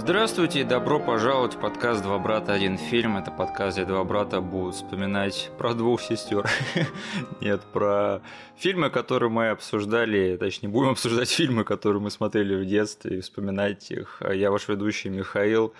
Здравствуйте 0.00 0.60
и 0.60 0.64
добро 0.64 1.00
пожаловать 1.00 1.56
в 1.56 1.58
подкаст 1.58 2.04
«Два 2.04 2.20
брата. 2.20 2.52
Один 2.52 2.78
фильм». 2.78 3.16
Это 3.16 3.32
подкаст, 3.32 3.76
где 3.76 3.84
два 3.84 4.04
брата 4.04 4.40
будут 4.40 4.76
вспоминать 4.76 5.50
про 5.58 5.74
двух 5.74 6.00
сестер. 6.00 6.48
Нет, 7.40 7.62
про 7.72 8.22
фильмы, 8.56 8.90
которые 8.90 9.28
мы 9.28 9.48
обсуждали, 9.48 10.36
точнее, 10.36 10.68
будем 10.68 10.90
обсуждать 10.90 11.28
фильмы, 11.28 11.64
которые 11.64 12.00
мы 12.00 12.12
смотрели 12.12 12.54
в 12.54 12.64
детстве 12.64 13.18
и 13.18 13.20
вспоминать 13.20 13.90
их. 13.90 14.22
Я 14.32 14.52
ваш 14.52 14.68
ведущий 14.68 15.08
Михаил, 15.08 15.74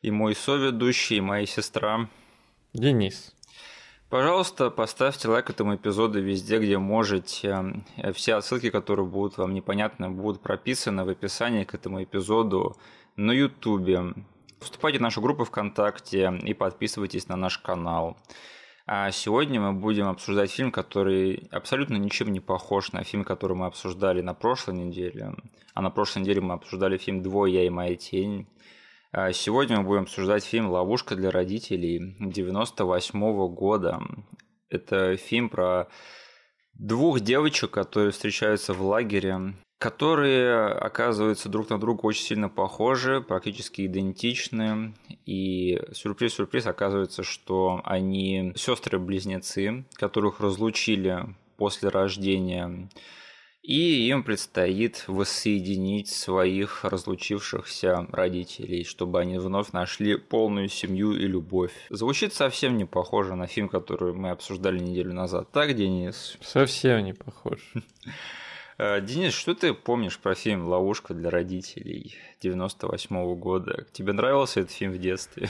и 0.00 0.12
мой 0.12 0.36
соведущий, 0.36 1.16
и 1.16 1.20
моя 1.20 1.44
сестра. 1.44 2.08
Денис. 2.72 3.34
Пожалуйста, 4.08 4.70
поставьте 4.70 5.26
лайк 5.26 5.50
этому 5.50 5.74
эпизоду 5.74 6.22
везде, 6.22 6.60
где 6.60 6.78
можете. 6.78 7.82
Все 8.14 8.36
отсылки, 8.36 8.70
которые 8.70 9.06
будут 9.06 9.38
вам 9.38 9.52
непонятны, 9.52 10.08
будут 10.08 10.40
прописаны 10.40 11.04
в 11.04 11.08
описании 11.08 11.64
к 11.64 11.74
этому 11.74 12.04
эпизоду 12.04 12.76
на 13.16 13.32
Ютубе. 13.32 14.14
Вступайте 14.60 14.98
в 14.98 15.02
нашу 15.02 15.20
группу 15.20 15.44
ВКонтакте 15.44 16.38
и 16.44 16.54
подписывайтесь 16.54 17.28
на 17.28 17.36
наш 17.36 17.58
канал. 17.58 18.16
А 18.86 19.10
сегодня 19.10 19.60
мы 19.60 19.72
будем 19.72 20.06
обсуждать 20.06 20.50
фильм, 20.50 20.70
который 20.70 21.48
абсолютно 21.50 21.96
ничем 21.96 22.30
не 22.30 22.40
похож 22.40 22.92
на 22.92 23.02
фильм, 23.04 23.24
который 23.24 23.56
мы 23.56 23.66
обсуждали 23.66 24.20
на 24.20 24.34
прошлой 24.34 24.74
неделе. 24.74 25.34
А 25.74 25.82
на 25.82 25.90
прошлой 25.90 26.20
неделе 26.22 26.40
мы 26.40 26.54
обсуждали 26.54 26.96
фильм 26.98 27.22
«Двое, 27.22 27.54
я 27.54 27.66
и 27.66 27.70
моя 27.70 27.96
тень». 27.96 28.46
А 29.12 29.32
сегодня 29.32 29.78
мы 29.78 29.84
будем 29.84 30.02
обсуждать 30.02 30.44
фильм 30.44 30.68
«Ловушка 30.68 31.16
для 31.16 31.30
родителей» 31.30 32.16
98 32.20 33.48
года. 33.48 34.00
Это 34.68 35.16
фильм 35.16 35.48
про 35.48 35.88
двух 36.74 37.20
девочек, 37.20 37.70
которые 37.70 38.12
встречаются 38.12 38.74
в 38.74 38.82
лагере, 38.82 39.54
которые 39.78 40.54
оказываются 40.68 41.48
друг 41.48 41.70
на 41.70 41.78
друга 41.78 42.06
очень 42.06 42.24
сильно 42.24 42.48
похожи, 42.48 43.20
практически 43.20 43.86
идентичны. 43.86 44.94
И 45.26 45.80
сюрприз-сюрприз 45.92 46.66
оказывается, 46.66 47.22
что 47.22 47.80
они 47.84 48.52
сестры-близнецы, 48.56 49.84
которых 49.94 50.40
разлучили 50.40 51.34
после 51.56 51.88
рождения 51.88 52.88
и 53.66 54.08
им 54.08 54.22
предстоит 54.22 55.02
воссоединить 55.08 56.08
своих 56.08 56.84
разлучившихся 56.84 58.06
родителей, 58.12 58.84
чтобы 58.84 59.20
они 59.20 59.38
вновь 59.38 59.72
нашли 59.72 60.16
полную 60.16 60.68
семью 60.68 61.14
и 61.14 61.26
любовь. 61.26 61.72
Звучит 61.90 62.32
совсем 62.32 62.76
не 62.76 62.84
похоже 62.84 63.34
на 63.34 63.48
фильм, 63.48 63.68
который 63.68 64.14
мы 64.14 64.30
обсуждали 64.30 64.78
неделю 64.78 65.12
назад. 65.14 65.50
Так, 65.50 65.74
Денис? 65.74 66.38
Совсем 66.42 67.04
не 67.04 67.12
похож. 67.12 67.58
Э, 68.78 69.00
Денис, 69.00 69.32
что 69.32 69.54
ты 69.54 69.72
помнишь 69.72 70.18
про 70.18 70.34
фильм 70.34 70.66
«Ловушка 70.68 71.14
для 71.14 71.30
родителей» 71.30 72.14
98 72.42 73.16
-го 73.16 73.34
года? 73.34 73.86
Тебе 73.92 74.12
нравился 74.12 74.60
этот 74.60 74.72
фильм 74.72 74.92
в 74.92 74.98
детстве? 74.98 75.48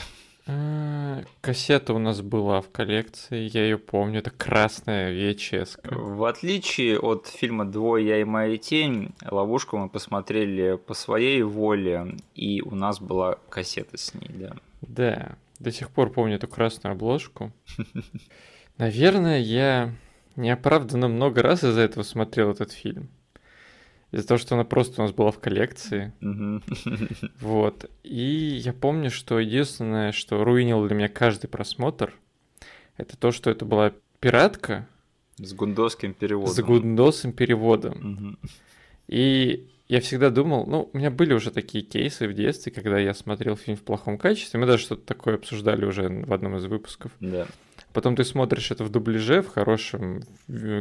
А, 0.49 1.23
кассета 1.41 1.93
у 1.93 1.99
нас 1.99 2.21
была 2.21 2.61
в 2.61 2.69
коллекции, 2.69 3.49
я 3.53 3.63
ее 3.63 3.77
помню, 3.77 4.19
это 4.19 4.31
красная 4.31 5.11
VHS. 5.11 5.79
В 5.83 6.23
отличие 6.23 6.97
от 6.99 7.27
фильма 7.27 7.65
«Двое, 7.65 8.07
я 8.07 8.21
и 8.21 8.23
моя 8.23 8.57
тень», 8.57 9.13
ловушку 9.29 9.75
мы 9.75 9.89
посмотрели 9.89 10.77
по 10.77 10.93
своей 10.93 11.41
воле, 11.41 12.15
и 12.33 12.61
у 12.61 12.75
нас 12.75 13.01
была 13.01 13.39
кассета 13.49 13.97
с 13.97 14.13
ней, 14.13 14.29
да. 14.29 14.55
Да, 14.79 15.35
до 15.59 15.73
сих 15.73 15.89
пор 15.89 16.11
помню 16.11 16.35
эту 16.35 16.47
красную 16.47 16.93
обложку. 16.93 17.51
Наверное, 18.77 19.39
я 19.39 19.93
неоправданно 20.37 21.09
много 21.09 21.41
раз 21.41 21.65
из-за 21.65 21.81
этого 21.81 22.03
смотрел 22.03 22.51
этот 22.51 22.71
фильм. 22.71 23.09
Из-за 24.11 24.27
того, 24.27 24.37
что 24.37 24.55
она 24.55 24.63
просто 24.63 25.01
у 25.01 25.05
нас 25.05 25.13
была 25.13 25.31
в 25.31 25.39
коллекции. 25.39 26.13
Вот. 27.39 27.89
И 28.03 28.59
я 28.63 28.73
помню, 28.73 29.11
что 29.11 29.39
единственное, 29.39 30.11
что 30.11 30.43
руинило 30.43 30.87
для 30.87 30.95
меня 30.95 31.09
каждый 31.09 31.47
просмотр, 31.47 32.13
это 32.97 33.17
то, 33.17 33.31
что 33.31 33.49
это 33.49 33.65
была 33.65 33.93
пиратка. 34.19 34.87
С 35.37 35.53
гундосским 35.53 36.13
переводом. 36.13 36.53
С 36.53 36.59
гундосым 36.59 37.31
переводом. 37.31 38.39
И 39.07 39.67
я 39.87 40.01
всегда 40.01 40.29
думал, 40.29 40.65
ну, 40.65 40.89
у 40.91 40.97
меня 40.97 41.11
были 41.11 41.33
уже 41.33 41.51
такие 41.51 41.83
кейсы 41.83 42.27
в 42.27 42.33
детстве, 42.33 42.71
когда 42.71 42.97
я 42.97 43.13
смотрел 43.13 43.55
фильм 43.55 43.77
в 43.77 43.83
плохом 43.83 44.17
качестве. 44.17 44.59
Мы 44.59 44.65
даже 44.65 44.83
что-то 44.83 45.03
такое 45.03 45.35
обсуждали 45.35 45.85
уже 45.85 46.09
в 46.09 46.33
одном 46.33 46.57
из 46.57 46.65
выпусков. 46.65 47.11
Да. 47.19 47.47
Потом 47.93 48.15
ты 48.15 48.23
смотришь 48.23 48.71
это 48.71 48.83
в 48.83 48.89
дубляже, 48.89 49.41
в 49.41 49.47
хорошем 49.47 50.23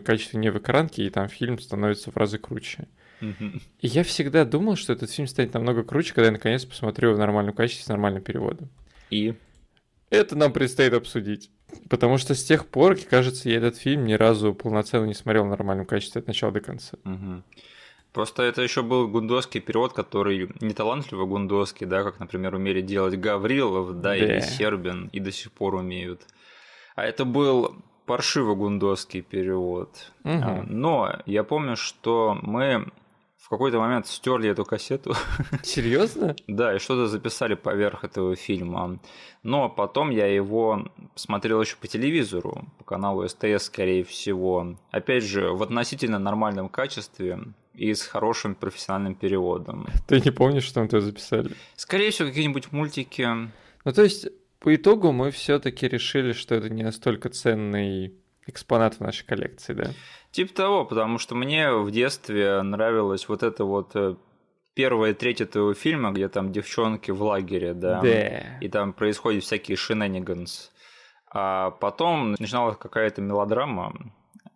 качестве, 0.05 0.41
не 0.41 0.51
в 0.51 0.59
экранке, 0.59 1.05
и 1.07 1.11
там 1.11 1.29
фильм 1.29 1.59
становится 1.59 2.11
в 2.11 2.17
разы 2.17 2.39
круче. 2.39 2.89
И 3.21 3.61
я 3.81 4.03
всегда 4.05 4.45
думал, 4.45 4.77
что 4.77 4.93
этот 4.93 5.11
фильм 5.11 5.29
станет 5.29 5.55
намного 5.55 5.83
круче, 5.83 6.13
когда 6.15 6.27
я 6.27 6.33
наконец 6.33 6.65
посмотрю 6.65 7.15
в 7.15 7.19
нормальном 7.19 7.55
качестве 7.55 7.85
с 7.85 7.89
нормальным 7.89 8.23
переводом. 8.23 8.69
И? 9.11 9.35
Это 10.11 10.37
нам 10.37 10.53
предстоит 10.53 10.93
обсудить. 10.93 11.51
Потому 11.89 12.19
что 12.19 12.35
с 12.35 12.45
тех 12.45 12.67
пор, 12.67 12.97
кажется, 12.97 13.49
я 13.49 13.57
этот 13.57 13.77
фильм 13.77 14.05
ни 14.05 14.15
разу 14.15 14.55
полноценно 14.55 15.05
не 15.05 15.15
смотрел 15.15 15.45
в 15.45 15.49
нормальном 15.49 15.87
качестве 15.87 16.21
от 16.21 16.27
начала 16.27 16.53
до 16.53 16.61
конца. 16.61 16.97
Просто 18.13 18.45
это 18.45 18.63
еще 18.63 18.83
был 18.83 19.09
гундосский 19.09 19.61
перевод, 19.61 19.93
который 19.93 20.49
не 20.61 20.73
талантливый 20.73 21.27
гундосский, 21.27 21.87
да, 21.87 22.03
как, 22.03 22.19
например, 22.19 22.55
умели 22.55 22.81
делать 22.81 23.19
Гаврилов, 23.19 24.01
да, 24.01 24.11
да. 24.11 24.17
или 24.17 24.41
Сербин, 24.41 25.11
и 25.13 25.21
до 25.21 25.31
сих 25.31 25.53
пор 25.53 25.75
умеют. 25.75 26.23
А 26.95 27.05
это 27.05 27.27
был 27.27 27.77
паршиво-гундосский 28.07 29.21
перевод. 29.21 30.13
Угу. 30.25 30.63
Но 30.67 31.19
я 31.27 31.45
помню, 31.45 31.77
что 31.77 32.39
мы 32.41 32.87
в 33.47 33.49
какой-то 33.49 33.79
момент 33.79 34.09
стерли 34.09 34.51
эту 34.51 34.65
кассету. 34.65 35.15
Серьезно? 35.63 36.35
да, 36.49 36.75
и 36.75 36.81
что-то 36.81 37.07
записали 37.07 37.55
поверх 37.55 38.03
этого 38.03 38.35
фильма. 38.35 38.99
Но 39.45 39.69
потом 39.69 40.11
я 40.11 40.27
его 40.27 40.85
смотрел 41.15 41.61
еще 41.61 41.77
по 41.77 41.87
телевизору, 41.87 42.65
по 42.79 42.83
каналу 42.83 43.27
СТС, 43.29 43.67
скорее 43.67 44.03
всего. 44.03 44.77
Опять 44.91 45.23
же, 45.23 45.53
в 45.53 45.63
относительно 45.63 46.19
нормальном 46.19 46.69
качестве 46.69 47.39
и 47.73 47.95
с 47.95 48.03
хорошим 48.03 48.57
профессиональным 48.57 49.15
переводом. 49.15 49.87
Ты 50.09 50.21
не 50.21 50.33
помнишь, 50.33 50.65
что 50.65 50.81
мы 50.81 50.89
туда 50.89 51.03
записали? 51.03 51.53
Скорее 51.77 52.11
всего, 52.11 52.27
какие-нибудь 52.27 52.73
мультики. 52.73 53.29
Ну, 53.85 53.93
то 53.93 54.03
есть, 54.03 54.27
по 54.59 54.75
итогу 54.75 55.13
мы 55.13 55.31
все-таки 55.31 55.87
решили, 55.87 56.33
что 56.33 56.57
это 56.57 56.69
не 56.69 56.83
настолько 56.83 57.29
ценный 57.29 58.13
экспонат 58.49 58.95
в 58.95 59.01
нашей 59.01 59.25
коллекции, 59.25 59.75
да? 59.75 59.91
Типа 60.37 60.53
того, 60.53 60.85
потому 60.85 61.17
что 61.17 61.35
мне 61.35 61.73
в 61.73 61.91
детстве 61.91 62.61
нравилось 62.61 63.27
вот 63.27 63.43
это 63.43 63.65
вот 63.65 63.93
э, 63.95 64.17
первая 64.75 65.15
треть 65.15 65.41
этого 65.41 65.73
фильма, 65.73 66.11
где 66.11 66.29
там 66.29 66.53
девчонки 66.53 67.11
в 67.11 67.23
лагере, 67.23 67.73
да, 67.73 68.03
да. 68.03 68.59
и 68.59 68.69
там 68.69 68.93
происходят 68.93 69.45
всякие 69.45 69.79
шинениганс. 69.79 70.73
А 71.33 71.71
потом 71.71 72.33
начиналась 72.33 72.77
какая-то 72.77 73.23
мелодрама, 73.23 73.95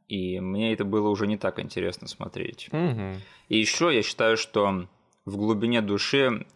и 0.07 0.39
мне 0.41 0.75
это 0.75 0.85
было 0.85 1.09
уже 1.09 1.27
не 1.27 1.39
так 1.39 1.59
интересно 1.59 2.09
смотреть. 2.09 2.69
Угу. 2.71 3.15
И 3.49 3.57
еще 3.57 3.91
я 3.91 4.03
считаю, 4.03 4.37
что 4.37 4.87
в 5.25 5.37
глубине 5.39 5.81
души 5.81 6.47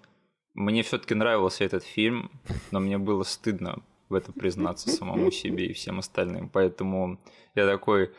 мне 0.53 0.83
все-таки 0.83 1.15
нравился 1.15 1.65
этот 1.65 1.83
фильм, 1.83 2.31
но 2.71 2.79
мне 2.79 2.99
было 2.99 3.23
стыдно 3.23 3.83
в 4.11 4.15
этом 4.15 4.35
признаться 4.35 4.91
самому 4.91 5.31
себе 5.31 5.65
и 5.65 5.73
всем 5.73 5.99
остальным. 5.99 6.51
Поэтому 6.51 7.19
я 7.55 7.67
такой, 7.67 8.11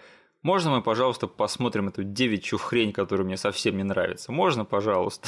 можно 0.45 0.69
мы, 0.69 0.83
пожалуйста, 0.83 1.25
посмотрим 1.25 1.87
эту 1.87 2.03
девичью 2.03 2.59
хрень, 2.59 2.93
которая 2.93 3.25
мне 3.25 3.35
совсем 3.35 3.77
не 3.77 3.83
нравится? 3.83 4.31
Можно, 4.31 4.63
пожалуйста? 4.63 5.27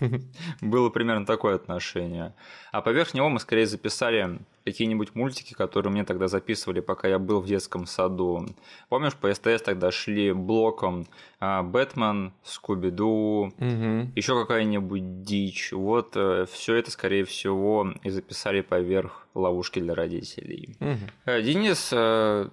Было 0.60 0.90
примерно 0.90 1.24
такое 1.24 1.54
отношение. 1.54 2.34
А 2.72 2.82
поверх 2.82 3.14
него 3.14 3.28
мы 3.28 3.38
скорее 3.38 3.66
записали 3.66 4.40
какие-нибудь 4.64 5.14
мультики, 5.14 5.54
которые 5.54 5.92
мне 5.92 6.04
тогда 6.04 6.26
записывали, 6.26 6.80
пока 6.80 7.06
я 7.06 7.20
был 7.20 7.40
в 7.40 7.46
детском 7.46 7.86
саду. 7.86 8.48
Помнишь, 8.88 9.14
по 9.14 9.32
СТС 9.32 9.62
тогда 9.64 9.92
шли 9.92 10.32
блоком 10.32 11.06
а, 11.38 11.62
Бэтмен, 11.62 12.32
Скуби-Ду, 12.42 13.52
еще 13.60 14.40
какая-нибудь 14.40 15.22
дичь. 15.22 15.70
Вот 15.70 16.16
э, 16.16 16.46
все 16.50 16.74
это, 16.74 16.90
скорее 16.90 17.24
всего, 17.24 17.94
и 18.02 18.10
записали 18.10 18.60
поверх 18.60 19.28
ловушки 19.34 19.78
для 19.78 19.94
родителей. 19.94 20.76
Угу. 20.80 21.42
Денис, 21.42 21.90
э, 21.92 22.48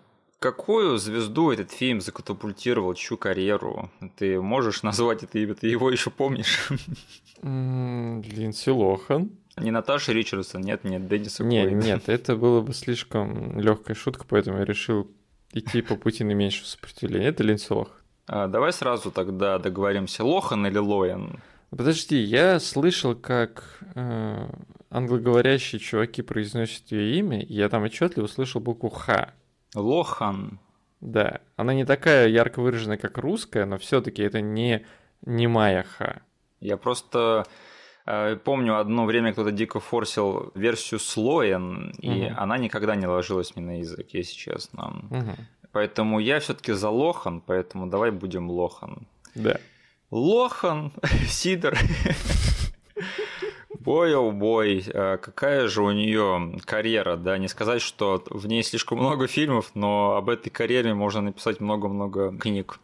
какую 0.45 0.99
звезду 0.99 1.49
этот 1.49 1.71
фильм 1.71 2.01
закатапультировал, 2.01 2.93
чью 2.93 3.17
карьеру? 3.17 3.89
Ты 4.15 4.39
можешь 4.39 4.83
назвать 4.83 5.23
это 5.23 5.39
имя? 5.39 5.55
Ты 5.55 5.65
его 5.65 5.89
еще 5.89 6.11
помнишь? 6.11 6.69
Линдси 7.41 8.69
Лохан. 8.69 9.31
Не 9.57 9.71
Наташа 9.71 10.13
Ричардсон, 10.13 10.61
нет, 10.61 10.83
нет, 10.83 11.07
Денниса 11.07 11.43
Нет, 11.43 11.71
нет, 11.71 12.09
это 12.09 12.35
было 12.35 12.61
бы 12.61 12.75
слишком 12.75 13.59
легкая 13.59 13.95
шутка, 13.95 14.25
поэтому 14.29 14.59
я 14.59 14.65
решил 14.65 15.09
идти 15.51 15.81
по 15.81 15.95
пути 15.95 16.23
наименьшего 16.23 16.67
сопротивления. 16.67 17.29
Это 17.29 17.41
Линдси 17.41 17.73
Лохан. 17.73 17.95
А, 18.27 18.47
давай 18.47 18.71
сразу 18.71 19.09
тогда 19.09 19.57
договоримся, 19.57 20.23
Лохан 20.23 20.67
или 20.67 20.77
Лоян? 20.77 21.39
Подожди, 21.71 22.17
я 22.17 22.59
слышал, 22.59 23.15
как 23.15 23.79
э, 23.95 24.47
англоговорящие 24.91 25.79
чуваки 25.79 26.21
произносят 26.21 26.91
ее 26.91 27.17
имя, 27.17 27.41
и 27.41 27.53
я 27.55 27.67
там 27.67 27.81
отчетливо 27.81 28.25
услышал 28.25 28.61
букву 28.61 28.89
Х. 28.89 29.33
Лохан. 29.75 30.59
Да, 31.01 31.41
она 31.55 31.73
не 31.73 31.85
такая 31.85 32.27
ярко 32.27 32.61
выраженная, 32.61 32.97
как 32.97 33.17
русская, 33.17 33.65
но 33.65 33.77
все-таки 33.77 34.23
это 34.23 34.41
не 34.41 34.85
немая 35.21 35.83
Х. 35.83 36.21
Я 36.59 36.77
просто 36.77 37.45
Э, 38.05 38.35
помню, 38.35 38.77
одно 38.77 39.05
время 39.05 39.33
кто-то 39.33 39.51
дико 39.51 39.79
форсил 39.79 40.51
версию 40.53 40.99
Слоен, 40.99 41.91
и 41.99 42.27
угу. 42.27 42.35
она 42.37 42.57
никогда 42.57 42.95
не 42.95 43.07
ложилась 43.07 43.55
мне 43.55 43.65
на 43.65 43.79
язык, 43.79 44.07
если 44.11 44.35
честно. 44.35 45.03
Угу. 45.09 45.35
Поэтому 45.71 46.19
я 46.19 46.39
все-таки 46.39 46.73
за 46.73 46.89
Лохан, 46.89 47.41
поэтому 47.41 47.87
давай 47.87 48.11
будем 48.11 48.49
Лохан. 48.49 49.07
Да. 49.33 49.57
Лохан, 50.11 50.93
Сидор. 51.27 51.75
Бой, 53.85 54.15
о 54.15 54.31
бой, 54.31 54.83
э, 54.83 55.17
какая 55.17 55.67
же 55.67 55.83
у 55.83 55.91
нее 55.91 56.59
карьера, 56.65 57.17
да, 57.17 57.37
не 57.37 57.47
сказать, 57.47 57.83
что 57.83 58.23
в 58.31 58.47
ней 58.47 58.63
слишком 58.63 58.97
много 58.97 59.27
фильмов, 59.27 59.71
но 59.75 60.15
об 60.15 60.29
этой 60.29 60.49
карьере 60.49 60.95
можно 60.95 61.21
написать 61.21 61.59
много-много 61.59 62.35
книг. 62.35 62.79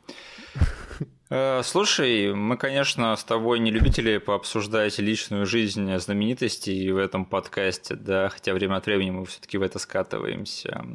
Э, 1.33 1.61
слушай, 1.63 2.33
мы, 2.33 2.57
конечно, 2.57 3.15
с 3.15 3.23
тобой 3.23 3.59
не 3.59 3.71
любители 3.71 4.17
пообсуждать 4.17 4.99
личную 4.99 5.45
жизнь 5.45 5.97
знаменитостей 5.97 6.91
в 6.91 6.97
этом 6.97 7.23
подкасте, 7.23 7.95
да, 7.95 8.27
хотя 8.27 8.53
время 8.53 8.75
от 8.75 8.85
времени 8.85 9.11
мы 9.11 9.25
все-таки 9.25 9.57
в 9.57 9.61
это 9.61 9.79
скатываемся. 9.79 10.85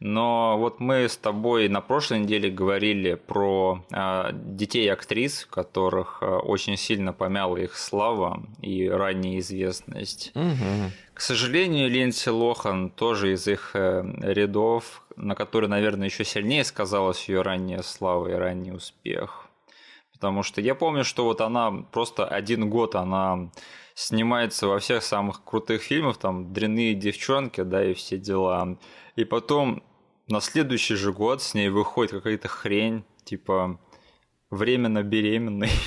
Но 0.00 0.56
вот 0.58 0.80
мы 0.80 1.06
с 1.06 1.18
тобой 1.18 1.68
на 1.68 1.82
прошлой 1.82 2.20
неделе 2.20 2.50
говорили 2.50 3.14
про 3.14 3.84
э, 3.90 4.30
детей 4.32 4.90
актрис, 4.90 5.44
которых 5.44 6.18
э, 6.22 6.26
очень 6.26 6.78
сильно 6.78 7.12
помяла 7.12 7.58
их 7.58 7.76
слава 7.76 8.42
и 8.62 8.88
ранняя 8.88 9.40
известность. 9.40 10.32
Угу. 10.34 10.90
К 11.12 11.20
сожалению, 11.20 11.90
Линдси 11.90 12.30
Лохан 12.30 12.88
тоже 12.88 13.34
из 13.34 13.46
их 13.46 13.72
э, 13.74 14.02
рядов, 14.22 15.02
на 15.16 15.34
который, 15.34 15.68
наверное, 15.68 16.08
еще 16.08 16.24
сильнее 16.24 16.64
сказалась 16.64 17.28
ее 17.28 17.42
ранняя 17.42 17.82
слава 17.82 18.28
и 18.28 18.32
ранний 18.32 18.72
успех. 18.72 19.45
Потому 20.16 20.42
что 20.42 20.62
я 20.62 20.74
помню, 20.74 21.04
что 21.04 21.24
вот 21.24 21.42
она 21.42 21.70
просто 21.70 22.26
один 22.26 22.70
год 22.70 22.94
она 22.94 23.50
снимается 23.94 24.66
во 24.66 24.78
всех 24.78 25.02
самых 25.02 25.44
крутых 25.44 25.82
фильмах, 25.82 26.16
там 26.16 26.54
«Дрянные 26.54 26.94
девчонки», 26.94 27.62
да, 27.62 27.84
и 27.84 27.92
все 27.92 28.16
дела. 28.16 28.78
И 29.14 29.24
потом 29.24 29.82
на 30.26 30.40
следующий 30.40 30.94
же 30.94 31.12
год 31.12 31.42
с 31.42 31.52
ней 31.52 31.68
выходит 31.68 32.12
какая-то 32.12 32.48
хрень, 32.48 33.04
типа 33.24 33.78
«Временно 34.50 35.02
беременный». 35.02 35.70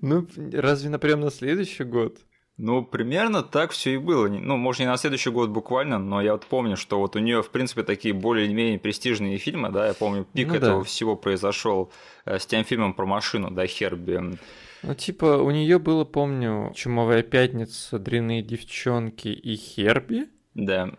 Ну, 0.00 0.26
разве, 0.52 0.88
например, 0.88 1.18
на 1.18 1.30
следующий 1.30 1.84
год? 1.84 2.18
Ну, 2.58 2.84
примерно 2.84 3.42
так 3.42 3.70
все 3.70 3.94
и 3.94 3.96
было. 3.96 4.28
Ну, 4.28 4.56
может, 4.56 4.80
не 4.80 4.86
на 4.86 4.96
следующий 4.96 5.30
год 5.30 5.50
буквально, 5.50 5.98
но 5.98 6.20
я 6.20 6.32
вот 6.32 6.44
помню, 6.46 6.76
что 6.76 6.98
вот 6.98 7.16
у 7.16 7.18
нее, 7.18 7.42
в 7.42 7.50
принципе, 7.50 7.82
такие 7.82 8.12
более-менее 8.12 8.78
престижные 8.78 9.38
фильмы, 9.38 9.70
да, 9.70 9.86
я 9.86 9.94
помню, 9.94 10.26
пик 10.32 10.48
ну, 10.48 10.54
этого 10.54 10.78
да. 10.78 10.84
всего 10.84 11.16
произошел 11.16 11.90
э, 12.24 12.38
с 12.38 12.46
тем 12.46 12.64
фильмом 12.64 12.92
про 12.92 13.06
машину, 13.06 13.50
да, 13.50 13.66
Херби. 13.66 14.38
Ну, 14.82 14.94
типа, 14.94 15.38
у 15.38 15.50
нее 15.50 15.78
было, 15.78 16.04
помню, 16.04 16.72
Чумовая 16.74 17.22
пятница, 17.22 17.98
Дрянные 17.98 18.42
девчонки 18.42 19.28
и 19.28 19.56
Херби. 19.56 20.28
Да. 20.54 20.90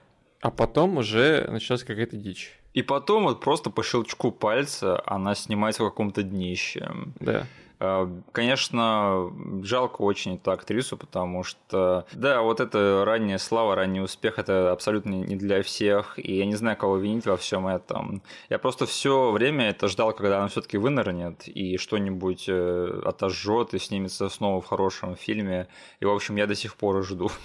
А 0.42 0.52
потом 0.52 0.98
уже 0.98 1.48
началась 1.50 1.84
какая-то 1.84 2.18
дичь. 2.18 2.60
И 2.74 2.82
потом 2.82 3.24
вот 3.24 3.40
просто 3.40 3.70
по 3.70 3.84
щелчку 3.84 4.32
пальца 4.32 5.02
она 5.06 5.36
снимается 5.36 5.84
в 5.84 5.90
каком-то 5.90 6.24
днище. 6.24 6.90
Да. 7.20 7.46
Э, 7.84 8.08
конечно, 8.32 9.30
жалко 9.62 10.04
очень 10.04 10.36
эту 10.36 10.52
актрису, 10.52 10.96
потому 10.96 11.44
что, 11.44 12.06
да, 12.14 12.42
вот 12.42 12.62
это 12.62 13.04
ранняя 13.06 13.38
слава, 13.38 13.76
ранний 13.76 14.00
успех, 14.00 14.40
это 14.40 14.72
абсолютно 14.72 15.10
не 15.10 15.36
для 15.36 15.62
всех, 15.64 16.18
и 16.18 16.38
я 16.38 16.46
не 16.46 16.56
знаю, 16.56 16.78
кого 16.78 16.96
винить 16.96 17.26
во 17.26 17.36
всем 17.36 17.68
этом. 17.68 18.22
Я 18.50 18.58
просто 18.58 18.86
все 18.86 19.32
время 19.32 19.70
это 19.70 19.90
ждал, 19.90 20.14
когда 20.14 20.38
она 20.38 20.48
все-таки 20.48 20.78
вынырнет 20.78 21.46
и 21.46 21.76
что-нибудь 21.78 22.46
э, 22.48 23.02
отожжет 23.04 23.74
и 23.74 23.80
снимется 23.80 24.30
снова 24.30 24.62
в 24.62 24.66
хорошем 24.66 25.18
фильме. 25.18 25.68
И, 26.00 26.06
в 26.06 26.10
общем, 26.10 26.38
я 26.38 26.48
до 26.48 26.56
сих 26.56 26.76
пор 26.76 27.04
жду. 27.04 27.30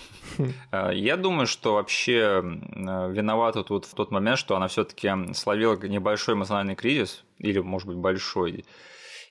Э, 0.70 0.90
я 0.94 1.16
думаю, 1.16 1.46
что 1.46 1.74
вообще 1.74 2.42
виновата 2.42 3.64
тут 3.64 3.86
в 3.86 3.94
тот 3.94 4.10
момент, 4.12 4.38
что 4.38 4.54
она 4.54 4.68
все-таки 4.68 5.10
словила 5.34 5.74
небольшой 5.74 6.34
эмоциональный 6.34 6.76
кризис, 6.76 7.24
или, 7.38 7.58
может 7.58 7.88
быть, 7.88 7.96
большой. 7.96 8.64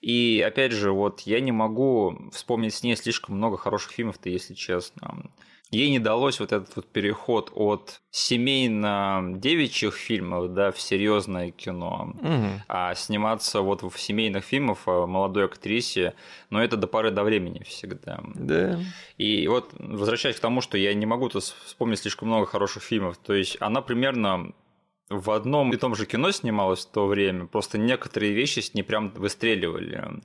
И 0.02 0.44
опять 0.46 0.72
же, 0.72 0.92
вот 0.92 1.22
я 1.22 1.40
не 1.40 1.52
могу 1.52 2.30
вспомнить 2.32 2.74
с 2.74 2.84
ней 2.84 2.96
слишком 2.96 3.38
много 3.38 3.58
хороших 3.58 3.92
фильмов-то, 3.92 4.30
если 4.30 4.54
честно. 4.54 5.30
Ей 5.70 5.90
не 5.90 6.00
далось 6.00 6.40
вот 6.40 6.54
этот 6.54 6.74
вот 6.78 6.86
переход 6.88 7.52
от 7.54 8.00
семейно-девичьих 8.10 9.96
фильмов, 9.96 10.54
да, 10.54 10.72
в 10.72 10.80
серьезное 10.80 11.52
кино, 11.52 12.14
угу. 12.22 12.64
а 12.70 12.96
сниматься 12.96 13.60
вот 13.60 13.84
в 13.84 14.00
семейных 14.00 14.46
фильмах 14.46 14.86
молодой 14.86 15.44
актрисе, 15.44 16.14
но 16.50 16.64
это 16.64 16.78
до 16.78 16.88
поры 16.88 17.12
до 17.12 17.24
времени 17.26 17.64
всегда. 17.64 18.22
Да. 18.36 18.80
И 19.18 19.46
вот 19.50 19.74
возвращаясь 19.78 20.38
к 20.38 20.40
тому, 20.40 20.62
что 20.62 20.78
я 20.78 20.94
не 20.94 21.06
могу 21.06 21.28
тут 21.28 21.44
вспомнить 21.44 22.00
слишком 22.00 22.30
много 22.30 22.46
хороших 22.46 22.82
фильмов, 22.82 23.18
то 23.18 23.34
есть 23.34 23.58
она 23.60 23.82
примерно 23.82 24.54
в 25.10 25.32
одном 25.32 25.74
и 25.74 25.78
том 25.78 25.96
же 25.96 26.06
кино 26.06 26.32
снималось 26.32 26.86
в 26.86 26.90
то 26.92 27.08
время, 27.08 27.46
просто 27.46 27.78
некоторые 27.78 28.34
вещи 28.34 28.60
с 28.60 28.74
ней 28.74 28.84
прям 28.84 29.12
выстреливали. 29.12 30.22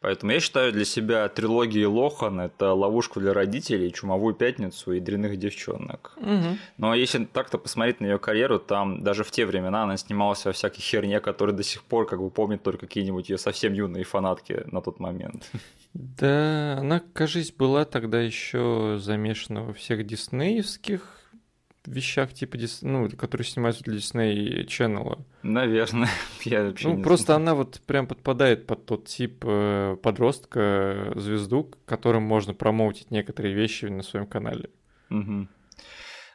Поэтому 0.00 0.32
я 0.32 0.40
считаю 0.40 0.72
для 0.72 0.84
себя 0.84 1.28
трилогии 1.28 1.84
Лохан 1.84 2.40
это 2.40 2.72
ловушку 2.72 3.20
для 3.20 3.32
родителей, 3.32 3.92
Чумовую 3.92 4.34
пятницу 4.34 4.92
и 4.92 4.98
Дряных 4.98 5.38
девчонок. 5.38 6.14
Угу. 6.16 6.58
Но 6.78 6.94
если 6.94 7.24
так-то 7.24 7.56
посмотреть 7.56 8.00
на 8.00 8.06
ее 8.06 8.18
карьеру, 8.18 8.58
там 8.58 9.04
даже 9.04 9.22
в 9.22 9.30
те 9.30 9.46
времена 9.46 9.84
она 9.84 9.96
снималась 9.96 10.44
во 10.44 10.50
всякой 10.50 10.80
херне, 10.80 11.20
которая 11.20 11.54
до 11.54 11.62
сих 11.62 11.84
пор 11.84 12.06
как 12.06 12.20
бы 12.20 12.30
помнит 12.30 12.64
только 12.64 12.86
какие-нибудь 12.86 13.30
ее 13.30 13.38
совсем 13.38 13.74
юные 13.74 14.02
фанатки 14.02 14.64
на 14.66 14.82
тот 14.82 14.98
момент. 14.98 15.48
Да, 15.94 16.78
она, 16.80 17.00
кажись, 17.12 17.52
была 17.52 17.84
тогда 17.84 18.20
еще 18.20 18.98
замешана 18.98 19.62
во 19.62 19.72
всех 19.72 20.04
диснеевских 20.04 21.21
вещах 21.86 22.32
типа 22.32 22.56
Дис... 22.56 22.82
ну, 22.82 23.08
которые 23.10 23.44
снимаются 23.46 23.82
для 23.84 23.96
Disney 23.96 24.66
Channel. 24.66 25.24
Наверное, 25.42 26.08
я 26.44 26.64
вообще 26.64 26.88
Ну, 26.88 26.96
не 26.96 27.02
просто 27.02 27.26
знаю. 27.26 27.40
она 27.40 27.54
вот 27.54 27.80
прям 27.86 28.06
подпадает 28.06 28.66
под 28.66 28.86
тот 28.86 29.06
тип 29.06 29.44
э, 29.46 29.96
подростка, 30.02 31.12
звезду, 31.16 31.70
которым 31.84 32.22
можно 32.22 32.54
промоутить 32.54 33.10
некоторые 33.10 33.54
вещи 33.54 33.86
на 33.86 34.02
своем 34.02 34.26
канале. 34.26 34.70
Угу. 35.10 35.48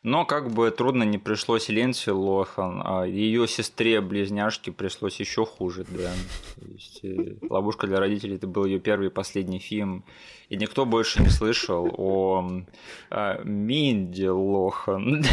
Но 0.08 0.24
как 0.24 0.52
бы 0.52 0.72
трудно 0.72 1.04
не 1.04 1.18
пришлось 1.18 1.68
Ленси 1.68 2.12
Лохан, 2.12 2.82
а 2.82 3.04
ее 3.04 3.46
сестре-близняшке 3.46 4.72
пришлось 4.72 5.20
еще 5.20 5.46
хуже, 5.46 5.86
да. 5.90 6.14
То 6.56 6.66
есть, 6.72 7.02
э, 7.04 7.36
«Ловушка 7.50 7.88
для 7.88 8.00
родителей» 8.00 8.38
это 8.38 8.48
был 8.48 8.64
ее 8.64 8.80
первый 8.80 9.08
и 9.08 9.12
последний 9.12 9.60
фильм, 9.60 10.06
и 10.48 10.56
никто 10.56 10.86
больше 10.86 11.22
не 11.22 11.28
слышал 11.28 11.94
о, 11.98 12.40
о 12.40 12.64
а, 13.10 13.42
Минди 13.44 14.28
Лохан. 14.28 15.26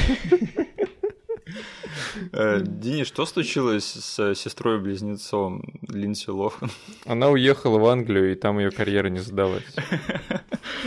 Э, 2.32 2.60
Денис, 2.60 3.06
что 3.06 3.26
случилось 3.26 3.84
с 3.84 4.34
сестрой-близнецом 4.34 5.62
Линси 5.88 6.30
Лохан? 6.30 6.70
Она 7.06 7.28
уехала 7.28 7.78
в 7.78 7.86
Англию, 7.86 8.32
и 8.32 8.34
там 8.34 8.58
ее 8.58 8.70
карьера 8.70 9.08
не 9.08 9.20
задалась. 9.20 9.64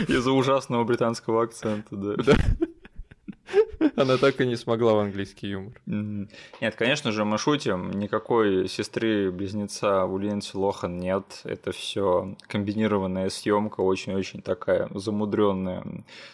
Из-за 0.08 0.32
ужасного 0.32 0.84
британского 0.84 1.44
акцента, 1.44 1.96
да. 1.96 2.34
Она 3.96 4.16
так 4.16 4.40
и 4.40 4.46
не 4.46 4.56
смогла 4.56 4.94
в 4.94 4.98
английский 4.98 5.48
юмор. 5.48 5.80
Нет, 5.86 6.74
конечно 6.76 7.12
же, 7.12 7.24
мы 7.24 7.38
шутим. 7.38 7.90
Никакой 7.92 8.68
сестры-близнеца 8.68 10.04
у 10.04 10.18
Линдси 10.18 10.56
Лохан 10.56 10.98
нет. 10.98 11.40
Это 11.44 11.72
все 11.72 12.36
комбинированная 12.48 13.28
съемка, 13.28 13.80
очень-очень 13.80 14.42
такая 14.42 14.88
замудренная. 14.94 15.84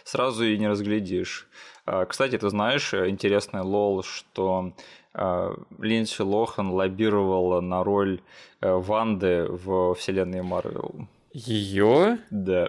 Сразу 0.04 0.44
и 0.44 0.56
не 0.58 0.68
разглядишь. 0.68 1.48
А, 1.86 2.06
кстати, 2.06 2.38
ты 2.38 2.48
знаешь, 2.48 2.94
интересный 2.94 3.60
лол, 3.60 4.02
что 4.02 4.72
а, 5.12 5.54
Линдси 5.78 6.22
Лохан 6.22 6.70
лоббировала 6.70 7.60
на 7.60 7.84
роль 7.84 8.20
э, 8.60 8.72
Ванды 8.72 9.46
в 9.48 9.94
вселенной 9.94 10.42
Марвел. 10.42 11.06
Ее? 11.32 12.18
Да. 12.30 12.68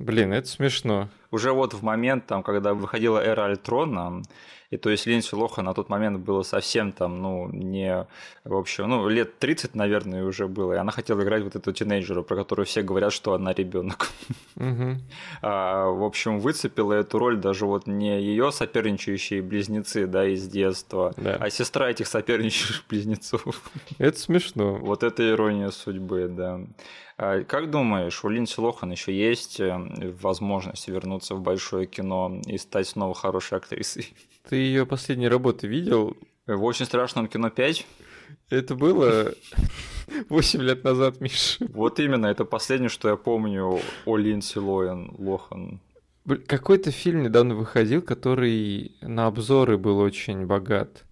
Блин, 0.00 0.32
это 0.32 0.48
смешно. 0.48 1.08
Уже 1.30 1.52
вот 1.52 1.74
в 1.74 1.82
момент, 1.82 2.26
там, 2.26 2.42
когда 2.42 2.72
выходила 2.72 3.18
эра 3.18 3.44
Альтрона, 3.44 4.22
и 4.70 4.76
то 4.76 4.88
есть 4.88 5.04
Линдси 5.04 5.34
Лохан 5.34 5.64
на 5.64 5.74
тот 5.74 5.88
момент 5.88 6.20
было 6.20 6.42
совсем 6.42 6.92
там, 6.92 7.20
ну, 7.20 7.48
не, 7.52 8.06
в 8.44 8.54
общем, 8.54 8.88
ну, 8.88 9.08
лет 9.08 9.38
30, 9.38 9.74
наверное, 9.74 10.24
уже 10.24 10.46
было, 10.48 10.72
и 10.72 10.76
она 10.76 10.90
хотела 10.90 11.22
играть 11.22 11.42
вот 11.42 11.56
эту 11.56 11.72
тинейджеру, 11.72 12.22
про 12.22 12.36
которую 12.36 12.66
все 12.66 12.82
говорят, 12.82 13.12
что 13.12 13.34
она 13.34 13.52
ребенок. 13.52 14.08
Угу. 14.56 14.96
А, 15.42 15.86
в 15.86 16.04
общем, 16.04 16.38
выцепила 16.38 16.92
эту 16.92 17.18
роль 17.18 17.36
даже 17.36 17.66
вот 17.66 17.86
не 17.86 18.20
ее 18.20 18.52
соперничающие 18.52 19.42
близнецы, 19.42 20.06
да, 20.06 20.26
из 20.26 20.46
детства, 20.48 21.12
да. 21.16 21.36
а 21.40 21.50
сестра 21.50 21.90
этих 21.90 22.06
соперничающих 22.06 22.84
близнецов. 22.88 23.42
Это 23.98 24.18
смешно. 24.18 24.74
Вот 24.74 25.02
это 25.02 25.28
ирония 25.28 25.70
судьбы, 25.70 26.28
да. 26.28 26.60
А 27.22 27.44
как 27.44 27.70
думаешь, 27.70 28.24
у 28.24 28.30
Линдси 28.30 28.60
Лохан 28.60 28.92
еще 28.92 29.12
есть 29.12 29.60
э, 29.60 29.76
возможность 30.22 30.88
вернуться 30.88 31.34
в 31.34 31.42
большое 31.42 31.86
кино 31.86 32.40
и 32.46 32.56
стать 32.56 32.88
снова 32.88 33.14
хорошей 33.14 33.58
актрисой? 33.58 34.14
Ты 34.48 34.56
ее 34.56 34.86
последние 34.86 35.28
работы 35.28 35.66
видел? 35.66 36.16
В 36.46 36.64
очень 36.64 36.86
страшном 36.86 37.28
кино 37.28 37.50
5? 37.50 37.86
Это 38.48 38.74
было... 38.74 39.34
8 40.30 40.62
лет 40.62 40.82
назад, 40.82 41.20
Миш. 41.20 41.58
Вот 41.60 42.00
именно, 42.00 42.24
это 42.24 42.46
последнее, 42.46 42.88
что 42.88 43.10
я 43.10 43.16
помню 43.16 43.80
о 44.06 44.16
Линдси 44.16 44.56
Лоэн, 44.56 45.14
Лохан. 45.18 45.78
Какой-то 46.46 46.90
фильм 46.90 47.22
недавно 47.22 47.54
выходил, 47.54 48.00
который 48.00 48.96
на 49.02 49.26
обзоры 49.26 49.76
был 49.76 49.98
очень 49.98 50.46
богат. 50.46 51.04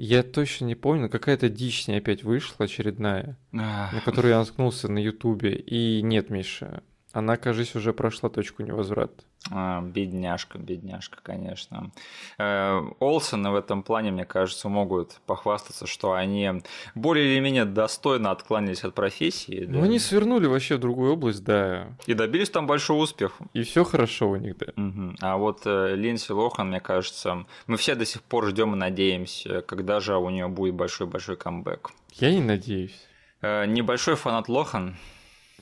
Я 0.00 0.22
точно 0.22 0.66
не 0.66 0.76
помню, 0.76 1.10
какая-то 1.10 1.48
дичь 1.48 1.82
с 1.82 1.88
ней 1.88 1.98
опять 1.98 2.22
вышла 2.22 2.66
очередная, 2.66 3.36
на 3.50 4.00
которую 4.04 4.30
я 4.30 4.38
наткнулся 4.38 4.86
на 4.86 5.00
Ютубе. 5.00 5.56
И 5.56 6.02
нет, 6.02 6.30
Миша, 6.30 6.84
она, 7.10 7.36
кажется, 7.36 7.78
уже 7.78 7.92
прошла 7.92 8.28
точку 8.28 8.62
невозврата. 8.62 9.24
А, 9.50 9.80
бедняжка, 9.80 10.58
бедняжка, 10.58 11.18
конечно. 11.22 11.90
Э, 12.38 12.82
Олсены 12.98 13.50
в 13.50 13.54
этом 13.54 13.82
плане, 13.82 14.10
мне 14.10 14.24
кажется, 14.24 14.68
могут 14.68 15.20
похвастаться, 15.26 15.86
что 15.86 16.12
они 16.12 16.62
более 16.94 17.32
или 17.32 17.40
менее 17.40 17.64
достойно 17.64 18.30
отклонились 18.30 18.84
от 18.84 18.94
профессии. 18.94 19.64
Ну, 19.66 19.80
да. 19.80 19.84
они 19.86 19.98
свернули 19.98 20.46
вообще 20.46 20.76
в 20.76 20.80
другую 20.80 21.14
область, 21.14 21.44
да. 21.44 21.88
И 22.06 22.14
добились 22.14 22.50
там 22.50 22.66
большого 22.66 23.02
успеха. 23.02 23.44
И 23.54 23.62
все 23.62 23.84
хорошо 23.84 24.30
у 24.30 24.36
них, 24.36 24.56
да. 24.58 24.66
Угу. 24.76 25.16
А 25.20 25.36
вот 25.36 25.62
э, 25.64 25.94
Линдси 25.94 26.32
Лохан, 26.32 26.68
мне 26.68 26.80
кажется, 26.80 27.46
мы 27.66 27.76
все 27.76 27.94
до 27.94 28.04
сих 28.04 28.22
пор 28.22 28.48
ждем 28.48 28.74
и 28.74 28.76
надеемся, 28.76 29.62
когда 29.62 30.00
же 30.00 30.16
у 30.16 30.28
нее 30.30 30.48
будет 30.48 30.74
большой-большой 30.74 31.36
камбэк. 31.36 31.90
Я 32.14 32.32
не 32.32 32.42
надеюсь. 32.42 33.06
Э, 33.40 33.64
небольшой 33.66 34.16
фанат 34.16 34.48
Лохан. 34.48 34.96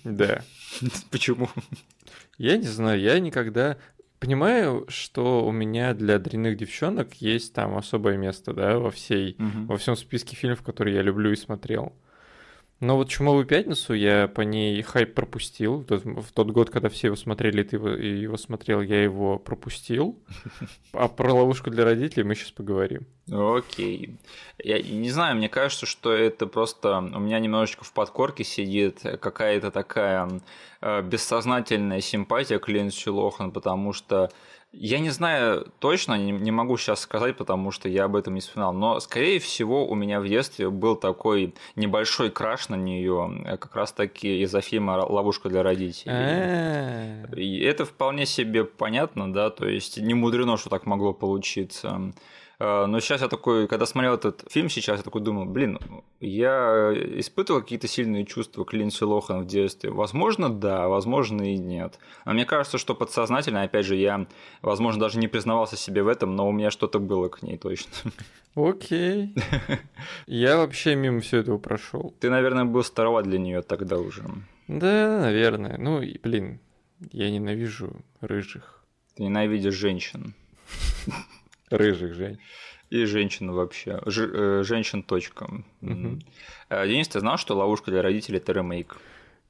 Да. 0.03 0.43
Почему? 1.11 1.49
Я 2.39 2.57
не 2.57 2.67
знаю, 2.67 3.01
я 3.01 3.19
никогда 3.19 3.77
понимаю, 4.19 4.87
что 4.89 5.47
у 5.47 5.53
меня 5.53 5.95
для 5.95 6.19
дрянных 6.19 6.57
девчонок 6.57 7.15
есть 7.15 7.53
там 7.55 7.77
особое 7.77 8.17
место, 8.17 8.53
да, 8.53 8.79
во 8.79 8.91
всей, 8.91 9.37
угу. 9.39 9.67
во 9.67 9.77
всем 9.77 9.97
списке 9.97 10.37
фильмов, 10.37 10.63
которые 10.63 10.97
я 10.97 11.03
люблю 11.03 11.33
и 11.33 11.37
смотрел. 11.37 11.93
Но 12.79 12.97
вот 12.97 13.09
«Чумовую 13.09 13.47
пятницу» 13.47 13.95
я 13.95 14.29
по 14.29 14.43
ней 14.43 14.83
хайп 14.83 15.15
пропустил. 15.15 15.87
В 15.89 16.31
тот 16.33 16.51
год, 16.51 16.69
когда 16.69 16.91
все 16.91 17.07
его 17.07 17.17
смотрели, 17.17 17.63
ты 17.63 17.77
его, 17.77 17.89
его 17.89 18.37
смотрел, 18.37 18.83
я 18.83 19.03
его 19.03 19.39
пропустил. 19.39 20.23
А 20.93 21.09
про 21.09 21.33
ловушку 21.33 21.71
для 21.71 21.85
родителей 21.85 22.25
мы 22.25 22.35
сейчас 22.35 22.51
поговорим. 22.51 23.07
Окей. 23.31 24.17
Я 24.63 24.81
не 24.81 25.11
знаю, 25.11 25.37
мне 25.37 25.49
кажется, 25.49 25.85
что 25.85 26.13
это 26.13 26.47
просто 26.47 26.99
у 26.99 27.19
меня 27.19 27.41
немножечко 27.41 27.85
в 27.85 27.93
подкорке 27.93 28.45
сидит 28.45 29.01
какая-то 29.21 29.71
такая 29.71 30.41
э, 30.81 31.03
бессознательная 31.03 32.01
симпатия 32.01 32.59
к 32.61 32.69
Линдси 32.69 33.09
Лохан, 33.09 33.51
потому 33.51 33.93
что 33.93 34.31
я 34.79 34.99
не 34.99 35.11
знаю 35.11 35.73
точно, 35.79 36.19
не, 36.19 36.33
не 36.33 36.51
могу 36.51 36.77
сейчас 36.77 37.01
сказать, 37.01 37.37
потому 37.37 37.71
что 37.71 37.89
я 37.89 38.05
об 38.05 38.15
этом 38.15 38.35
не 38.35 38.41
вспоминал, 38.41 38.73
но, 38.73 39.01
скорее 39.01 39.39
всего, 39.39 39.89
у 39.89 39.95
меня 39.95 40.21
в 40.21 40.29
детстве 40.29 40.69
был 40.69 40.97
такой 40.97 41.55
небольшой 41.77 42.31
краш 42.31 42.69
на 42.69 42.75
нее, 42.75 43.43
э, 43.45 43.57
как 43.57 43.75
раз-таки 43.75 44.43
из-за 44.43 44.61
фильма 44.61 45.05
«Ловушка 45.05 45.49
для 45.49 45.63
родителей». 45.63 46.13
А. 46.15 47.27
И 47.35 47.61
это 47.61 47.85
вполне 47.85 48.27
себе 48.27 48.65
понятно, 48.65 49.33
да, 49.33 49.51
то 49.51 49.67
есть 49.67 49.99
не 49.99 50.15
мудрено, 50.15 50.57
что 50.57 50.69
так 50.71 50.87
могло 50.87 51.13
получиться. 51.13 52.13
Э, 52.59 52.87
но 52.87 53.01
сейчас 53.01 53.21
я 53.21 53.29
такой, 53.29 53.69
когда 53.69 53.87
смотрел 53.87 54.15
этот 54.15 54.45
фильм 54.51 54.69
сейчас, 54.69 54.99
я 54.99 55.03
такой 55.03 55.21
думал, 55.21 55.45
блин, 55.45 55.79
я 56.21 56.93
испытывал 57.19 57.61
какие-то 57.61 57.89
сильные 57.89 58.25
чувства 58.25 58.65
к 58.65 58.73
Линдси 58.73 59.05
Лохан 59.05 59.43
в 59.43 59.47
детстве. 59.47 59.91
Возможно, 59.91 60.49
да, 60.49 60.89
возможно 60.89 61.43
и 61.43 61.59
нет. 61.59 61.99
Но 62.25 62.33
мне 62.33 62.45
кажется, 62.45 62.79
что 62.79 62.95
подсознательно, 62.95 63.63
опять 63.63 63.87
же, 63.87 63.97
я, 63.97 64.27
возможно, 64.63 65.01
даже 65.01 65.19
не 65.19 65.29
признавался 65.29 65.77
себе 65.77 66.03
в 66.03 66.09
этом, 66.09 66.35
но 66.35 66.49
у 66.49 66.53
меня 66.53 66.71
что-то 66.71 66.99
было 66.99 67.29
к 67.29 67.43
ней 67.43 67.59
точно. 67.59 67.93
Окей. 68.55 69.35
Я 70.27 70.57
вообще 70.57 70.95
мимо 70.95 71.21
всего 71.21 71.43
этого 71.43 71.59
прошел. 71.59 72.15
Ты, 72.21 72.31
наверное, 72.31 72.65
был 72.65 72.83
староват 72.83 73.25
для 73.25 73.39
нее 73.39 73.61
тогда 73.61 73.99
уже. 73.99 74.25
Да, 74.67 75.21
наверное. 75.21 75.77
Ну, 75.77 76.01
блин, 76.23 76.61
я 77.13 77.31
ненавижу 77.31 77.93
рыжих. 78.21 78.83
Ты 79.15 79.25
ненавидишь 79.25 79.75
женщин. 79.75 80.35
Рыжих 81.71 82.15
женщин. 82.15 82.41
И 82.91 83.05
женщин 83.05 83.51
вообще. 83.51 84.01
Ж, 84.07 84.31
э, 84.33 84.63
женщин 84.65 85.03
точка. 85.03 85.45
Угу. 85.83 86.19
Денис, 86.71 87.09
ты 87.09 87.21
знал, 87.21 87.37
что 87.37 87.57
ловушка 87.57 87.91
для 87.91 88.03
родителей 88.03 88.39
это 88.39 88.53
ремейк? 88.53 88.97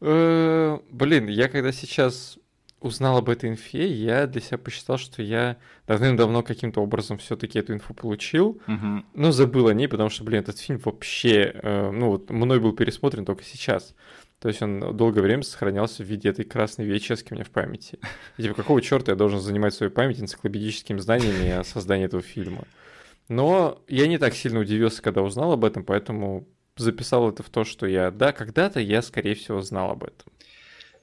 Э, 0.00 0.78
блин, 0.90 1.28
я 1.28 1.49
когда 1.49 1.73
сейчас 1.73 2.38
узнал 2.80 3.18
об 3.18 3.28
этой 3.28 3.50
инфе, 3.50 3.87
я 3.87 4.26
для 4.26 4.40
себя 4.40 4.58
посчитал, 4.58 4.99
что 4.99 5.23
я 5.23 5.56
давным-давно 5.87 6.42
каким-то 6.42 6.80
образом 6.80 7.18
все-таки 7.18 7.58
эту 7.58 7.73
инфу 7.73 7.94
получил, 7.94 8.61
угу. 8.66 9.04
но 9.14 9.32
забыл 9.32 9.68
о 9.68 9.75
ней, 9.75 9.88
потому 9.88 10.11
что, 10.11 10.25
блин, 10.25 10.40
этот 10.40 10.58
фильм 10.58 10.80
вообще, 10.85 11.52
э, 11.54 11.90
ну 11.90 12.11
вот 12.11 12.30
мной 12.30 12.61
был 12.61 12.73
пересмотрен 12.73 13.25
только 13.25 13.44
сейчас. 13.44 13.94
То 14.40 14.49
есть 14.49 14.61
он 14.61 14.97
долгое 14.97 15.23
время 15.23 15.43
сохранялся 15.43 16.02
в 16.02 16.07
виде 16.07 16.28
этой 16.28 16.45
красной 16.45 16.85
у 16.87 17.35
меня 17.35 17.45
в 17.45 17.50
памяти. 17.50 17.99
И 18.37 18.43
типа, 18.43 18.55
какого 18.55 18.83
черта 18.83 19.12
я 19.12 19.16
должен 19.16 19.40
занимать 19.40 19.75
свою 19.75 19.90
память 19.90 20.21
энциклопедическими 20.21 20.99
знаниями 20.99 21.50
о 21.50 21.64
создании 21.64 22.07
этого 22.07 22.23
фильма? 22.23 22.64
Но 23.28 23.83
я 23.88 24.07
не 24.07 24.19
так 24.19 24.35
сильно 24.35 24.61
удивился, 24.61 25.02
когда 25.02 25.23
узнал 25.23 25.52
об 25.52 25.64
этом, 25.64 25.85
поэтому 25.85 26.47
записал 26.76 27.31
это 27.31 27.43
в 27.43 27.50
то, 27.50 27.64
что 27.64 27.87
я, 27.87 28.11
да, 28.11 28.33
когда-то 28.33 28.78
я, 28.81 29.02
скорее 29.02 29.35
всего, 29.35 29.62
знал 29.62 29.90
об 29.93 30.05
этом. 30.05 30.33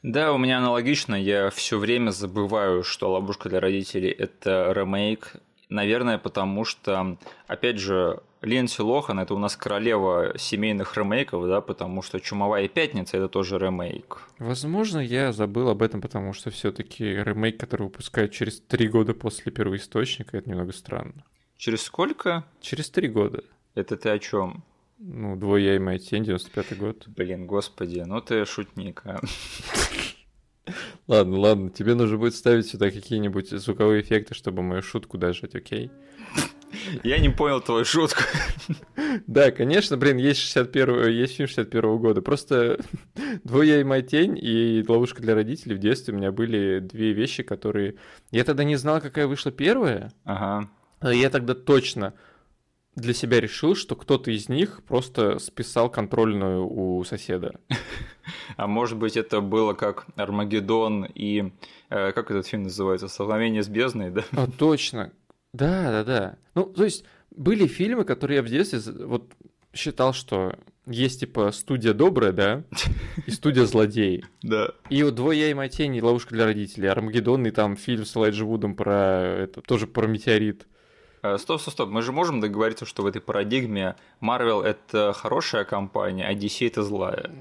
Да, 0.04 0.34
у 0.34 0.38
меня 0.38 0.58
аналогично. 0.58 1.16
Я 1.16 1.50
все 1.50 1.80
время 1.80 2.12
забываю, 2.12 2.84
что 2.84 3.12
«Ловушка 3.12 3.50
для 3.50 3.60
родителей»— 3.60 4.10
это 4.12 4.72
ремейк. 4.76 5.34
Наверное, 5.74 6.20
потому 6.20 6.66
что, 6.66 7.18
опять 7.48 7.80
же, 7.80 8.22
Линдси 8.44 8.82
Лохан 8.82 9.20
это 9.20 9.34
у 9.34 9.40
нас 9.40 9.58
королева 9.58 10.34
семейных 10.38 10.96
ремейков, 10.96 11.48
да, 11.48 11.62
потому 11.62 12.04
что 12.04 12.20
Чумовая 12.20 12.68
пятница 12.68 13.18
это 13.18 13.28
тоже 13.28 13.58
ремейк. 13.58 14.22
Возможно, 14.38 15.00
я 15.00 15.32
забыл 15.32 15.70
об 15.70 15.82
этом, 15.82 16.00
потому 16.00 16.34
что 16.34 16.52
все-таки 16.52 17.04
ремейк, 17.04 17.60
который 17.60 17.84
выпускают 17.84 18.32
через 18.32 18.60
три 18.60 18.88
года 18.88 19.16
после 19.16 19.52
первоисточника, 19.52 20.38
это 20.38 20.48
немного 20.48 20.74
странно. 20.74 21.26
Через 21.58 21.82
сколько? 21.82 22.46
Через 22.62 22.92
три 22.92 23.08
года. 23.08 23.44
Это 23.74 23.98
ты 23.98 24.10
о 24.10 24.20
чем? 24.20 24.64
Ну, 25.00 25.36
двое 25.36 25.78
и 25.78 25.80
моя 25.80 25.98
тень, 25.98 26.22
95-й 26.22 26.76
год. 26.76 27.08
Блин, 27.08 27.48
господи, 27.48 28.04
ну 28.06 28.22
ты 28.22 28.46
шутник, 28.46 29.02
а. 29.06 29.22
Ладно, 31.08 31.40
ладно, 31.40 31.70
тебе 31.70 31.94
нужно 31.96 32.18
будет 32.18 32.36
ставить 32.36 32.68
сюда 32.68 32.90
какие-нибудь 32.90 33.50
звуковые 33.50 34.02
эффекты, 34.02 34.34
чтобы 34.34 34.64
мою 34.64 34.82
шутку 34.82 35.18
дожать, 35.18 35.56
окей? 35.56 35.92
Я 37.04 37.20
не 37.20 37.30
понял 37.30 37.62
твою 37.62 37.86
шутку. 37.86 38.22
Да, 39.28 39.52
конечно, 39.52 39.96
блин, 39.96 40.18
есть 40.18 40.40
61 40.40 41.10
есть 41.10 41.36
фильм 41.36 41.48
61 41.48 41.84
-го 41.84 42.00
года. 42.00 42.22
Просто 42.24 42.80
«Двое 43.44 43.82
и 43.82 43.84
моя 43.84 44.02
тень» 44.02 44.40
и 44.42 44.84
«Ловушка 44.88 45.22
для 45.22 45.36
родителей» 45.36 45.76
в 45.76 45.80
детстве 45.80 46.16
у 46.16 46.18
меня 46.18 46.32
были 46.32 46.80
две 46.80 47.14
вещи, 47.14 47.44
которые... 47.44 47.96
Я 48.32 48.44
тогда 48.44 48.64
не 48.64 48.76
знал, 48.76 49.02
какая 49.02 49.28
вышла 49.28 49.52
первая. 49.52 50.12
Ага. 50.24 50.68
Я 51.04 51.30
тогда 51.30 51.54
точно 51.54 52.16
для 52.96 53.14
себя 53.14 53.40
решил, 53.40 53.76
что 53.76 53.96
кто-то 53.96 54.32
из 54.32 54.50
них 54.50 54.84
просто 54.88 55.40
списал 55.40 55.90
контрольную 55.90 56.68
у 56.68 57.04
соседа. 57.04 57.60
А 58.56 58.68
может 58.68 58.98
быть, 58.98 59.18
это 59.18 59.42
было 59.42 59.74
как 59.74 60.06
Армагеддон 60.16 61.06
и... 61.06 61.52
Э, 61.90 62.14
как 62.14 62.32
этот 62.32 62.48
фильм 62.48 62.64
называется? 62.64 63.10
«Столкновение 63.10 63.64
с 63.64 63.68
бездной», 63.68 64.12
да? 64.12 64.24
А, 64.32 64.48
точно. 64.48 65.12
Да, 65.52 65.92
да, 65.92 66.04
да. 66.06 66.38
Ну, 66.56 66.64
то 66.66 66.86
есть, 66.86 67.04
были 67.32 67.68
фильмы, 67.68 68.06
которые 68.06 68.38
я 68.38 68.44
в 68.44 68.48
детстве 68.48 68.80
вот 69.06 69.34
считал, 69.74 70.14
что 70.14 70.56
есть 70.86 71.22
типа 71.22 71.52
студия 71.52 71.94
добрая, 71.94 72.32
да, 72.32 72.64
и 73.26 73.32
студия 73.32 73.66
злодей. 73.66 74.24
Да. 74.42 74.70
И 74.90 75.04
вот 75.04 75.16
«Двое 75.16 75.40
я 75.40 75.52
и 75.52 75.54
моя 75.54 75.70
тень» 75.70 75.96
и 75.96 76.02
«Ловушка 76.02 76.34
для 76.34 76.46
родителей», 76.46 76.88
Армагеддон 76.88 77.46
и 77.46 77.52
там 77.52 77.76
фильм 77.76 78.06
с 78.06 78.16
Элайджи 78.16 78.46
Вудом 78.46 78.76
про 78.76 79.22
это, 79.44 79.62
тоже 79.62 79.88
про 79.88 80.08
метеорит. 80.08 80.68
Э, 81.24 81.38
стоп, 81.38 81.62
стоп, 81.62 81.74
стоп. 81.74 81.90
Мы 81.90 82.02
же 82.02 82.12
можем 82.12 82.42
договориться, 82.42 82.86
что 82.86 83.02
в 83.04 83.06
этой 83.08 83.22
парадигме 83.22 83.96
Marvel 84.22 84.62
это 84.62 85.14
хорошая 85.14 85.64
компания, 85.64 86.28
а 86.28 86.34
DC 86.34 86.68
это 86.68 86.84
злая. 86.84 87.32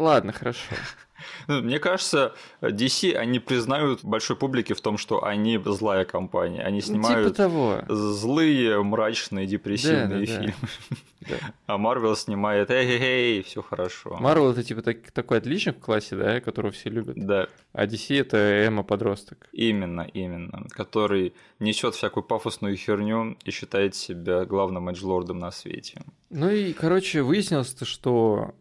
Ладно, 0.00 0.32
хорошо. 0.32 0.74
Ну, 1.46 1.62
мне 1.62 1.78
кажется, 1.78 2.34
DC, 2.60 3.14
они 3.14 3.38
признают 3.38 4.02
большой 4.02 4.36
публике 4.36 4.74
в 4.74 4.80
том, 4.80 4.98
что 4.98 5.24
они 5.24 5.60
злая 5.64 6.04
компания. 6.04 6.62
Они 6.62 6.78
ну, 6.78 6.82
снимают 6.82 7.28
типа 7.28 7.36
того. 7.36 7.82
злые, 7.88 8.82
мрачные, 8.82 9.46
депрессивные 9.46 10.08
да, 10.08 10.18
да, 10.18 10.26
фильмы. 10.26 10.54
Да. 11.28 11.36
А 11.66 11.76
Marvel 11.76 12.14
снимает 12.14 12.70
эй-эй-эй, 12.70 13.42
все 13.42 13.60
хорошо. 13.60 14.16
Marvel 14.20 14.52
это 14.52 14.62
типа 14.62 14.82
так, 14.82 15.10
такой 15.10 15.38
отличник 15.38 15.78
в 15.78 15.80
классе, 15.80 16.14
да, 16.14 16.40
которого 16.40 16.70
все 16.70 16.88
любят. 16.88 17.16
Да. 17.16 17.48
А 17.72 17.86
DC 17.86 18.20
это 18.20 18.36
Эмма 18.36 18.84
подросток. 18.84 19.48
Именно, 19.50 20.02
именно. 20.02 20.68
Который 20.70 21.34
несет 21.58 21.96
всякую 21.96 22.22
пафосную 22.22 22.76
херню 22.76 23.36
и 23.42 23.50
считает 23.50 23.96
себя 23.96 24.44
главным 24.44 24.88
эджлордом 24.88 25.40
на 25.40 25.50
свете. 25.50 26.02
Ну 26.30 26.48
и, 26.48 26.72
короче, 26.72 27.22
выяснилось, 27.22 27.76
что 27.82 28.54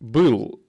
был 0.00 0.65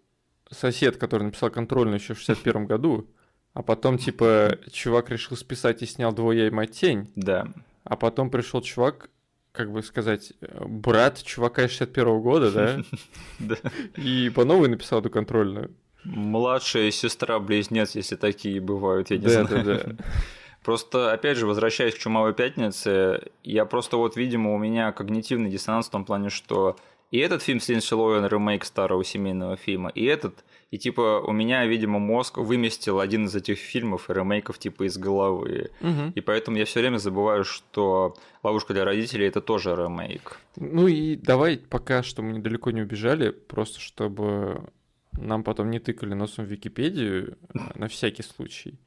сосед, 0.51 0.97
который 0.97 1.23
написал 1.23 1.49
контрольную 1.49 1.99
еще 1.99 2.13
в 2.13 2.17
61 2.19 2.65
году, 2.65 3.07
а 3.53 3.63
потом, 3.63 3.97
типа, 3.97 4.59
чувак 4.71 5.09
решил 5.09 5.35
списать 5.35 5.81
и 5.81 5.85
снял 5.85 6.13
«Двое 6.13 6.47
и 6.47 6.51
мать 6.51 6.71
тень». 6.71 7.09
Да. 7.15 7.47
А 7.83 7.95
потом 7.95 8.29
пришел 8.29 8.61
чувак, 8.61 9.09
как 9.51 9.71
бы 9.71 9.81
сказать, 9.81 10.33
брат 10.41 11.21
чувака 11.23 11.63
из 11.65 11.71
61 11.71 12.21
года, 12.21 12.51
да? 12.51 12.81
Да. 13.39 13.55
И 13.95 14.29
по 14.29 14.45
новой 14.45 14.67
написал 14.69 14.99
эту 14.99 15.09
контрольную. 15.09 15.71
Младшая 16.03 16.91
сестра-близнец, 16.91 17.95
если 17.95 18.15
такие 18.15 18.61
бывают, 18.61 19.09
я 19.09 19.17
не 19.17 19.23
Да, 19.25 19.43
знаю. 19.45 19.65
да, 19.65 19.83
да. 19.83 19.95
Просто, 20.63 21.11
опять 21.13 21.37
же, 21.37 21.47
возвращаясь 21.47 21.95
к 21.95 21.97
«Чумовой 21.97 22.33
пятнице», 22.33 23.21
я 23.43 23.63
просто 23.65 23.95
вот, 23.95 24.17
видимо, 24.17 24.53
у 24.53 24.57
меня 24.57 24.91
когнитивный 24.91 25.49
диссонанс 25.49 25.87
в 25.87 25.91
том 25.91 26.03
плане, 26.03 26.29
что 26.29 26.75
и 27.09 27.19
этот 27.19 27.41
фильм 27.41 27.59
с 27.59 27.91
Лоуэн, 27.91 28.25
ремейк 28.25 28.65
старого 28.65 29.03
семейного 29.03 29.55
фильма, 29.55 29.89
и 29.89 30.03
этот, 30.03 30.43
и 30.71 30.77
типа 30.77 31.23
у 31.25 31.31
меня, 31.31 31.65
видимо, 31.65 31.99
мозг 31.99 32.37
выместил 32.37 32.99
один 32.99 33.25
из 33.25 33.35
этих 33.35 33.59
фильмов 33.59 34.09
и 34.09 34.13
ремейков 34.13 34.59
типа 34.59 34.87
из 34.87 34.97
головы. 34.97 35.71
Мгм. 35.79 36.11
И 36.15 36.21
поэтому 36.21 36.57
я 36.57 36.65
все 36.65 36.81
время 36.81 36.97
забываю, 36.97 37.45
что 37.45 38.15
«Ловушка 38.43 38.73
для 38.73 38.83
родителей»— 38.83 39.27
это 39.27 39.39
тоже 39.39 39.71
ремейк. 39.71 40.37
Ну 40.57 40.87
и 40.87 41.15
давай 41.15 41.57
пока 41.57 42.03
что 42.03 42.21
мы 42.21 42.33
недалеко 42.33 42.71
не 42.71 42.81
убежали, 42.81 43.29
просто 43.29 43.79
чтобы 43.79 44.69
нам 45.13 45.43
потом 45.43 45.71
не 45.71 45.79
тыкали 45.79 46.13
носом 46.13 46.45
в 46.45 46.49
Википедию, 46.49 47.37
э, 47.53 47.59
на 47.75 47.87
всякий 47.87 48.23
случай. 48.23 48.79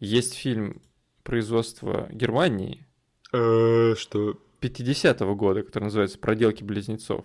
Есть 0.00 0.34
фильм 0.34 0.80
производства 1.22 2.08
Германии 2.10 2.86
Что? 3.30 4.38
50-го 4.60 5.34
года, 5.34 5.62
который 5.62 5.84
называется 5.84 6.18
«Проделки 6.18 6.62
близнецов», 6.62 7.24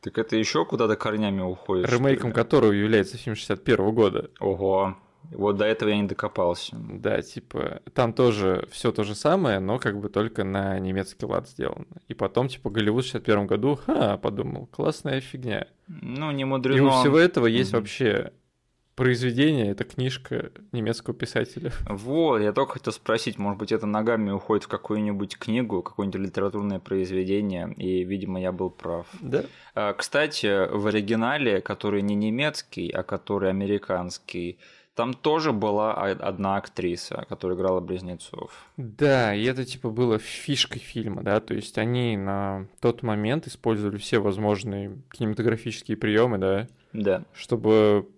Так 0.00 0.16
это 0.18 0.36
еще 0.36 0.64
куда-то 0.64 0.96
корнями 0.96 1.40
уходит? 1.42 1.90
ремейком 1.90 2.32
которого 2.32 2.72
является 2.72 3.16
фильм 3.16 3.34
61 3.36 3.94
года. 3.94 4.30
Ого. 4.40 4.96
Вот 5.32 5.56
до 5.56 5.64
этого 5.66 5.90
я 5.90 5.96
не 5.98 6.06
докопался. 6.08 6.76
Да, 6.78 7.20
типа, 7.20 7.82
там 7.92 8.12
тоже 8.14 8.66
все 8.70 8.92
то 8.92 9.02
же 9.02 9.14
самое, 9.14 9.58
но 9.58 9.78
как 9.78 10.00
бы 10.00 10.08
только 10.08 10.44
на 10.44 10.78
немецкий 10.78 11.26
лад 11.26 11.48
сделано. 11.48 11.84
И 12.06 12.14
потом, 12.14 12.48
типа, 12.48 12.70
Голливуд 12.70 13.04
в 13.04 13.08
61 13.08 13.46
году, 13.46 13.74
ха, 13.84 14.16
подумал, 14.16 14.66
классная 14.68 15.20
фигня. 15.20 15.66
Ну, 15.88 16.30
не 16.30 16.42
И 16.42 16.44
мудрено. 16.44 16.86
у 16.86 16.90
всего 17.02 17.18
этого 17.18 17.46
есть 17.46 17.72
Мгм. 17.72 17.80
вообще 17.80 18.32
произведение, 18.98 19.70
это 19.70 19.84
книжка 19.84 20.50
немецкого 20.72 21.14
писателя. 21.16 21.72
Вот, 21.88 22.40
я 22.40 22.52
только 22.52 22.74
хотел 22.74 22.92
спросить, 22.92 23.38
может 23.38 23.58
быть, 23.58 23.70
это 23.72 23.86
ногами 23.86 24.30
уходит 24.32 24.64
в 24.64 24.68
какую-нибудь 24.68 25.38
книгу, 25.38 25.82
какое-нибудь 25.82 26.20
литературное 26.20 26.80
произведение, 26.80 27.72
и, 27.76 28.02
видимо, 28.04 28.40
я 28.40 28.50
был 28.52 28.70
прав. 28.70 29.06
Да. 29.20 29.44
А, 29.74 29.92
Кстати, 29.94 30.68
в 30.70 30.86
оригинале, 30.88 31.60
который 31.60 32.02
не 32.02 32.16
немецкий, 32.16 32.90
а 32.90 33.04
который 33.04 33.50
американский, 33.50 34.58
там 34.94 35.14
тоже 35.14 35.52
была 35.52 35.94
одна 35.94 36.56
актриса, 36.56 37.24
которая 37.28 37.56
играла 37.56 37.78
близнецов. 37.80 38.50
Да, 38.76 39.32
и 39.32 39.44
это 39.44 39.64
типа 39.64 39.90
было 39.90 40.18
фишкой 40.18 40.80
фильма, 40.80 41.22
да, 41.22 41.38
то 41.38 41.54
есть 41.54 41.78
они 41.78 42.16
на 42.16 42.66
тот 42.80 43.04
момент 43.04 43.46
использовали 43.46 43.98
все 43.98 44.18
возможные 44.18 44.98
кинематографические 45.12 45.96
приемы, 45.96 46.38
да, 46.38 46.66
Да. 46.92 47.22
чтобы 47.32 48.08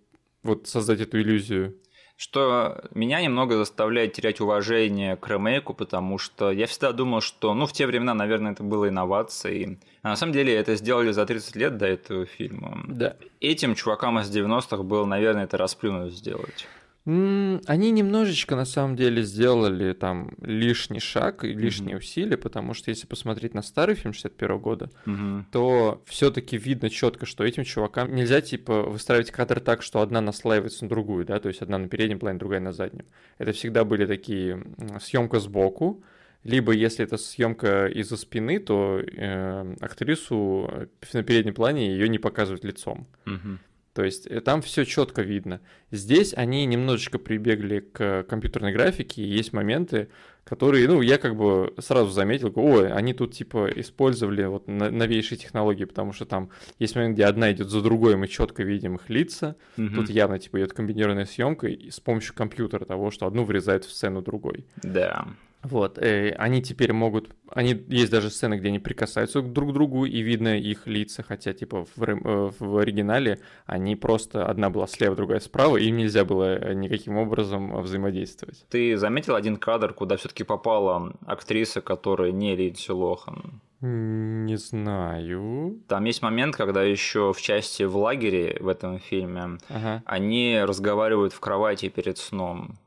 вот 0.42 0.66
создать 0.66 1.00
эту 1.00 1.20
иллюзию. 1.20 1.76
Что 2.16 2.84
меня 2.94 3.22
немного 3.22 3.56
заставляет 3.56 4.12
терять 4.12 4.42
уважение 4.42 5.16
к 5.16 5.26
ремейку, 5.26 5.72
потому 5.72 6.18
что 6.18 6.50
я 6.50 6.66
всегда 6.66 6.92
думал, 6.92 7.22
что, 7.22 7.54
ну, 7.54 7.64
в 7.64 7.72
те 7.72 7.86
времена, 7.86 8.12
наверное, 8.12 8.52
это 8.52 8.62
было 8.62 8.90
инновацией. 8.90 9.78
А 10.02 10.10
на 10.10 10.16
самом 10.16 10.34
деле 10.34 10.54
это 10.54 10.76
сделали 10.76 11.12
за 11.12 11.24
30 11.24 11.56
лет 11.56 11.78
до 11.78 11.86
этого 11.86 12.26
фильма. 12.26 12.84
Да. 12.88 13.16
Этим 13.40 13.74
чувакам 13.74 14.18
из 14.18 14.30
90-х 14.30 14.82
было, 14.82 15.06
наверное, 15.06 15.44
это 15.44 15.56
расплюнуть 15.56 16.12
сделать. 16.12 16.66
Они 17.06 17.90
немножечко 17.90 18.56
на 18.56 18.64
самом 18.64 18.94
деле 18.94 19.22
сделали 19.22 19.94
там 19.94 20.32
лишний 20.42 21.00
шаг 21.00 21.44
и 21.44 21.52
лишние 21.52 21.96
усилия, 21.96 22.36
потому 22.36 22.74
что 22.74 22.90
если 22.90 23.06
посмотреть 23.06 23.54
на 23.54 23.62
старый 23.62 23.94
фильм 23.94 24.12
61 24.12 24.58
года, 24.58 24.90
Мгм. 25.06 25.46
то 25.50 26.02
все-таки 26.06 26.58
видно 26.58 26.90
четко, 26.90 27.24
что 27.26 27.42
этим 27.44 27.64
чувакам 27.64 28.14
нельзя 28.14 28.40
типа 28.42 28.82
выстраивать 28.82 29.30
кадр 29.30 29.60
так, 29.60 29.82
что 29.82 30.00
одна 30.02 30.20
наслаивается 30.20 30.84
на 30.84 30.90
другую, 30.90 31.24
да, 31.24 31.40
то 31.40 31.48
есть 31.48 31.62
одна 31.62 31.78
на 31.78 31.88
переднем 31.88 32.18
плане, 32.18 32.38
другая 32.38 32.60
на 32.60 32.72
заднем. 32.72 33.06
Это 33.38 33.52
всегда 33.52 33.84
были 33.84 34.04
такие 34.06 34.62
съемка 35.00 35.40
сбоку, 35.40 36.02
либо 36.44 36.72
если 36.72 37.04
это 37.04 37.16
съемка 37.16 37.86
из-за 37.86 38.16
спины, 38.16 38.58
то 38.60 39.00
э, 39.00 39.74
актрису 39.80 40.68
э, 40.72 40.86
на 41.12 41.22
переднем 41.22 41.54
плане 41.54 41.90
ее 41.92 42.08
не 42.08 42.18
показывают 42.18 42.64
лицом. 42.64 43.06
Мгм. 43.24 43.58
То 44.00 44.04
есть 44.04 44.26
э, 44.26 44.40
там 44.40 44.62
все 44.62 44.86
четко 44.86 45.20
видно. 45.20 45.60
Здесь 45.90 46.32
они 46.34 46.64
немножечко 46.64 47.18
прибегли 47.18 47.80
к 47.80 48.22
компьютерной 48.22 48.72
графике, 48.72 49.20
и 49.20 49.26
есть 49.26 49.52
моменты, 49.52 50.08
которые, 50.42 50.88
ну, 50.88 51.02
я 51.02 51.18
как 51.18 51.36
бы 51.36 51.74
сразу 51.76 52.10
заметил, 52.10 52.50
ой, 52.56 52.90
они 52.90 53.12
тут 53.12 53.34
типа 53.34 53.68
использовали 53.76 54.42
вот 54.46 54.66
новейшие 54.68 55.36
технологии, 55.36 55.84
потому 55.84 56.14
что 56.14 56.24
там 56.24 56.48
есть 56.78 56.96
момент, 56.96 57.12
где 57.12 57.26
одна 57.26 57.52
идет 57.52 57.68
за 57.68 57.82
другой, 57.82 58.16
мы 58.16 58.26
четко 58.26 58.62
видим 58.62 58.96
их 58.96 59.10
лица. 59.10 59.56
Мгм. 59.76 59.96
Тут 59.96 60.08
явно 60.08 60.38
типа 60.38 60.60
идет 60.60 60.72
комбинированная 60.72 61.26
съемка 61.26 61.68
с 61.68 62.00
помощью 62.00 62.34
компьютера 62.34 62.86
того, 62.86 63.10
что 63.10 63.26
одну 63.26 63.44
врезают 63.44 63.84
в 63.84 63.92
сцену 63.92 64.22
другой. 64.22 64.64
Да. 64.82 65.28
Вот, 65.62 65.98
э, 65.98 66.30
они 66.38 66.62
теперь 66.62 66.92
могут, 66.92 67.30
они 67.50 67.84
есть 67.88 68.10
даже 68.10 68.30
сцены, 68.30 68.54
где 68.54 68.68
они 68.68 68.78
прикасаются 68.78 69.42
друг 69.42 69.70
к 69.70 69.72
другу 69.72 70.06
и 70.06 70.20
видно 70.22 70.58
их 70.58 70.86
лица, 70.86 71.22
хотя 71.22 71.52
типа 71.52 71.84
в, 71.96 72.02
э, 72.02 72.50
в 72.58 72.78
оригинале 72.78 73.40
они 73.66 73.94
просто 73.94 74.46
одна 74.46 74.70
была 74.70 74.86
слева, 74.86 75.14
другая 75.16 75.40
справа, 75.40 75.76
и 75.76 75.86
им 75.86 75.98
нельзя 75.98 76.24
было 76.24 76.56
э, 76.56 76.72
никаким 76.72 77.18
образом 77.18 77.82
взаимодействовать. 77.82 78.64
Ты 78.70 78.96
заметил 78.96 79.34
один 79.34 79.56
кадр, 79.56 79.92
куда 79.92 80.16
все-таки 80.16 80.44
попала 80.44 81.12
актриса, 81.26 81.82
которая 81.82 82.32
не 82.32 82.56
Линдси 82.56 82.92
Лохан? 82.92 83.60
Не 83.82 84.56
знаю. 84.56 85.78
Там 85.88 86.04
есть 86.04 86.22
момент, 86.22 86.54
когда 86.54 86.82
еще 86.82 87.32
в 87.32 87.40
части 87.40 87.82
в 87.82 87.96
лагере 87.96 88.58
в 88.60 88.68
этом 88.68 88.98
фильме 88.98 89.58
Ага. 89.68 90.02
они 90.04 90.60
разговаривают 90.62 91.32
в 91.32 91.40
кровати 91.40 91.88
перед 91.88 92.18
сном 92.18 92.78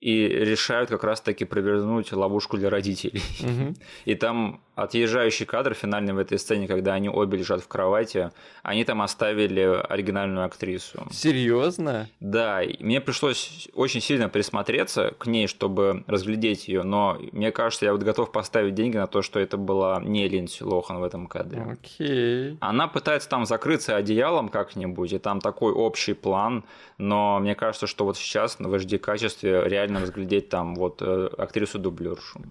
и 0.00 0.28
решают 0.28 0.90
как 0.90 1.02
раз-таки 1.02 1.44
провернуть 1.44 2.12
ловушку 2.12 2.56
для 2.56 2.70
родителей. 2.70 3.22
Мгм. 3.40 3.74
И 4.04 4.14
там 4.14 4.60
отъезжающий 4.76 5.44
кадр 5.44 5.74
финальный 5.74 6.12
в 6.12 6.18
этой 6.18 6.38
сцене, 6.38 6.68
когда 6.68 6.94
они 6.94 7.08
обе 7.08 7.38
лежат 7.38 7.62
в 7.62 7.66
кровати, 7.66 8.30
они 8.62 8.84
там 8.84 9.02
оставили 9.02 9.60
оригинальную 9.60 10.46
актрису. 10.46 11.04
Серьезно? 11.10 12.08
Да, 12.20 12.62
и 12.62 12.80
мне 12.80 13.00
пришлось 13.00 13.68
очень 13.74 14.00
сильно 14.00 14.28
присмотреться 14.28 15.14
к 15.18 15.26
ней, 15.26 15.48
чтобы 15.48 16.04
разглядеть 16.06 16.68
ее, 16.68 16.84
но 16.84 17.18
мне 17.32 17.50
кажется, 17.50 17.86
я 17.86 17.92
вот 17.92 18.04
готов 18.04 18.30
поставить 18.30 18.74
деньги 18.74 18.96
на 18.96 19.08
то, 19.08 19.20
что 19.20 19.40
это 19.40 19.56
была 19.56 20.00
не 20.00 20.28
Линдси 20.28 20.62
Лохан 20.62 21.00
в 21.00 21.02
этом 21.02 21.26
кадре. 21.26 21.60
Окей. 21.72 22.56
Она 22.60 22.86
пытается 22.86 23.28
там 23.28 23.46
закрыться 23.46 23.96
одеялом 23.96 24.48
как-нибудь, 24.48 25.12
и 25.12 25.18
там 25.18 25.40
такой 25.40 25.72
общий 25.72 26.12
план, 26.12 26.62
но 26.98 27.40
мне 27.40 27.56
кажется, 27.56 27.88
что 27.88 28.04
вот 28.04 28.16
сейчас 28.16 28.60
в 28.60 28.72
HD-качестве 28.72 29.64
реально 29.66 29.87
разглядеть 29.96 30.48
там 30.48 30.74
вот 30.74 31.02
э, 31.02 31.28
актрису-дублершу. 31.38 32.42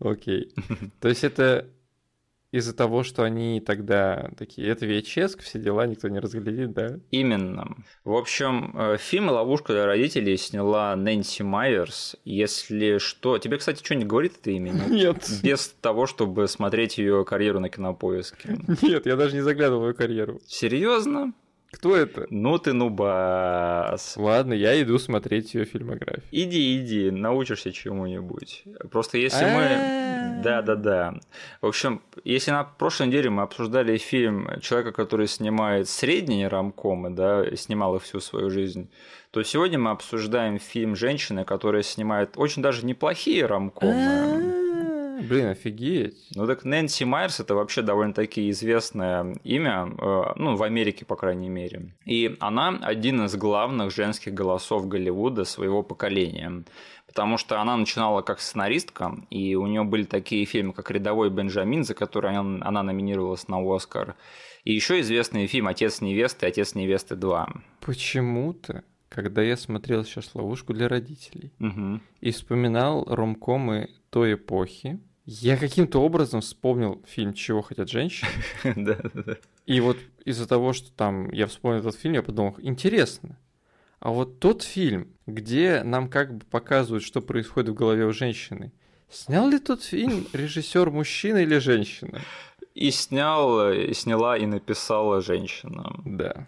Окей. 0.00 0.52
То 1.00 1.08
есть 1.08 1.24
это 1.24 1.68
из-за 2.52 2.74
того, 2.74 3.02
что 3.02 3.22
они 3.22 3.60
тогда 3.60 4.30
такие, 4.38 4.68
это 4.68 4.86
VHS, 4.86 5.40
все 5.42 5.58
дела, 5.58 5.86
никто 5.86 6.08
не 6.08 6.20
разглядит, 6.20 6.72
да? 6.72 6.98
Именно. 7.10 7.76
В 8.04 8.14
общем, 8.14 8.72
э, 8.74 8.96
фильм 8.98 9.28
«Ловушка 9.28 9.72
для 9.72 9.86
родителей» 9.86 10.36
сняла 10.36 10.94
Нэнси 10.96 11.42
Майерс. 11.42 12.16
Если 12.24 12.98
что... 12.98 13.38
Тебе, 13.38 13.58
кстати, 13.58 13.84
что 13.84 13.94
не 13.94 14.04
говорит 14.04 14.34
это 14.40 14.50
имя? 14.52 14.70
нет? 14.70 14.90
Нет. 14.90 15.30
Без 15.42 15.68
того, 15.68 16.06
чтобы 16.06 16.48
смотреть 16.48 16.98
ее 16.98 17.24
карьеру 17.24 17.60
на 17.60 17.68
кинопоиске. 17.68 18.58
Нет, 18.82 19.06
я 19.06 19.16
даже 19.16 19.34
не 19.34 19.42
заглядывал 19.42 19.84
в 19.84 19.88
ее 19.88 19.94
карьеру. 19.94 20.40
Серьезно? 20.46 21.32
Кто 21.72 21.96
это? 21.96 22.26
Ну 22.30 22.58
ты 22.58 22.72
нубас. 22.72 24.16
Ладно, 24.16 24.54
я 24.54 24.80
иду 24.80 24.98
смотреть 24.98 25.54
ее 25.54 25.64
фильмографию. 25.64 26.24
Иди, 26.30 26.78
иди, 26.78 27.10
научишься 27.10 27.72
чему-нибудь. 27.72 28.64
Просто 28.90 29.18
если 29.18 29.44
мы... 29.44 30.42
Да-да-да. 30.42 31.14
В 31.60 31.66
общем, 31.66 32.02
если 32.24 32.50
на 32.50 32.64
прошлой 32.64 33.08
неделе 33.08 33.30
мы 33.30 33.42
обсуждали 33.42 33.96
фильм 33.96 34.48
человека, 34.60 34.92
который 34.92 35.26
снимает 35.26 35.88
средние 35.88 36.48
рамкомы, 36.48 37.10
да, 37.10 37.46
и 37.46 37.56
снимал 37.56 37.96
их 37.96 38.02
всю 38.02 38.20
свою 38.20 38.50
жизнь, 38.50 38.90
то 39.30 39.42
сегодня 39.42 39.78
мы 39.78 39.90
обсуждаем 39.90 40.58
фильм 40.58 40.96
женщины, 40.96 41.44
которая 41.44 41.82
снимает 41.82 42.32
очень 42.36 42.62
даже 42.62 42.86
неплохие 42.86 43.46
рамкомы. 43.46 44.55
Блин, 45.22 45.46
офигеть. 45.48 46.16
Ну 46.34 46.46
так 46.46 46.64
Нэнси 46.64 47.04
Майерс 47.04 47.40
это 47.40 47.54
вообще 47.54 47.82
довольно-таки 47.82 48.50
известное 48.50 49.36
имя, 49.44 49.88
э, 49.98 50.22
ну 50.36 50.56
в 50.56 50.62
Америке, 50.62 51.04
по 51.04 51.16
крайней 51.16 51.48
мере. 51.48 51.94
И 52.04 52.36
она 52.40 52.78
один 52.82 53.24
из 53.24 53.34
главных 53.36 53.90
женских 53.94 54.34
голосов 54.34 54.88
Голливуда 54.88 55.44
своего 55.44 55.82
поколения. 55.82 56.64
Потому 57.06 57.38
что 57.38 57.60
она 57.60 57.76
начинала 57.76 58.20
как 58.20 58.40
сценаристка, 58.40 59.16
и 59.30 59.54
у 59.54 59.66
нее 59.66 59.84
были 59.84 60.02
такие 60.04 60.44
фильмы, 60.44 60.74
как 60.74 60.90
«Рядовой 60.90 61.30
Бенджамин», 61.30 61.82
за 61.84 61.94
который 61.94 62.36
она, 62.36 62.66
она 62.66 62.82
номинировалась 62.82 63.48
на 63.48 63.56
Оскар. 63.74 64.16
И 64.64 64.74
еще 64.74 65.00
известный 65.00 65.46
фильм 65.46 65.66
«Отец 65.68 66.02
невесты» 66.02 66.44
и 66.44 66.48
«Отец 66.50 66.74
невесты 66.74 67.14
2». 67.14 67.46
Почему-то, 67.80 68.82
когда 69.08 69.40
я 69.40 69.56
смотрел 69.56 70.04
сейчас 70.04 70.34
ловушку 70.34 70.74
для 70.74 70.88
родителей 70.88 71.52
Мгм. 71.58 72.02
и 72.20 72.30
вспоминал 72.32 73.04
ромкомы 73.08 73.88
той 74.16 74.32
эпохи, 74.32 74.98
Я 75.26 75.58
каким-то 75.58 76.00
образом 76.00 76.40
вспомнил 76.40 77.02
фильм 77.06 77.34
«Чего 77.34 77.60
хотят 77.60 77.90
женщины». 77.90 78.30
И 79.66 79.80
вот 79.80 79.98
из-за 80.24 80.48
того, 80.48 80.72
что 80.72 80.90
там 80.90 81.30
я 81.32 81.46
вспомнил 81.46 81.80
этот 81.80 81.96
фильм, 81.96 82.14
я 82.14 82.22
подумал, 82.22 82.56
интересно. 82.60 83.38
А 83.98 84.08
вот 84.08 84.40
тот 84.40 84.62
фильм, 84.62 85.08
где 85.26 85.82
нам 85.82 86.08
как 86.08 86.34
бы 86.34 86.46
показывают, 86.46 87.04
что 87.04 87.20
происходит 87.20 87.68
в 87.68 87.74
голове 87.74 88.06
у 88.06 88.12
женщины, 88.14 88.72
снял 89.10 89.50
ли 89.50 89.58
тот 89.58 89.82
фильм 89.82 90.26
режиссер 90.32 90.90
мужчина 90.90 91.42
или 91.42 91.58
женщина? 91.58 92.22
И 92.74 92.90
снял, 92.90 93.70
и 93.70 93.92
сняла, 93.92 94.38
и 94.38 94.46
написала 94.46 95.20
женщина. 95.20 95.92
Да. 96.06 96.46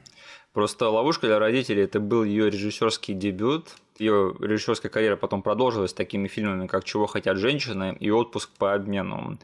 Просто 0.53 0.89
«Ловушка 0.89 1.27
для 1.27 1.39
родителей» 1.39 1.85
это 1.85 2.01
был 2.01 2.25
ее 2.25 2.51
режиссерский 2.51 3.15
дебют. 3.15 3.69
Ее 3.99 4.35
режиссерская 4.41 4.91
карьера 4.91 5.17
потом 5.17 5.43
продолжилась 5.43 5.93
такими 5.93 6.29
фильмами, 6.29 6.67
как 6.67 6.85
«Чего 6.85 7.07
хотят 7.07 7.37
женщины» 7.37 7.97
и 7.99 8.11
«Отпуск 8.11 8.51
по 8.59 8.75
обмену». 8.75 9.39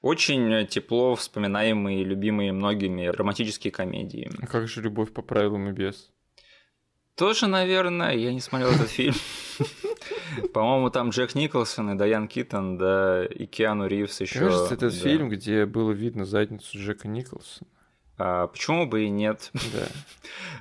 Очень 0.00 0.66
тепло 0.68 1.16
вспоминаемые 1.16 2.02
и 2.02 2.04
любимые 2.04 2.52
многими 2.52 3.06
романтические 3.06 3.72
комедии. 3.72 4.30
А 4.40 4.46
как 4.46 4.68
же 4.68 4.80
«Любовь 4.80 5.12
по 5.12 5.22
правилам 5.22 5.68
и 5.68 5.72
без»? 5.72 6.10
Тоже, 7.16 7.48
наверное, 7.48 8.14
я 8.14 8.32
не 8.32 8.40
смотрел 8.40 8.70
этот 8.70 8.88
фильм. 8.88 9.14
По-моему, 10.54 10.88
там 10.90 11.10
Джек 11.10 11.34
Николсон 11.34 11.90
и 11.90 11.98
Дайан 11.98 12.28
Китон, 12.28 12.78
да, 12.78 13.24
и 13.26 13.44
Киану 13.46 13.88
Ривз 13.88 14.20
еще. 14.20 14.38
Кажется, 14.38 14.74
этот 14.74 14.94
фильм, 14.94 15.28
где 15.28 15.66
было 15.66 15.90
видно 15.90 16.24
задницу 16.24 16.78
Джека 16.78 17.08
Николсона. 17.08 17.68
А 18.18 18.48
почему 18.48 18.86
бы 18.86 19.04
и 19.04 19.08
нет? 19.08 19.50
Да. 19.54 19.86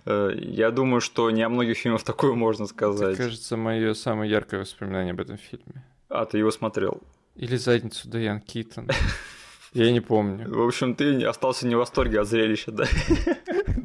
Э, 0.10 0.32
я 0.38 0.72
думаю, 0.72 1.02
что 1.02 1.30
не 1.32 1.41
о 1.41 1.50
многих 1.50 1.78
фильмах 1.78 2.02
такое 2.02 2.34
можно 2.34 2.65
сказать. 2.65 3.15
Это, 3.15 3.24
кажется, 3.24 3.58
мое 3.58 3.93
самое 3.93 4.32
яркое 4.32 4.62
воспоминание 4.62 5.12
об 5.12 5.20
этом 5.20 5.38
фильме. 5.38 5.84
А, 6.08 6.26
ты 6.26 6.38
его 6.38 6.50
смотрел? 6.50 7.02
Или 7.36 7.58
задницу 7.58 8.08
Дайан 8.08 8.39
Китон. 8.39 8.88
Я 9.78 9.92
не 9.92 10.00
помню. 10.00 10.50
В 10.50 10.66
общем, 10.66 10.96
ты 10.96 11.24
остался 11.24 11.68
не 11.68 11.76
в 11.76 11.78
восторге 11.78 12.22
от 12.22 12.28
зрелища, 12.28 12.72
да? 12.72 12.86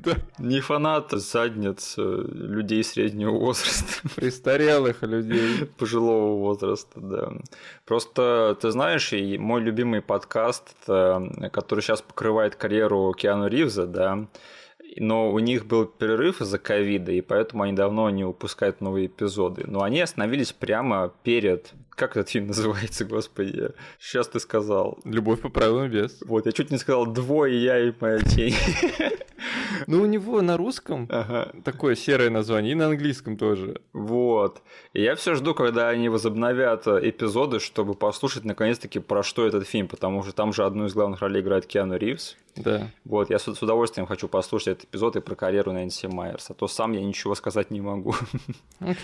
Да. 0.05 0.16
Не 0.38 0.61
фанат 0.61 1.12
задниц 1.12 1.94
э, 1.96 2.24
людей 2.26 2.83
среднего 2.83 3.38
возраста. 3.38 4.09
Престарелых 4.16 5.02
людей. 5.02 5.66
Пожилого 5.78 6.40
возраста, 6.40 6.98
да. 7.00 7.33
Просто, 7.85 8.59
ты 8.61 8.72
знаешь, 8.72 9.12
и 9.12 9.38
мой 9.38 9.61
любимый 9.61 10.02
подкаст, 10.02 10.74
который 10.87 11.81
сейчас 11.83 12.02
покрывает 12.02 12.57
карьеру 12.57 13.14
Киану 13.16 13.46
Ривза, 13.46 13.87
да, 13.87 14.26
но 14.96 15.31
у 15.31 15.38
них 15.38 15.66
был 15.66 15.87
перерыв 15.87 16.40
из-за 16.40 16.59
ковида, 16.59 17.12
и 17.12 17.20
поэтому 17.20 17.62
они 17.62 17.72
давно 17.72 18.11
не 18.11 18.24
выпускают 18.24 18.81
новые 18.81 19.07
эпизоды. 19.07 19.64
Но 19.66 19.83
они 19.83 20.00
остановились 20.00 20.52
прямо 20.52 21.12
перед... 21.22 21.72
Как 21.94 22.16
этот 22.16 22.31
фильм 22.31 22.46
называется, 22.48 23.05
господи? 23.05 23.70
Сейчас 23.98 24.28
ты 24.28 24.40
сказал. 24.40 24.98
Любовь 25.05 25.40
по 25.40 25.48
правилам 25.48 25.90
без. 25.90 26.20
Вот, 26.22 26.46
я 26.46 26.52
чуть 26.52 26.70
не 26.70 26.78
сказал 26.78 27.07
«Двое 27.07 27.62
я 27.62 27.78
и 27.78 27.92
моя 28.00 28.18
тень». 28.20 28.55
Ну, 29.87 30.02
у 30.02 30.07
него 30.07 30.40
на 30.42 30.57
русском 30.57 31.07
ага. 31.11 31.52
такое 31.64 31.94
серое 31.94 32.31
название, 32.31 32.72
и 32.72 32.74
на 32.74 32.87
английском 32.87 33.37
тоже. 33.37 33.81
Вот. 33.92 34.62
И 34.92 35.02
я 35.02 35.14
все 35.14 35.35
жду, 35.35 35.55
когда 35.55 35.88
они 35.88 36.09
возобновят 36.09 36.87
эпизоды, 36.87 37.61
чтобы 37.61 37.94
послушать 37.94 38.44
наконец-таки 38.44 38.98
про 38.98 39.22
что 39.22 39.46
этот 39.46 39.66
фильм, 39.66 39.88
потому 39.88 40.22
что 40.22 40.33
там 40.33 40.52
же 40.52 40.64
одну 40.64 40.87
из 40.87 40.94
главных 40.94 41.20
ролей 41.20 41.40
играет 41.40 41.66
Киану 41.66 41.96
Ривз. 41.96 42.37
Да. 42.57 42.88
Вот, 43.05 43.31
я 43.31 43.38
с, 43.38 43.55
с 43.55 43.62
удовольствием 43.62 44.07
хочу 44.07 44.28
послушать 44.28 44.68
этот 44.68 44.85
эпизод 44.85 45.16
и 45.16 45.20
про 45.20 45.35
карьеру 45.35 45.72
Нэнси 45.72 46.07
Майерс, 46.07 46.50
а 46.50 46.55
то 46.55 46.68
сам 46.68 46.92
я 46.92 47.00
ничего 47.00 47.35
сказать 47.35 47.70
не 47.70 47.81
могу. 47.81 48.14
Okay. 48.83 48.96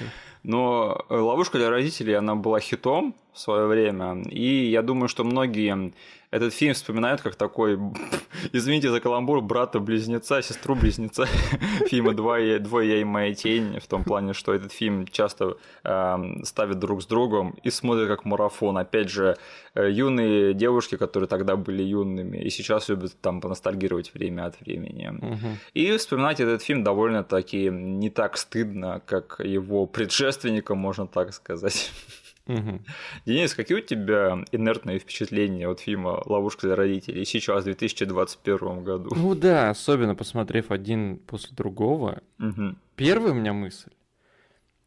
Но 0.43 1.05
«Ловушка 1.09 1.57
для 1.57 1.71
родителей», 1.71 2.15
она 2.15 2.35
была 2.35 2.59
хитом 2.59 3.15
в 3.33 3.39
свое 3.39 3.67
время, 3.67 4.23
и 4.23 4.67
я 4.71 4.83
думаю, 4.83 5.09
что 5.09 5.23
многие 5.23 5.93
этот 6.31 6.53
фильм 6.53 6.75
вспоминают 6.75 7.23
как 7.23 7.37
такой, 7.37 7.79
извините 8.53 8.91
за 8.91 9.01
каламбур, 9.01 9.41
брата-близнеца, 9.41 10.43
сестру-близнеца 10.43 11.27
фильма 11.87 12.15
«Двое, 12.15 12.59
«Двое 12.59 12.91
я 12.91 13.01
и 13.01 13.05
моя 13.05 13.35
тень», 13.35 13.79
в 13.81 13.87
том 13.87 14.05
плане, 14.05 14.35
что 14.35 14.53
этот 14.53 14.73
фильм 14.73 15.07
часто 15.07 15.57
э, 15.85 16.17
ставят 16.45 16.79
друг 16.79 17.03
с 17.03 17.07
другом 17.07 17.57
и 17.63 17.71
смотрят 17.71 18.09
как 18.09 18.25
марафон. 18.25 18.77
Опять 18.77 19.09
же, 19.09 19.37
э, 19.75 19.91
юные 19.91 20.53
девушки, 20.53 20.97
которые 20.97 21.29
тогда 21.29 21.57
были 21.57 21.83
юными, 21.83 22.37
и 22.39 22.51
сейчас 22.51 22.89
любят 22.89 23.19
там 23.21 23.41
поностальгировать 23.41 24.13
время 24.13 24.47
от 24.47 24.61
времени. 24.61 25.09
Угу. 25.09 25.59
И 25.75 25.97
вспоминать 25.97 26.41
этот 26.41 26.63
фильм 26.63 26.85
довольно-таки 26.85 27.71
не 27.71 28.11
так 28.11 28.37
стыдно, 28.37 29.01
как 29.07 29.41
его 29.43 29.87
предшественникам, 29.87 30.79
можно 30.79 31.07
так 31.07 31.33
сказать. 31.33 31.91
Угу. 32.49 32.81
Денис, 33.27 33.55
какие 33.55 33.79
у 33.79 33.81
тебя 33.81 34.45
инертные 34.51 34.99
впечатления 34.99 35.69
от 35.69 35.81
фильма 35.81 36.23
«Ловушка 36.25 36.67
для 36.67 36.77
родителей» 36.77 37.25
сейчас, 37.25 37.63
в 37.63 37.65
2021 37.65 38.83
году? 38.83 39.11
Ну 39.15 39.35
да, 39.35 39.71
особенно 39.71 40.15
посмотрев 40.15 40.71
один 40.71 41.19
после 41.19 41.55
другого. 41.55 42.23
Угу. 42.41 42.75
Первая 42.97 43.33
у 43.33 43.37
меня 43.37 43.53
мысль 43.53 43.91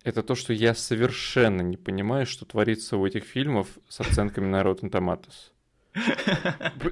это 0.04 0.24
то, 0.24 0.36
что 0.36 0.54
я 0.54 0.74
совершенно 0.74 1.62
не 1.62 1.78
понимаю, 1.78 2.26
что 2.26 2.46
творится 2.46 2.98
у 2.98 3.06
этих 3.06 3.24
фильмов 3.24 3.68
с 3.88 4.00
оценками 4.00 4.46
на 4.46 4.62
Rotten 4.62 4.90
Tomatoes. 4.90 5.52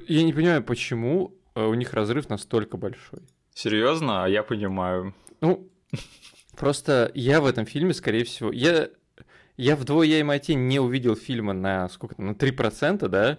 Я 0.08 0.22
не 0.22 0.32
понимаю, 0.32 0.62
почему 0.62 1.34
э, 1.54 1.64
у 1.64 1.74
них 1.74 1.92
разрыв 1.92 2.28
настолько 2.28 2.76
большой. 2.76 3.20
Серьезно? 3.54 4.24
А 4.24 4.28
я 4.28 4.42
понимаю. 4.42 5.14
Ну, 5.40 5.68
просто 6.56 7.10
я 7.14 7.40
в 7.40 7.46
этом 7.46 7.66
фильме, 7.66 7.94
скорее 7.94 8.24
всего, 8.24 8.52
я 8.52 8.90
я 9.60 9.76
вдвое 9.76 10.24
Мати 10.24 10.52
не 10.52 10.80
увидел 10.80 11.14
фильма 11.14 11.52
на 11.52 11.88
сколько 11.90 12.20
на 12.20 12.30
3%, 12.30 13.06
да? 13.08 13.36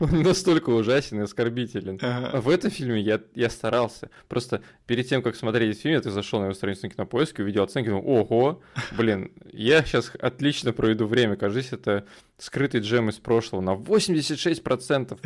Он 0.00 0.22
настолько 0.22 0.70
ужасен 0.70 1.20
и 1.20 1.22
оскорбителен. 1.22 2.00
А 2.02 2.40
в 2.40 2.48
этом 2.48 2.72
фильме 2.72 3.00
я, 3.00 3.20
я 3.36 3.48
старался. 3.48 4.10
Просто 4.26 4.60
перед 4.86 5.08
тем, 5.08 5.22
как 5.22 5.36
смотреть 5.36 5.70
этот 5.70 5.82
фильм, 5.82 5.94
я 5.94 6.02
зашел 6.02 6.40
на 6.40 6.46
его 6.46 6.54
страницу 6.54 6.86
на 6.86 6.90
кинопоиске, 6.90 7.44
увидел 7.44 7.62
оценки, 7.62 7.90
думал, 7.90 8.02
ого, 8.04 8.60
блин, 8.98 9.30
я 9.52 9.84
сейчас 9.84 10.10
отлично 10.18 10.72
проведу 10.72 11.06
время. 11.06 11.36
Кажется, 11.36 11.76
это 11.76 12.06
скрытый 12.36 12.80
джем 12.80 13.08
из 13.08 13.18
прошлого 13.18 13.60
на 13.60 13.74
86%. 13.74 15.16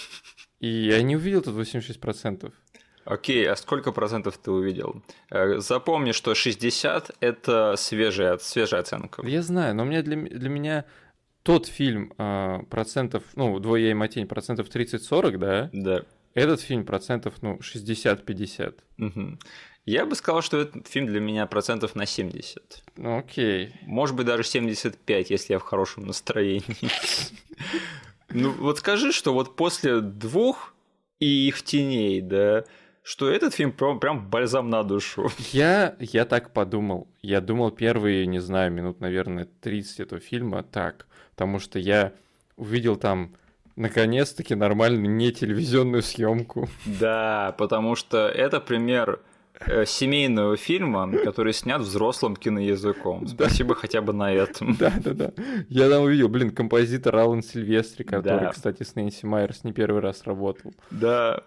И 0.60 0.68
я 0.68 1.02
не 1.02 1.16
увидел 1.16 1.42
тут 1.42 1.56
86%. 1.56 2.52
Окей, 3.04 3.48
а 3.48 3.56
сколько 3.56 3.92
процентов 3.92 4.38
ты 4.38 4.50
увидел? 4.50 5.02
Э, 5.30 5.58
запомни, 5.58 6.12
что 6.12 6.34
60– 6.34 7.16
это 7.20 7.74
свежая, 7.76 8.38
свежая 8.38 8.80
оценка. 8.80 9.26
Я 9.26 9.42
знаю, 9.42 9.74
но 9.74 9.84
мне 9.84 10.02
для, 10.02 10.16
для 10.16 10.48
меня 10.48 10.84
тот 11.42 11.66
фильм 11.66 12.12
э, 12.18 12.58
процентов, 12.68 13.24
ну, 13.34 13.58
«Двое 13.58 13.90
и 13.90 13.94
Матень» 13.94 14.26
процентов 14.26 14.68
30-40, 14.68 15.36
да? 15.38 15.70
Да. 15.72 16.02
Этот 16.34 16.60
фильм 16.60 16.84
процентов, 16.84 17.34
ну, 17.42 17.58
60-50. 17.58 18.74
Угу. 18.98 19.38
Я 19.86 20.06
бы 20.06 20.14
сказал, 20.14 20.42
что 20.42 20.58
этот 20.58 20.86
фильм 20.86 21.06
для 21.06 21.20
меня 21.20 21.46
процентов 21.46 21.94
на 21.94 22.06
70. 22.06 22.84
Ну, 22.96 23.18
окей. 23.18 23.72
Может 23.82 24.14
быть, 24.14 24.26
даже 24.26 24.44
75, 24.44 25.30
если 25.30 25.54
я 25.54 25.58
в 25.58 25.62
хорошем 25.62 26.06
настроении. 26.06 26.64
Ну, 28.32 28.52
вот 28.52 28.78
скажи, 28.78 29.10
что 29.10 29.34
вот 29.34 29.56
после 29.56 30.00
двух 30.00 30.72
и 31.18 31.48
их 31.48 31.62
теней, 31.64 32.20
да, 32.20 32.64
что 33.02 33.30
этот 33.30 33.54
фильм 33.54 33.72
прям, 33.72 33.98
прям 33.98 34.28
бальзам 34.28 34.70
на 34.70 34.82
душу. 34.82 35.30
Я, 35.52 35.96
я 35.98 36.24
так 36.24 36.52
подумал. 36.52 37.08
Я 37.22 37.40
думал 37.40 37.70
первые, 37.70 38.26
не 38.26 38.40
знаю, 38.40 38.70
минут, 38.72 39.00
наверное, 39.00 39.48
30 39.60 40.00
этого 40.00 40.20
фильма 40.20 40.62
так. 40.62 41.06
Потому 41.32 41.58
что 41.58 41.78
я 41.78 42.12
увидел 42.56 42.96
там 42.96 43.34
наконец-таки 43.76 44.54
нормальную 44.54 45.10
не 45.10 45.32
телевизионную 45.32 46.02
съемку. 46.02 46.68
Да, 47.00 47.54
потому 47.56 47.96
что 47.96 48.28
это 48.28 48.60
пример 48.60 49.20
э, 49.60 49.86
семейного 49.86 50.56
фильма, 50.56 51.10
который 51.24 51.54
снят 51.54 51.80
взрослым 51.80 52.36
киноязыком. 52.36 53.26
Спасибо 53.26 53.74
да. 53.74 53.80
хотя 53.80 54.02
бы 54.02 54.12
на 54.12 54.32
этом. 54.32 54.76
Да, 54.78 54.92
да, 55.02 55.14
да. 55.14 55.32
Я 55.68 55.88
там 55.88 56.02
увидел, 56.02 56.28
блин, 56.28 56.50
композитор 56.50 57.16
Алан 57.16 57.42
Сильвестри, 57.42 58.04
который, 58.04 58.40
да. 58.40 58.50
кстати, 58.50 58.82
с 58.82 58.94
Нэнси 58.94 59.24
Майерс 59.24 59.64
не 59.64 59.72
первый 59.72 60.02
раз 60.02 60.24
работал. 60.24 60.74
Да, 60.90 61.42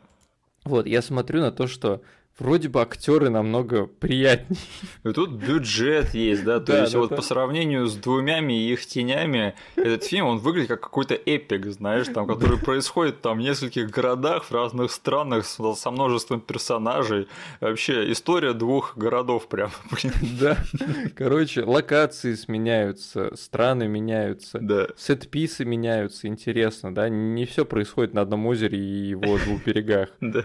вот, 0.66 0.88
я 0.88 1.02
смотрю 1.02 1.42
на 1.42 1.52
то, 1.52 1.68
что 1.68 2.02
вроде 2.40 2.70
бы 2.70 2.82
актеры 2.82 3.30
намного 3.30 3.86
приятнее. 3.86 4.60
И 5.04 5.12
тут 5.12 5.32
бюджет 5.32 6.14
есть, 6.14 6.44
да, 6.44 6.60
то 6.60 6.74
да, 6.74 6.82
есть 6.82 6.94
да, 6.94 7.00
вот 7.00 7.10
да. 7.12 7.16
по 7.18 7.22
сравнению 7.22 7.88
с 7.88 7.96
двумя 7.96 8.34
и 8.40 8.74
их 8.74 8.86
тенями, 8.86 9.54
этот 9.76 10.04
фильм, 10.04 10.26
он 10.26 10.38
выглядит 10.40 10.70
как 10.70 10.82
какой-то 10.82 11.14
эпик, 11.14 11.68
знаешь, 11.68 12.08
там, 12.08 12.26
который 12.26 12.58
происходит 12.58 13.22
там 13.22 13.38
в 13.38 13.42
нескольких 13.42 13.90
городах, 13.90 14.46
в 14.46 14.52
разных 14.52 14.92
странах, 14.92 15.46
со 15.46 15.92
множеством 15.92 16.42
персонажей. 16.42 17.28
Вообще, 17.62 18.12
история 18.12 18.54
двух 18.54 18.98
городов 18.98 19.48
прям, 19.48 19.72
блин. 19.92 20.14
Да, 20.40 20.58
короче, 21.16 21.64
локации 21.64 22.34
сменяются, 22.34 23.36
страны 23.36 23.88
меняются, 23.88 24.60
да. 24.60 24.88
сет-писы 24.98 25.64
меняются, 25.64 26.28
интересно, 26.28 26.94
да, 26.94 27.08
не 27.10 27.46
все 27.46 27.66
происходит 27.66 28.14
на 28.14 28.22
одном 28.22 28.48
озере 28.48 28.80
и 28.80 29.10
его 29.10 29.38
двух 29.38 29.64
берегах. 29.64 30.10
Да. 30.20 30.44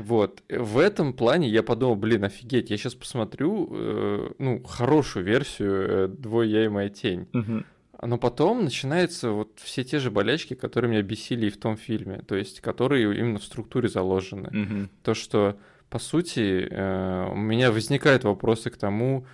Вот, 0.00 0.42
в 0.48 0.78
этом 0.78 1.12
плане 1.12 1.48
я 1.48 1.62
подумал, 1.62 1.96
блин, 1.96 2.24
офигеть, 2.24 2.70
я 2.70 2.76
сейчас 2.76 2.94
посмотрю, 2.94 3.68
э, 3.70 4.30
ну, 4.38 4.62
хорошую 4.64 5.24
версию 5.24 5.72
э, 5.72 6.08
«Двое 6.08 6.50
я 6.50 6.64
и 6.64 6.68
моя 6.68 6.88
тень». 6.88 7.28
Угу. 7.32 7.64
Но 8.02 8.16
потом 8.16 8.64
начинаются 8.64 9.30
вот 9.30 9.58
все 9.62 9.84
те 9.84 9.98
же 9.98 10.10
болячки, 10.10 10.54
которые 10.54 10.90
меня 10.90 11.02
бесили 11.02 11.46
и 11.46 11.50
в 11.50 11.58
том 11.58 11.76
фильме, 11.76 12.22
то 12.26 12.34
есть 12.34 12.60
которые 12.60 13.14
именно 13.14 13.38
в 13.38 13.44
структуре 13.44 13.88
заложены. 13.88 14.48
Мгм. 14.50 14.90
То, 15.02 15.14
что, 15.14 15.58
по 15.90 15.98
сути, 15.98 16.66
э, 16.70 17.28
у 17.30 17.36
меня 17.36 17.70
возникают 17.70 18.24
вопросы 18.24 18.70
к 18.70 18.76
тому, 18.78 19.26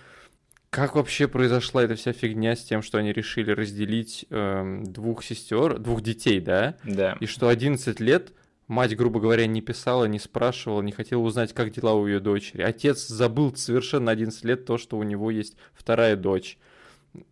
как 0.69 0.95
вообще 0.95 1.29
произошла 1.29 1.83
эта 1.83 1.95
вся 1.95 2.11
фигня 2.11 2.55
с 2.55 2.63
тем, 2.63 2.81
что 2.81 2.97
они 2.97 3.13
решили 3.13 3.51
разделить 3.51 4.25
эм, 4.29 4.83
двух 4.83 5.23
сестер, 5.23 5.79
двух 5.79 6.01
детей, 6.01 6.41
да? 6.41 6.75
Да. 6.83 7.15
И 7.21 7.25
что 7.25 7.47
11 7.47 8.01
лет 8.01 8.33
мать, 8.67 8.95
грубо 8.95 9.19
говоря, 9.19 9.47
не 9.47 9.61
писала, 9.61 10.05
не 10.05 10.19
спрашивала, 10.19 10.81
не 10.81 10.91
хотела 10.91 11.21
узнать, 11.21 11.53
как 11.53 11.71
дела 11.71 11.93
у 11.93 12.07
ее 12.07 12.19
дочери. 12.19 12.61
Отец 12.61 13.07
забыл 13.07 13.55
совершенно 13.55 14.11
11 14.11 14.43
лет 14.43 14.65
то, 14.65 14.77
что 14.77 14.97
у 14.97 15.03
него 15.03 15.31
есть 15.31 15.55
вторая 15.73 16.15
дочь. 16.15 16.57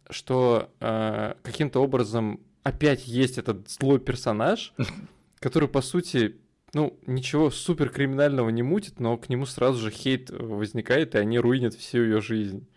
Что 0.09 0.71
э, 0.79 1.35
каким-то 1.43 1.81
образом 1.81 2.39
опять 2.63 3.07
есть 3.07 3.37
этот 3.37 3.69
злой 3.69 3.99
персонаж, 3.99 4.73
который, 5.39 5.69
по 5.69 5.81
сути, 5.81 6.37
ну, 6.73 6.97
ничего 7.05 7.51
супер 7.51 7.89
криминального 7.89 8.49
не 8.49 8.63
мутит, 8.63 8.99
но 8.99 9.17
к 9.17 9.29
нему 9.29 9.45
сразу 9.45 9.79
же 9.79 9.91
хейт 9.91 10.29
возникает, 10.29 11.15
и 11.15 11.19
они 11.19 11.39
руинят 11.39 11.73
всю 11.73 12.03
ее 12.03 12.21
жизнь. 12.21 12.67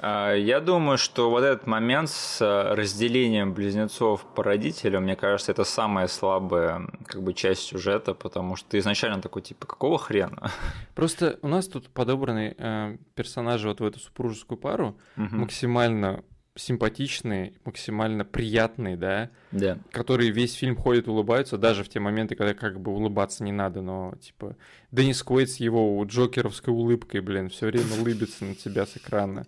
А, 0.00 0.32
Я 0.34 0.60
думаю, 0.60 0.96
что 0.98 1.30
вот 1.30 1.42
этот 1.42 1.66
момент 1.66 2.08
с 2.10 2.38
а, 2.40 2.74
разделением 2.74 3.52
близнецов 3.52 4.24
по 4.34 4.42
родителям, 4.44 5.04
мне 5.04 5.16
кажется, 5.16 5.52
это 5.52 5.64
самая 5.64 6.06
слабая 6.06 6.86
как 7.06 7.22
бы 7.22 7.34
часть 7.34 7.62
сюжета, 7.62 8.14
потому 8.14 8.56
что 8.56 8.68
ты 8.70 8.78
изначально 8.78 9.20
такой, 9.20 9.42
типа, 9.42 9.66
какого 9.66 9.98
хрена? 9.98 10.50
Просто 10.94 11.38
у 11.42 11.48
нас 11.48 11.66
тут 11.68 11.88
подобраны 11.90 12.54
э, 12.56 12.96
персонажи 13.14 13.68
вот 13.68 13.80
в 13.80 13.84
эту 13.84 13.98
супружескую 13.98 14.58
пару 14.58 14.96
Мгм. 15.16 15.40
максимально 15.40 16.22
симпатичные, 16.54 17.54
максимально 17.64 18.24
приятные, 18.24 18.96
да, 18.96 19.30
Да. 19.52 19.78
которые 19.92 20.30
весь 20.32 20.54
фильм 20.54 20.74
ходят 20.76 21.06
улыбаются, 21.06 21.56
даже 21.56 21.84
в 21.84 21.88
те 21.88 22.00
моменты, 22.00 22.34
когда 22.34 22.52
как 22.52 22.80
бы 22.80 22.90
улыбаться 22.92 23.44
не 23.44 23.52
надо, 23.52 23.80
но 23.80 24.14
типа 24.20 24.56
Деннис 24.90 25.22
Куэйт 25.22 25.50
с 25.50 25.56
его 25.56 26.02
джокеровской 26.04 26.72
улыбкой, 26.74 27.20
блин, 27.20 27.48
все 27.48 27.66
время 27.66 27.94
улыбится 28.00 28.44
на 28.44 28.54
тебя 28.56 28.86
с 28.86 28.96
экрана. 28.96 29.46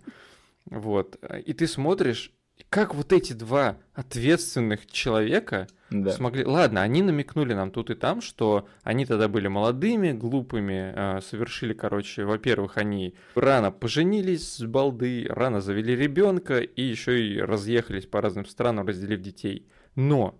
Вот. 0.65 1.17
И 1.45 1.53
ты 1.53 1.67
смотришь, 1.67 2.31
как 2.69 2.93
вот 2.95 3.11
эти 3.11 3.33
два 3.33 3.77
ответственных 3.93 4.85
человека 4.85 5.67
Да. 5.89 6.11
смогли... 6.11 6.45
Ладно, 6.45 6.81
они 6.81 7.01
намекнули 7.01 7.53
нам 7.53 7.71
тут 7.71 7.89
и 7.89 7.95
там, 7.95 8.21
что 8.21 8.67
они 8.83 9.05
тогда 9.05 9.27
были 9.27 9.47
молодыми, 9.47 10.11
глупыми, 10.11 10.93
э, 10.95 11.21
совершили, 11.21 11.73
короче, 11.73 12.23
во-первых, 12.23 12.77
они 12.77 13.15
рано 13.35 13.71
поженились 13.71 14.55
с 14.55 14.63
балды, 14.63 15.25
рано 15.29 15.59
завели 15.59 15.95
ребенка 15.95 16.59
и 16.59 16.81
еще 16.81 17.25
и 17.25 17.39
разъехались 17.41 18.05
по 18.05 18.21
разным 18.21 18.45
странам, 18.45 18.87
разделив 18.87 19.21
детей. 19.21 19.67
Но 19.95 20.39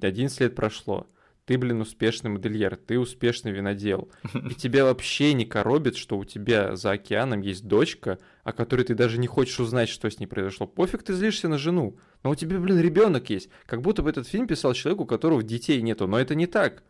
11 0.00 0.40
лет 0.40 0.54
прошло. 0.54 1.06
Ты, 1.44 1.58
блин, 1.58 1.80
успешный 1.80 2.30
модельер, 2.30 2.76
ты 2.76 2.98
успешный 2.98 3.50
винодел. 3.50 4.10
И 4.34 4.54
тебя 4.54 4.84
вообще 4.84 5.32
не 5.34 5.44
коробит, 5.44 5.96
что 5.96 6.16
у 6.16 6.24
тебя 6.24 6.76
за 6.76 6.92
океаном 6.92 7.40
есть 7.40 7.66
дочка, 7.66 8.18
о 8.44 8.52
которой 8.52 8.84
ты 8.84 8.94
даже 8.94 9.18
не 9.18 9.26
хочешь 9.26 9.58
узнать, 9.58 9.88
что 9.88 10.08
с 10.08 10.20
ней 10.20 10.26
произошло. 10.26 10.66
Пофиг, 10.66 11.02
ты 11.02 11.14
злишься 11.14 11.48
на 11.48 11.58
жену. 11.58 11.98
Но 12.22 12.30
у 12.30 12.34
тебя, 12.36 12.58
блин, 12.58 12.80
ребенок 12.80 13.28
есть. 13.30 13.48
Как 13.66 13.82
будто 13.82 14.02
бы 14.02 14.10
этот 14.10 14.28
фильм 14.28 14.46
писал 14.46 14.72
человек, 14.74 15.00
у 15.00 15.06
которого 15.06 15.42
детей 15.42 15.82
нету. 15.82 16.06
Но 16.06 16.18
это 16.18 16.36
не 16.36 16.46
так. 16.46 16.84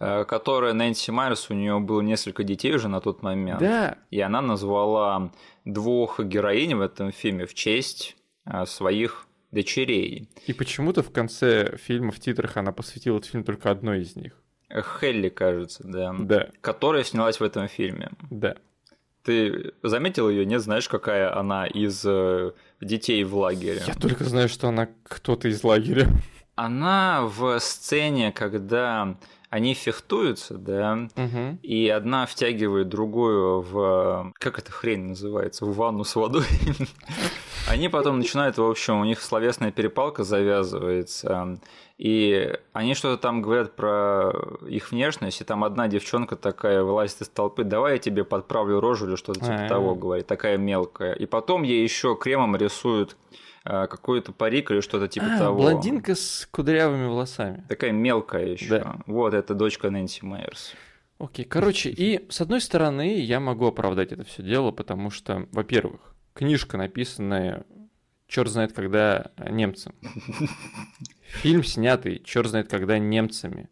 Э, 0.00 0.24
Которая 0.24 0.72
Нэнси 0.72 1.10
Майерс, 1.10 1.50
у 1.50 1.54
нее 1.54 1.78
было 1.80 2.00
несколько 2.00 2.44
детей 2.44 2.74
уже 2.74 2.88
на 2.88 3.00
тот 3.00 3.22
момент. 3.22 3.60
Да. 3.60 3.98
И 4.10 4.20
она 4.20 4.40
назвала 4.40 5.32
двух 5.64 6.20
героинь 6.20 6.74
в 6.76 6.80
этом 6.80 7.12
фильме 7.12 7.46
в 7.46 7.54
честь 7.54 8.16
э, 8.46 8.64
своих 8.64 9.27
дочерей. 9.50 10.28
И 10.46 10.52
почему-то 10.52 11.02
в 11.02 11.10
конце 11.10 11.76
фильма 11.76 12.10
в 12.12 12.20
титрах 12.20 12.56
она 12.56 12.72
посвятила 12.72 13.18
этот 13.18 13.30
фильм 13.30 13.44
только 13.44 13.70
одной 13.70 14.02
из 14.02 14.14
них. 14.16 14.32
Э, 14.68 14.82
Хелли, 14.82 15.28
кажется, 15.30 15.82
да. 15.84 16.14
Да, 16.18 16.48
Которая 16.60 17.04
снялась 17.04 17.40
в 17.40 17.42
этом 17.44 17.68
фильме. 17.68 18.10
да. 18.30 18.56
Ты 19.24 19.72
заметил 19.82 20.30
ее? 20.30 20.46
Нет, 20.46 20.62
знаешь, 20.62 20.88
какая 20.88 21.36
она 21.38 21.66
из 21.66 22.02
э, 22.06 22.52
детей 22.80 23.24
в 23.24 23.36
лагере? 23.36 23.82
Я 23.86 23.92
только 23.94 24.24
знаю, 24.24 24.48
что 24.48 24.68
она 24.68 24.88
кто-то 25.02 25.48
из 25.48 25.62
лагеря. 25.64 26.08
Она 26.54 27.26
в 27.26 27.58
сцене, 27.58 28.32
когда 28.32 29.18
они 29.50 29.74
фехтуются, 29.74 30.56
да, 30.56 31.08
Мгм. 31.16 31.58
и 31.62 31.88
одна 31.88 32.24
втягивает 32.26 32.88
другую 32.88 33.60
в... 33.60 34.32
Как 34.38 34.58
эта 34.58 34.72
хрень 34.72 35.08
называется? 35.08 35.66
В 35.66 35.74
ванну 35.76 36.04
с 36.04 36.14
водой. 36.16 36.44
Они 37.70 37.88
потом 37.88 38.18
начинают, 38.18 38.56
в 38.56 38.64
общем, 38.64 39.00
у 39.00 39.04
них 39.04 39.20
словесная 39.20 39.70
перепалка 39.70 40.24
завязывается, 40.24 41.60
и 41.98 42.52
они 42.72 42.94
что-то 42.94 43.20
там 43.20 43.42
говорят 43.42 43.76
про 43.76 44.32
их 44.66 44.90
внешность, 44.90 45.40
и 45.40 45.44
там 45.44 45.64
одна 45.64 45.88
девчонка 45.88 46.36
такая 46.36 46.82
вылазит 46.82 47.20
из 47.22 47.28
толпы, 47.28 47.64
давай 47.64 47.94
я 47.94 47.98
тебе 47.98 48.24
подправлю 48.24 48.80
рожу 48.80 49.06
или 49.08 49.16
что-то 49.16 49.40
типа 49.40 49.64
А. 49.64 49.68
того 49.68 49.94
говорит, 49.94 50.26
такая 50.26 50.56
мелкая. 50.56 51.12
И 51.12 51.26
потом 51.26 51.62
ей 51.62 51.82
еще 51.82 52.16
кремом 52.16 52.56
рисуют 52.56 53.16
э, 53.64 53.86
какой-то 53.86 54.32
парик 54.32 54.70
или 54.70 54.80
что-то 54.80 55.08
типа 55.08 55.26
А, 55.34 55.38
того. 55.38 55.60
блондинка 55.60 56.14
с 56.14 56.48
кудрявыми 56.50 57.06
волосами. 57.06 57.64
Такая 57.68 57.92
мелкая 57.92 58.46
еще. 58.46 58.78
Да. 58.78 58.96
Вот, 59.06 59.34
это 59.34 59.54
дочка 59.54 59.90
Нэнси 59.90 60.24
Майерс. 60.24 60.74
Окей, 61.18 61.44
короче, 61.44 61.90
и 61.90 62.30
с 62.30 62.40
одной 62.40 62.60
стороны, 62.60 63.18
я 63.18 63.40
могу 63.40 63.66
оправдать 63.66 64.12
это 64.12 64.24
все 64.24 64.42
дело, 64.42 64.70
потому 64.70 65.10
что, 65.10 65.48
во-первых, 65.50 66.00
книжка, 66.38 66.78
написанная 66.78 67.66
черт 68.28 68.48
знает 68.48 68.72
когда 68.72 69.32
немцам. 69.50 69.94
Фильм 71.42 71.64
снятый 71.64 72.22
черт 72.24 72.48
знает 72.48 72.68
когда 72.68 72.98
немцами 72.98 73.68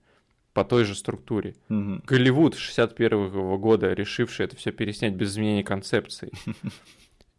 по 0.53 0.65
той 0.65 0.85
же 0.85 0.95
структуре. 0.95 1.55
Мгм. 1.69 2.03
Голливуд 2.07 2.57
61 2.57 3.59
года, 3.59 3.93
решивший 3.93 4.47
это 4.47 4.57
все 4.57 4.73
переснять 4.73 5.15
без 5.15 5.33
изменения 5.33 5.63
концепции. 5.63 6.33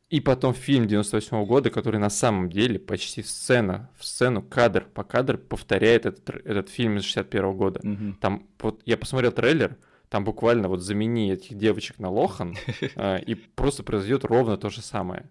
И 0.09 0.21
потом 0.21 0.53
фильм 0.53 0.87
98 0.87 1.45
года, 1.45 1.69
который 1.69 1.99
на 1.99 2.09
самом 2.09 2.49
деле 2.49 2.79
почти 2.79 3.21
сцена 3.23 3.89
в 3.97 4.05
сцену, 4.05 4.41
кадр 4.41 4.85
по 4.85 5.03
кадр 5.03 5.37
повторяет 5.37 6.05
этот, 6.05 6.29
этот 6.45 6.69
фильм 6.69 6.97
из 6.97 7.03
61 7.03 7.57
года. 7.57 7.81
Мгм. 7.83 8.17
Там 8.21 8.47
вот 8.59 8.81
я 8.85 8.95
посмотрел 8.95 9.33
трейлер, 9.33 9.75
там 10.09 10.23
буквально 10.23 10.67
вот 10.69 10.81
замени 10.81 11.31
этих 11.31 11.57
девочек 11.57 11.99
на 11.99 12.09
Лохан, 12.09 12.55
э, 12.95 13.21
и 13.21 13.35
просто 13.35 13.83
произойдет 13.83 14.25
ровно 14.25 14.57
то 14.57 14.69
же 14.69 14.81
самое. 14.81 15.29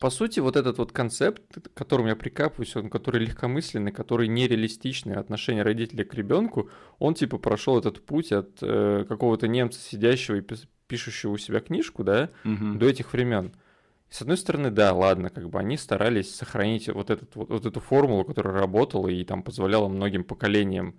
По 0.00 0.10
сути, 0.10 0.40
вот 0.40 0.56
этот 0.56 0.78
вот 0.78 0.92
концепт, 0.92 1.42
к 1.50 1.72
которому 1.72 2.08
я 2.08 2.16
прикапываюсь, 2.16 2.76
он 2.76 2.90
который 2.90 3.24
легкомысленный, 3.24 3.92
который 3.92 4.28
нереалистичный, 4.28 5.14
отношение 5.14 5.62
родителей 5.62 6.04
к 6.04 6.12
ребенку, 6.14 6.68
он 6.98 7.14
типа 7.14 7.38
прошел 7.38 7.78
этот 7.78 8.04
путь 8.04 8.32
от 8.32 8.58
э, 8.60 9.04
какого-то 9.08 9.48
немца, 9.48 9.80
сидящего 9.80 10.36
и 10.36 10.42
пишущего 10.88 11.30
у 11.32 11.38
себя 11.38 11.60
книжку, 11.60 12.04
да, 12.04 12.30
Мгм. 12.42 12.78
до 12.78 12.86
этих 12.86 13.12
времен. 13.12 13.52
С 14.10 14.20
одной 14.20 14.36
стороны, 14.36 14.70
да, 14.70 14.92
ладно, 14.92 15.30
как 15.30 15.48
бы 15.48 15.58
они 15.58 15.76
старались 15.76 16.34
сохранить 16.34 16.88
вот, 16.88 17.10
этот, 17.10 17.34
вот, 17.34 17.48
вот 17.48 17.64
эту 17.64 17.80
формулу, 17.80 18.24
которая 18.24 18.54
работала 18.54 19.08
и 19.08 19.24
там 19.24 19.42
позволяла 19.42 19.88
многим 19.88 20.24
поколениям 20.24 20.96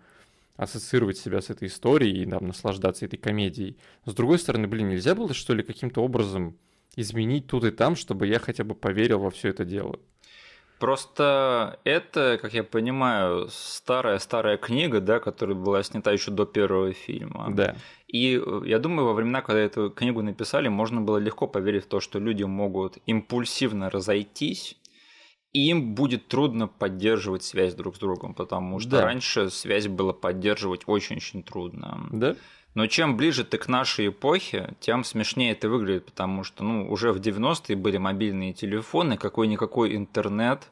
ассоциировать 0.55 1.17
себя 1.17 1.41
с 1.41 1.49
этой 1.49 1.67
историей 1.67 2.23
и 2.23 2.25
там, 2.29 2.47
наслаждаться 2.47 3.05
этой 3.05 3.17
комедией. 3.17 3.77
Но 4.05 4.11
с 4.11 4.15
другой 4.15 4.39
стороны, 4.39 4.67
блин, 4.67 4.89
нельзя 4.89 5.15
было 5.15 5.33
что 5.33 5.53
ли 5.53 5.63
каким-то 5.63 6.01
образом 6.01 6.57
изменить 6.95 7.47
тут 7.47 7.65
и 7.65 7.71
там, 7.71 7.95
чтобы 7.95 8.27
я 8.27 8.39
хотя 8.39 8.63
бы 8.63 8.75
поверил 8.75 9.19
во 9.19 9.31
все 9.31 9.49
это 9.49 9.65
дело. 9.65 9.99
Просто 10.79 11.79
это, 11.85 12.37
как 12.41 12.53
я 12.53 12.63
понимаю, 12.63 13.47
старая-старая 13.49 14.57
книга, 14.57 14.99
да, 14.99 15.19
которая 15.19 15.55
была 15.55 15.81
снята 15.83 16.11
еще 16.11 16.31
до 16.31 16.45
первого 16.45 16.91
фильма. 16.91 17.47
Да. 17.53 17.75
И 18.07 18.41
э, 18.45 18.61
я 18.65 18.77
думаю, 18.79 19.07
во 19.07 19.13
времена, 19.13 19.41
когда 19.41 19.61
эту 19.61 19.89
книгу 19.89 20.21
написали, 20.21 20.67
можно 20.67 20.99
было 20.99 21.17
легко 21.17 21.47
поверить 21.47 21.85
в 21.85 21.87
то, 21.87 22.01
что 22.01 22.19
люди 22.19 22.43
могут 22.43 22.97
импульсивно 23.05 23.89
разойтись, 23.89 24.77
им 25.63 25.93
будет 25.95 26.27
трудно 26.27 26.67
поддерживать 26.67 27.43
связь 27.43 27.73
друг 27.75 27.95
с 27.95 27.99
другом, 27.99 28.33
потому 28.33 28.79
что 28.79 28.89
Да. 28.91 29.01
раньше 29.05 29.49
связь 29.49 29.87
было 29.87 30.13
поддерживать 30.13 30.81
очень-очень 30.85 31.43
трудно. 31.43 32.07
Да? 32.11 32.35
Но 32.73 32.87
чем 32.87 33.15
ближе 33.15 33.45
ты 33.45 33.57
к 33.57 33.67
нашей 33.69 34.09
эпохе, 34.09 34.73
тем 34.81 35.03
смешнее 35.05 35.53
это 35.53 35.69
выглядит, 35.69 36.05
потому 36.05 36.43
что 36.43 36.63
ну, 36.65 36.91
уже 36.91 37.13
в 37.13 37.19
90-е 37.21 37.75
были 37.77 37.97
мобильные 37.97 38.51
телефоны, 38.53 39.15
какой-никакой 39.17 39.95
интернет. 39.95 40.67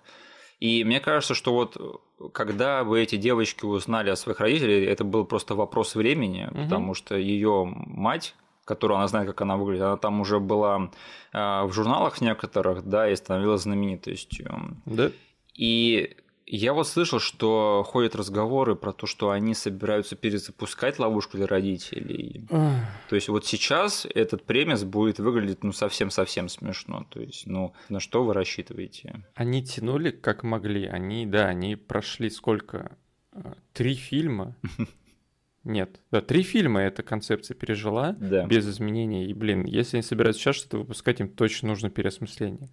И 0.60 0.84
мне 0.84 1.00
кажется, 1.00 1.34
что 1.34 1.54
вот 1.54 1.78
э, 1.78 2.28
когда 2.34 2.84
бы 2.84 3.02
эти 3.02 3.16
девочки 3.16 3.66
узнали 3.66 4.10
о 4.10 4.16
своих 4.18 4.40
родителях, 4.42 4.90
это 4.90 5.04
был 5.06 5.24
просто 5.26 5.56
вопрос 5.56 5.96
времени, 5.96 6.48
Мгм. 6.52 6.64
потому 6.64 6.94
что 6.94 7.16
ее 7.18 7.64
мать, 7.66 8.36
которую 8.66 8.98
она 8.98 9.08
знает, 9.08 9.28
как 9.28 9.42
она 9.42 9.58
выглядит, 9.58 9.84
она 9.84 9.98
там 9.98 10.22
уже 10.22 10.40
была 10.40 10.92
э, 11.34 11.64
в 11.64 11.72
журналах 11.72 12.22
некоторых, 12.22 12.84
да, 12.84 13.10
и 13.10 13.16
становилась 13.16 13.62
знаменитостью. 13.62 14.78
Да? 14.86 15.12
И 15.56 16.16
я 16.46 16.74
вот 16.74 16.88
слышал, 16.88 17.20
что 17.20 17.84
ходят 17.88 18.16
разговоры 18.16 18.76
про 18.76 18.92
то, 18.92 19.08
что 19.08 19.32
они 19.32 19.54
собираются 19.54 20.16
перезапускать 20.16 21.00
ловушку 21.00 21.38
для 21.38 21.48
родителей. 21.48 22.46
То 23.10 23.16
есть 23.16 23.30
вот 23.30 23.46
сейчас 23.46 24.06
этот 24.14 24.44
премис 24.44 24.84
будет 24.84 25.20
выглядеть 25.20 25.64
ну 25.64 25.72
совсем-совсем 25.72 26.50
смешно. 26.50 27.06
То 27.10 27.22
есть, 27.22 27.48
ну, 27.48 27.74
на 27.90 28.00
что 28.00 28.24
вы 28.24 28.34
рассчитываете? 28.34 29.26
Они 29.36 29.64
тянули 29.64 30.12
как 30.12 30.44
могли. 30.44 30.86
Они, 30.86 31.26
да, 31.26 31.48
они 31.48 31.76
прошли 31.76 32.30
сколько? 32.30 32.98
А, 33.32 33.56
три 33.74 33.96
фильма. 33.96 34.56
Нет, 35.64 36.02
да, 36.12 36.22
три 36.22 36.44
фильма 36.44 36.82
эта 36.82 37.04
концепция 37.04 37.56
пережила 37.56 38.16
да. 38.20 38.46
без 38.46 38.68
изменений. 38.68 39.28
И, 39.28 39.34
блин, 39.34 39.64
если 39.64 39.98
они 39.98 40.04
собираются 40.04 40.42
сейчас 40.42 40.58
что-то 40.58 40.80
выпускать, 40.80 41.22
им 41.22 41.30
точно 41.30 41.70
нужно 41.70 41.90
переосмысление. 41.90 42.70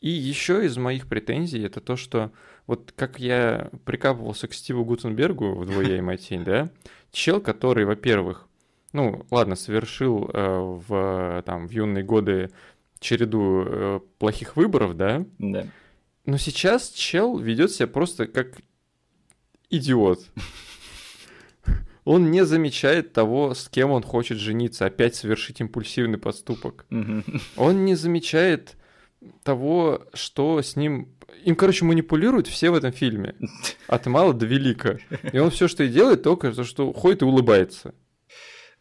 И 0.00 0.10
еще 0.10 0.64
из 0.64 0.76
моих 0.76 1.08
претензий 1.08 1.62
это 1.62 1.80
то, 1.80 1.96
что 1.96 2.32
вот 2.66 2.92
как 2.94 3.18
я 3.18 3.70
прикапывался 3.84 4.48
к 4.48 4.54
Стиву 4.54 4.84
Гутенбергу 4.84 5.54
в 5.54 5.66
«Двое 5.66 5.98
и 5.98 6.16
тень», 6.18 6.44
да, 6.44 6.70
чел, 7.10 7.40
который, 7.40 7.84
во-первых, 7.84 8.46
ну, 8.92 9.26
ладно, 9.30 9.54
совершил 9.54 10.30
э, 10.32 10.80
в, 10.88 11.42
там, 11.44 11.68
в 11.68 11.70
юные 11.70 12.04
годы 12.04 12.50
череду 13.00 13.64
э, 13.64 14.00
плохих 14.18 14.56
выборов, 14.56 14.96
да? 14.96 15.24
Да. 15.38 15.66
Но 16.26 16.36
сейчас 16.36 16.90
чел 16.90 17.38
ведет 17.38 17.70
себя 17.72 17.86
просто 17.86 18.26
как 18.26 18.58
идиот. 19.70 20.26
Он 22.08 22.30
не 22.30 22.42
замечает 22.46 23.12
того, 23.12 23.52
с 23.52 23.68
кем 23.68 23.90
он 23.90 24.02
хочет 24.02 24.38
жениться, 24.38 24.86
опять 24.86 25.14
совершить 25.14 25.60
импульсивный 25.60 26.16
поступок. 26.16 26.86
Он 27.54 27.84
не 27.84 27.96
замечает 27.96 28.76
того, 29.42 30.06
что 30.14 30.62
с 30.62 30.74
ним... 30.74 31.10
Им, 31.44 31.54
короче, 31.54 31.84
манипулируют 31.84 32.46
все 32.46 32.70
в 32.70 32.74
этом 32.76 32.92
фильме. 32.92 33.34
От 33.88 34.06
мала 34.06 34.32
до 34.32 34.46
велика. 34.46 34.98
И 35.34 35.38
он 35.38 35.50
все, 35.50 35.68
что 35.68 35.84
и 35.84 35.88
делает, 35.88 36.22
только 36.22 36.50
то, 36.50 36.64
что 36.64 36.94
ходит 36.94 37.20
и 37.20 37.26
улыбается. 37.26 37.94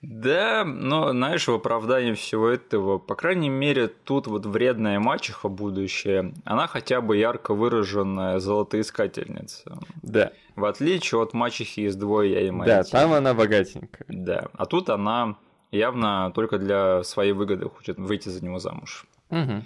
Да, 0.01 0.63
но, 0.63 1.09
знаешь, 1.11 1.47
в 1.47 1.53
оправдании 1.53 2.13
всего 2.13 2.49
этого, 2.49 2.99
по 2.99 3.15
крайней 3.15 3.49
мере, 3.49 3.87
тут 3.87 4.27
вот 4.27 4.45
вредная 4.45 4.99
мачеха 4.99 5.49
будущее, 5.49 6.33
она 6.45 6.67
хотя 6.67 7.01
бы 7.01 7.17
ярко 7.17 7.55
выраженная 7.55 8.37
золотоискательница. 8.39 9.79
Да. 10.03 10.31
В 10.55 10.65
отличие 10.65 11.21
от 11.21 11.33
мачехи 11.33 11.81
из 11.81 11.95
двое 11.95 12.31
я 12.31 12.41
и 12.41 12.51
Да, 12.65 12.83
там 12.83 13.13
она 13.13 13.33
богатенькая. 13.33 14.05
Да, 14.07 14.47
а 14.53 14.65
тут 14.65 14.89
она 14.89 15.35
явно 15.71 16.31
только 16.33 16.59
для 16.59 17.03
своей 17.03 17.31
выгоды 17.31 17.67
хочет 17.67 17.97
выйти 17.97 18.29
за 18.29 18.43
него 18.43 18.59
замуж. 18.59 19.05
Угу. 19.29 19.63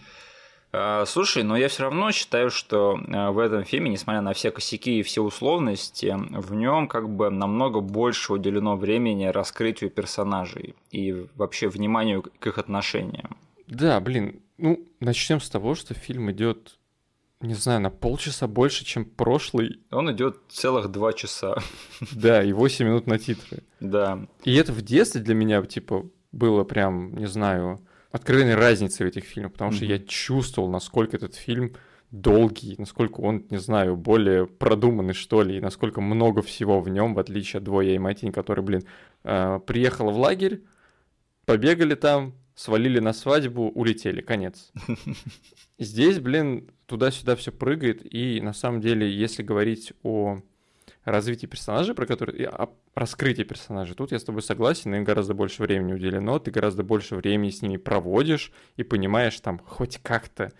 А, 0.73 1.05
слушай, 1.05 1.43
но 1.43 1.57
я 1.57 1.67
все 1.67 1.83
равно 1.83 2.11
считаю, 2.11 2.49
что 2.49 2.99
а, 3.07 3.31
в 3.31 3.39
этом 3.39 3.63
фильме, 3.63 3.89
несмотря 3.89 4.21
на 4.21 4.33
все 4.33 4.51
косяки 4.51 4.99
и 4.99 5.03
все 5.03 5.21
условности, 5.21 6.15
в 6.17 6.53
нем 6.53 6.87
как 6.87 7.09
бы 7.09 7.29
намного 7.29 7.81
больше 7.81 8.33
уделено 8.33 8.77
времени 8.77 9.25
раскрытию 9.25 9.89
персонажей 9.89 10.75
и 10.91 11.27
вообще 11.35 11.67
вниманию 11.67 12.23
к 12.23 12.47
их 12.47 12.57
отношениям. 12.57 13.35
Да, 13.67 13.99
блин, 13.99 14.41
ну 14.57 14.85
начнем 14.99 15.41
с 15.41 15.49
того, 15.49 15.75
что 15.75 15.93
фильм 15.93 16.31
идет, 16.31 16.79
не 17.41 17.53
знаю, 17.53 17.81
на 17.81 17.89
полчаса 17.89 18.47
больше, 18.47 18.85
чем 18.85 19.03
прошлый. 19.03 19.81
Он 19.91 20.09
идет 20.11 20.37
целых 20.47 20.89
два 20.89 21.11
часа. 21.11 21.57
Да, 22.13 22.43
и 22.43 22.53
8 22.53 22.85
минут 22.85 23.07
на 23.07 23.19
титры. 23.19 23.63
Да. 23.81 24.25
И 24.45 24.55
это 24.55 24.71
в 24.71 24.81
детстве 24.81 25.21
для 25.21 25.35
меня, 25.35 25.61
типа, 25.63 26.05
было 26.31 26.63
прям, 26.63 27.13
не 27.15 27.27
знаю, 27.27 27.81
откровенной 28.11 28.55
разницы 28.55 29.03
в 29.03 29.07
этих 29.07 29.23
фильмах, 29.23 29.53
потому 29.53 29.71
mm-hmm. 29.71 29.75
что 29.75 29.85
я 29.85 29.99
чувствовал, 29.99 30.69
насколько 30.69 31.17
этот 31.17 31.35
фильм 31.35 31.73
долгий, 32.11 32.75
насколько 32.77 33.21
он, 33.21 33.45
не 33.49 33.57
знаю, 33.57 33.95
более 33.95 34.45
продуманный, 34.45 35.13
что 35.13 35.43
ли, 35.43 35.57
и 35.57 35.61
насколько 35.61 36.01
много 36.01 36.41
всего 36.41 36.81
в 36.81 36.89
нем, 36.89 37.13
в 37.13 37.19
отличие 37.19 37.59
от 37.59 37.63
двое 37.63 37.95
и 37.95 37.99
Матин, 37.99 38.31
который, 38.31 38.63
блин, 38.63 38.83
э, 39.23 39.59
приехала 39.65 40.11
в 40.11 40.17
лагерь, 40.17 40.61
побегали 41.45 41.95
там, 41.95 42.33
свалили 42.53 42.99
на 42.99 43.13
свадьбу, 43.13 43.69
улетели, 43.69 44.21
конец. 44.21 44.71
Здесь, 45.79 46.19
блин, 46.19 46.69
туда-сюда 46.85 47.35
все 47.37 47.51
прыгает, 47.51 48.01
и 48.03 48.41
на 48.41 48.53
самом 48.53 48.81
деле, 48.81 49.09
если 49.09 49.41
говорить 49.41 49.93
о 50.03 50.41
развитии 51.03 51.47
персонажей, 51.47 51.95
про 51.95 52.05
которые... 52.05 52.47
О 52.49 52.69
раскрытии 52.93 53.43
персонажей. 53.43 53.95
Тут 53.95 54.11
я 54.11 54.19
с 54.19 54.23
тобой 54.23 54.41
согласен, 54.41 54.93
им 54.93 55.03
гораздо 55.03 55.33
больше 55.33 55.63
времени 55.63 55.93
уделено, 55.93 56.39
ты 56.39 56.51
гораздо 56.51 56.83
больше 56.83 57.15
времени 57.15 57.49
с 57.49 57.61
ними 57.61 57.77
проводишь 57.77 58.51
и 58.75 58.83
понимаешь 58.83 59.39
там 59.39 59.59
хоть 59.59 59.97
как-то, 59.99 60.51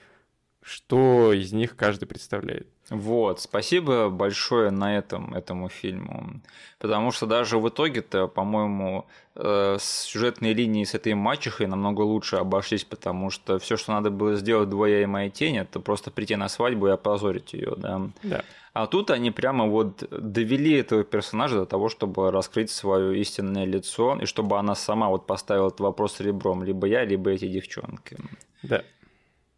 что 0.64 1.34
из 1.34 1.52
них 1.54 1.76
каждый 1.76 2.06
представляет. 2.06 2.68
Вот, 2.92 3.40
спасибо 3.40 4.10
большое 4.10 4.70
на 4.70 4.98
этом 4.98 5.34
этому 5.34 5.70
фильму. 5.70 6.42
Потому 6.78 7.12
что 7.12 7.26
даже 7.26 7.58
в 7.58 7.70
итоге-то, 7.70 8.28
по-моему, 8.28 9.06
э, 9.36 9.78
сюжетные 9.80 10.54
линии 10.54 10.84
с 10.84 10.94
этой 10.94 11.14
мачехой 11.14 11.68
намного 11.68 12.02
лучше 12.02 12.36
обошлись, 12.36 12.84
потому 12.84 13.30
что 13.30 13.60
все, 13.60 13.78
что 13.78 13.94
надо 13.94 14.10
было 14.10 14.36
сделать 14.36 14.68
двое 14.68 15.04
и 15.04 15.06
моя 15.06 15.30
тень, 15.30 15.58
это 15.58 15.80
просто 15.80 16.12
прийти 16.12 16.36
на 16.36 16.50
свадьбу 16.50 16.88
и 16.88 16.92
опозорить 16.92 17.54
ее, 17.54 17.76
да. 17.78 18.02
Да. 18.24 18.44
А 18.74 18.88
тут 18.88 19.10
они 19.10 19.32
прямо 19.32 19.68
вот 19.68 20.06
довели 20.12 20.74
этого 20.74 21.06
персонажа 21.06 21.56
до 21.56 21.66
того, 21.66 21.88
чтобы 21.88 22.30
раскрыть 22.30 22.72
свое 22.72 23.18
истинное 23.22 23.66
лицо, 23.66 24.18
и 24.22 24.26
чтобы 24.26 24.58
она 24.58 24.76
сама 24.76 25.08
вот 25.08 25.28
поставила 25.28 25.68
этот 25.68 25.80
вопрос 25.80 26.20
ребром, 26.20 26.64
либо 26.64 26.88
я, 26.88 27.06
либо 27.06 27.32
эти 27.32 27.48
девчонки. 27.48 28.18
Да. 28.64 28.84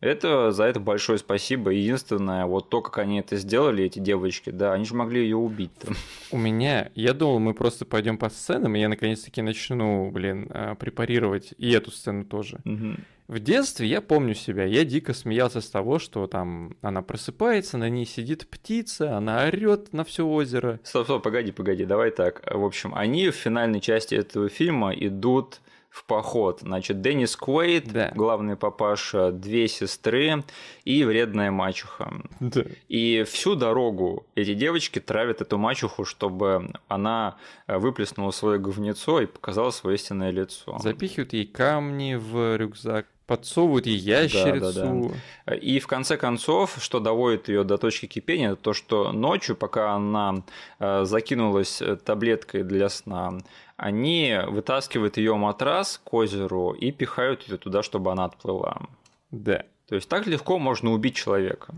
Это 0.03 0.51
за 0.51 0.65
это 0.65 0.81
большое 0.81 1.17
спасибо. 1.17 1.71
Единственное, 1.71 2.45
вот 2.45 2.69
то, 2.69 2.81
как 2.81 2.97
они 2.97 3.19
это 3.19 3.37
сделали, 3.37 3.85
эти 3.85 3.99
девочки, 3.99 4.49
да, 4.49 4.73
они 4.73 4.83
же 4.83 4.95
могли 4.95 5.21
ее 5.21 5.37
убить. 5.37 5.71
-то. 5.79 5.95
У 6.31 6.37
меня, 6.37 6.91
я 6.93 7.13
думал, 7.13 7.39
мы 7.39 7.53
просто 7.53 7.85
пойдем 7.85 8.17
по 8.17 8.29
сценам, 8.29 8.75
и 8.75 8.81
я 8.81 8.89
наконец-таки 8.89 9.41
начну, 9.41 10.11
блин, 10.11 10.47
а, 10.49 10.75
препарировать 10.75 11.53
и 11.57 11.71
эту 11.71 11.91
сцену 11.91 12.25
тоже. 12.25 12.59
Угу. 12.65 12.95
В 13.29 13.39
детстве 13.39 13.87
я 13.87 14.01
помню 14.01 14.35
себя, 14.35 14.65
я 14.65 14.83
дико 14.83 15.13
смеялся 15.13 15.61
с 15.61 15.69
того, 15.69 15.99
что 15.99 16.27
там 16.27 16.75
она 16.81 17.01
просыпается, 17.01 17.77
на 17.77 17.89
ней 17.89 18.05
сидит 18.05 18.45
птица, 18.49 19.15
она 19.15 19.45
орет 19.45 19.93
на 19.93 20.03
все 20.03 20.25
озеро. 20.25 20.81
Стоп, 20.83 21.05
стоп, 21.05 21.23
погоди, 21.23 21.53
погоди, 21.53 21.85
давай 21.85 22.11
так. 22.11 22.43
В 22.53 22.65
общем, 22.65 22.93
они 22.93 23.29
в 23.29 23.35
финальной 23.35 23.79
части 23.79 24.15
этого 24.15 24.49
фильма 24.49 24.93
идут 24.93 25.61
в 25.93 26.05
поход. 26.05 26.61
Значит, 26.61 27.01
Деннис 27.01 27.35
Куэйт, 27.35 27.87
да. 27.87 28.11
главный 28.15 28.55
папаша, 28.55 29.31
две 29.31 29.67
сестры 29.67 30.43
и 30.85 31.03
вредная 31.03 31.51
мачеха. 31.51 32.11
Да. 32.39 32.63
И 32.89 33.23
всю 33.29 33.53
дорогу 33.53 34.25
эти 34.33 34.55
девочки 34.55 34.99
травят 34.99 35.41
эту 35.41 35.59
мачеху, 35.59 36.03
чтобы 36.03 36.71
она 36.87 37.37
выплеснула 37.67 38.31
свое 38.31 38.57
говнецо 38.57 39.21
и 39.21 39.27
показала 39.27 39.69
свое 39.69 39.95
истинное 39.95 40.31
лицо. 40.31 40.79
Запихивают 40.79 41.33
ей 41.33 41.45
камни 41.45 42.15
в 42.15 42.57
рюкзак 42.57 43.05
подсовывают 43.25 43.85
ей 43.85 43.97
ящерицу. 43.97 44.73
Да, 44.73 44.91
да, 44.91 45.15
да. 45.45 45.55
И 45.55 45.79
в 45.79 45.87
конце 45.87 46.17
концов, 46.17 46.77
что 46.79 46.99
доводит 46.99 47.47
ее 47.47 47.63
до 47.63 47.77
точки 47.77 48.05
кипения, 48.05 48.51
это 48.51 48.61
то, 48.61 48.73
что 48.73 49.13
ночью, 49.13 49.55
пока 49.55 49.93
она 49.93 50.43
э, 50.79 51.05
закинулась 51.05 51.81
таблеткой 52.05 52.63
для 52.63 52.89
сна, 52.89 53.37
они 53.83 54.39
вытаскивают 54.47 55.17
ее 55.17 55.35
матрас 55.35 55.99
к 56.01 56.13
озеру 56.13 56.71
и 56.71 56.93
пихают 56.93 57.43
ее 57.49 57.57
туда, 57.57 57.83
чтобы 57.83 58.13
она 58.13 58.23
отплыла. 58.23 58.83
Да. 59.29 59.65
То 59.89 59.95
есть 59.95 60.07
так 60.07 60.25
легко 60.25 60.57
можно 60.57 60.93
убить 60.93 61.15
человека. 61.15 61.75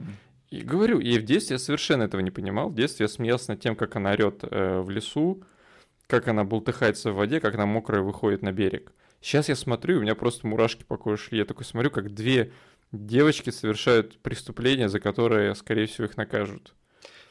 И 0.51 0.61
говорю, 0.61 0.99
и 0.99 1.17
в 1.17 1.23
детстве 1.23 1.55
я 1.55 1.57
совершенно 1.57 2.03
этого 2.03 2.21
не 2.21 2.29
понимал. 2.29 2.69
В 2.69 2.75
детстве 2.75 3.05
я 3.05 3.07
смеялся 3.07 3.53
над 3.53 3.59
тем, 3.59 3.75
как 3.75 3.95
она 3.95 4.11
орет 4.11 4.43
э, 4.43 4.81
в 4.81 4.89
лесу, 4.91 5.41
как 6.05 6.27
она 6.27 6.43
бултыхается 6.43 7.11
в 7.11 7.15
воде, 7.15 7.39
как 7.39 7.55
она 7.55 7.65
мокрая 7.65 8.03
выходит 8.03 8.43
на 8.43 8.51
берег. 8.51 8.91
Сейчас 9.19 9.49
я 9.49 9.55
смотрю, 9.55 9.97
у 9.97 10.01
меня 10.01 10.13
просто 10.13 10.45
мурашки 10.45 10.83
по 10.83 10.97
коже 10.97 11.23
шли. 11.23 11.39
Я 11.39 11.45
такой 11.45 11.65
смотрю, 11.65 11.89
как 11.89 12.13
две 12.13 12.51
девочки 12.91 13.49
совершают 13.49 14.19
преступления, 14.19 14.89
за 14.89 14.99
которые, 14.99 15.55
скорее 15.55 15.87
всего, 15.87 16.05
их 16.05 16.17
накажут. 16.17 16.75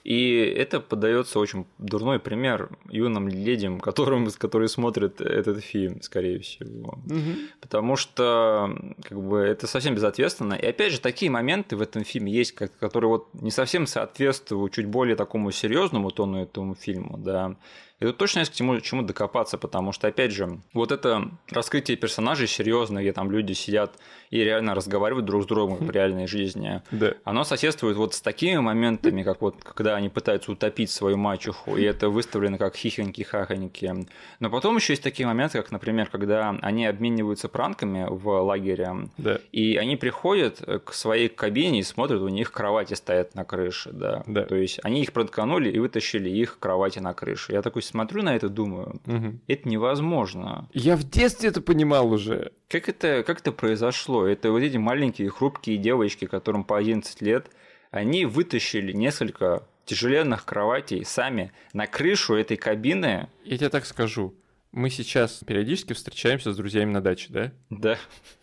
И 0.04 0.36
это 0.36 0.80
подается 0.80 1.38
очень 1.38 1.64
дурной 1.78 2.18
пример 2.18 2.68
юным 2.90 3.26
ледям, 3.26 3.80
которым, 3.80 4.30
которые 4.30 4.68
смотрят 4.68 5.22
этот 5.22 5.64
фильм, 5.64 6.02
скорее 6.02 6.40
всего. 6.40 6.98
Угу. 7.06 7.38
Потому 7.62 7.96
что 7.96 8.76
как 9.02 9.18
бы, 9.18 9.38
это 9.38 9.66
совсем 9.66 9.94
безответственно. 9.94 10.54
И 10.54 10.66
опять 10.66 10.92
же, 10.92 11.00
такие 11.00 11.30
моменты 11.30 11.76
в 11.76 11.80
этом 11.80 12.04
фильме 12.04 12.30
есть, 12.30 12.52
которые 12.52 13.08
вот 13.08 13.28
не 13.32 13.50
совсем 13.50 13.86
соответствуют 13.86 14.74
чуть 14.74 14.86
более 14.86 15.16
такому 15.16 15.50
серьезному 15.50 16.10
тону 16.10 16.42
этому 16.42 16.74
фильму. 16.74 17.16
Да. 17.16 17.56
И 18.00 18.04
тут 18.04 18.18
точно 18.18 18.40
есть 18.40 18.52
к 18.52 18.54
чему, 18.54 18.80
чему 18.80 19.02
докопаться, 19.02 19.56
потому 19.56 19.92
что, 19.92 20.08
опять 20.08 20.32
же, 20.32 20.60
вот 20.74 20.92
это 20.92 21.30
раскрытие 21.48 21.96
персонажей 21.96 22.48
серьезно, 22.48 23.00
где 23.00 23.12
там 23.12 23.30
люди 23.30 23.54
сидят 23.54 23.96
и 24.34 24.42
реально 24.44 24.74
разговаривают 24.74 25.26
друг 25.26 25.44
с 25.44 25.46
другом 25.46 25.76
в 25.76 25.90
реальной 25.96 26.26
жизни, 26.26 26.82
Да. 26.90 27.14
оно 27.24 27.44
соседствует 27.44 27.96
вот 27.96 28.14
с 28.14 28.20
такими 28.20 28.58
моментами, 28.58 29.22
как 29.22 29.40
вот 29.40 29.62
когда 29.62 29.94
они 29.94 30.08
пытаются 30.08 30.50
утопить 30.50 30.90
свою 30.90 31.16
мачеху, 31.16 31.76
и 31.76 31.82
это 31.84 32.08
выставлено 32.08 32.58
как 32.58 32.74
хихоньки-хахоньки. 32.76 34.06
Но 34.40 34.50
потом 34.50 34.76
еще 34.76 34.92
есть 34.94 35.02
такие 35.02 35.26
моменты, 35.26 35.58
как, 35.58 35.70
например, 35.70 36.08
когда 36.10 36.50
они 36.62 36.84
обмениваются 36.86 37.48
пранками 37.48 38.06
в 38.08 38.28
лагере, 38.42 38.90
Да. 39.18 39.38
и 39.52 39.76
они 39.76 39.96
приходят 39.96 40.60
к 40.84 40.92
своей 40.92 41.28
кабине 41.28 41.78
и 41.80 41.82
смотрят, 41.84 42.20
у 42.20 42.28
них 42.28 42.50
кровати 42.50 42.94
стоят 42.94 43.34
на 43.36 43.44
крыше, 43.44 43.90
да. 43.92 44.24
Да. 44.26 44.42
То 44.42 44.56
есть 44.56 44.80
они 44.82 45.02
их 45.02 45.12
протканули 45.12 45.70
и 45.70 45.78
вытащили 45.78 46.28
их 46.28 46.58
кровати 46.58 46.98
на 46.98 47.14
крышу. 47.14 47.52
Я 47.52 47.62
такой 47.62 47.82
смотрю 47.82 48.22
на 48.22 48.34
это, 48.34 48.48
думаю, 48.48 49.00
Мгм. 49.06 49.40
это 49.46 49.68
невозможно. 49.68 50.68
Я 50.72 50.96
в 50.96 51.04
детстве 51.04 51.48
это 51.50 51.60
понимал 51.60 52.10
уже. 52.12 52.50
Как 52.68 52.88
это, 52.88 53.22
как 53.24 53.40
это 53.40 53.52
произошло? 53.52 54.26
Это 54.26 54.50
вот 54.50 54.60
эти 54.60 54.76
маленькие 54.76 55.30
хрупкие 55.30 55.76
девочки, 55.76 56.26
которым 56.26 56.64
по 56.64 56.76
11 56.76 57.20
лет, 57.22 57.50
они 57.90 58.24
вытащили 58.26 58.92
несколько 58.92 59.66
тяжеленных 59.84 60.44
кроватей 60.44 61.04
сами 61.04 61.52
на 61.72 61.86
крышу 61.86 62.34
этой 62.34 62.56
кабины. 62.56 63.28
Я 63.44 63.58
тебе 63.58 63.68
так 63.68 63.86
скажу. 63.86 64.34
Мы 64.72 64.90
сейчас 64.90 65.40
периодически 65.46 65.92
встречаемся 65.92 66.52
с 66.52 66.56
друзьями 66.56 66.90
на 66.90 67.00
даче, 67.00 67.28
да? 67.30 67.52
Да. 67.70 67.96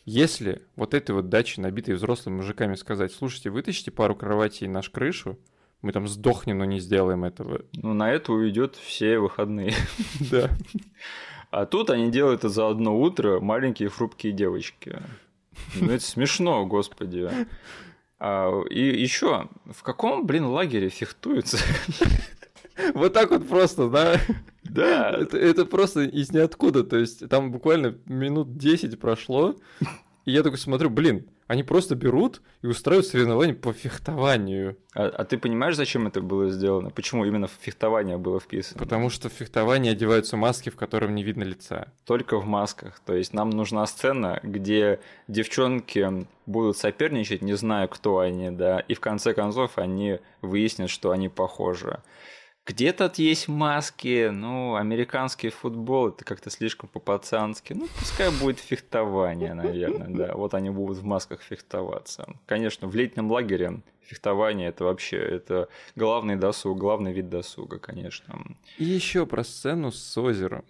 Если 0.05 0.61
вот 0.77 0.93
этой 0.93 1.11
вот 1.11 1.27
даче, 1.27 1.59
набитой 1.59 1.95
взрослыми 1.95 2.37
мужиками, 2.37 2.75
сказать, 2.75 3.11
слушайте, 3.11 3.49
вытащите 3.49 3.91
пару 3.91 4.15
кроватей 4.15 4.67
на 4.67 4.81
крышу, 4.81 5.37
мы 5.81 5.91
там 5.91 6.07
сдохнем, 6.07 6.59
но 6.59 6.65
не 6.65 6.79
сделаем 6.79 7.25
этого. 7.25 7.65
Ну, 7.73 7.93
на 7.93 8.11
это 8.11 8.31
уйдет 8.31 8.75
все 8.75 9.17
выходные. 9.19 9.73
Да. 10.31 10.51
А 11.51 11.65
тут 11.65 11.89
они 11.89 12.09
делают 12.09 12.39
это 12.39 12.49
за 12.49 12.69
одно 12.69 12.97
утро, 12.97 13.39
маленькие 13.41 13.89
хрупкие 13.89 14.33
девочки. 14.33 14.99
Ну, 15.75 15.91
это 15.91 16.03
смешно, 16.03 16.65
господи. 16.65 17.29
А, 18.19 18.61
и 18.69 19.01
еще, 19.01 19.49
в 19.65 19.83
каком, 19.83 20.25
блин, 20.25 20.45
лагере 20.45 20.89
фехтуются? 20.89 21.57
Вот 22.95 23.13
так 23.13 23.29
вот 23.31 23.47
просто, 23.47 23.89
да? 23.89 24.19
Да. 24.63 25.11
Это, 25.11 25.37
это 25.37 25.65
просто 25.65 26.01
из 26.01 26.31
ниоткуда. 26.31 26.83
То 26.83 26.97
есть 26.97 27.27
там 27.29 27.51
буквально 27.51 27.97
минут 28.05 28.57
10 28.57 28.99
прошло, 28.99 29.55
и 30.25 30.31
я 30.31 30.41
такой 30.41 30.57
смотрю, 30.57 30.89
блин, 30.89 31.27
они 31.51 31.63
просто 31.63 31.95
берут 31.95 32.41
и 32.61 32.67
устраивают 32.67 33.07
соревнования 33.07 33.53
по 33.53 33.73
фехтованию. 33.73 34.77
А, 34.95 35.07
а 35.07 35.25
ты 35.25 35.37
понимаешь, 35.37 35.75
зачем 35.75 36.07
это 36.07 36.21
было 36.21 36.49
сделано? 36.49 36.91
Почему 36.91 37.25
именно 37.25 37.49
фехтование 37.49 38.17
было 38.17 38.39
вписано? 38.39 38.79
Потому 38.79 39.09
что 39.09 39.27
в 39.27 39.33
фехтовании 39.33 39.91
одеваются 39.91 40.37
маски, 40.37 40.69
в 40.69 40.77
котором 40.77 41.13
не 41.13 41.23
видно 41.23 41.43
лица. 41.43 41.89
Только 42.05 42.39
в 42.39 42.45
масках. 42.45 43.01
То 43.05 43.13
есть 43.13 43.33
нам 43.33 43.49
нужна 43.49 43.85
сцена, 43.85 44.39
где 44.43 45.01
девчонки 45.27 46.25
будут 46.45 46.77
соперничать, 46.77 47.41
не 47.41 47.55
зная, 47.55 47.87
кто 47.87 48.19
они, 48.19 48.49
да, 48.49 48.79
и 48.79 48.93
в 48.93 49.01
конце 49.01 49.33
концов 49.33 49.77
они 49.77 50.19
выяснят, 50.41 50.89
что 50.89 51.11
они 51.11 51.27
похожи. 51.27 51.99
Где 52.65 52.93
тут 52.93 53.17
есть 53.17 53.47
маски? 53.47 54.29
Ну, 54.29 54.75
американский 54.75 55.49
футбол 55.49 56.09
это 56.09 56.23
как-то 56.23 56.51
слишком 56.51 56.89
по-пацански. 56.89 57.73
Ну, 57.73 57.87
пускай 57.97 58.29
будет 58.39 58.59
фехтование, 58.59 59.53
наверное, 59.55 60.07
да. 60.07 60.35
Вот 60.35 60.53
они 60.53 60.69
будут 60.69 60.99
в 60.99 61.03
масках 61.03 61.41
фехтоваться. 61.41 62.27
Конечно, 62.45 62.87
в 62.87 62.95
летнем 62.95 63.31
лагере 63.31 63.81
фехтование 64.01 64.69
это 64.69 64.83
вообще 64.83 65.17
это 65.17 65.69
главный 65.95 66.35
досуг, 66.35 66.77
главный 66.77 67.13
вид 67.13 67.29
досуга, 67.29 67.79
конечно. 67.79 68.39
И 68.77 68.83
еще 68.83 69.25
про 69.25 69.43
сцену 69.43 69.91
с 69.91 70.17
озером. 70.17 70.65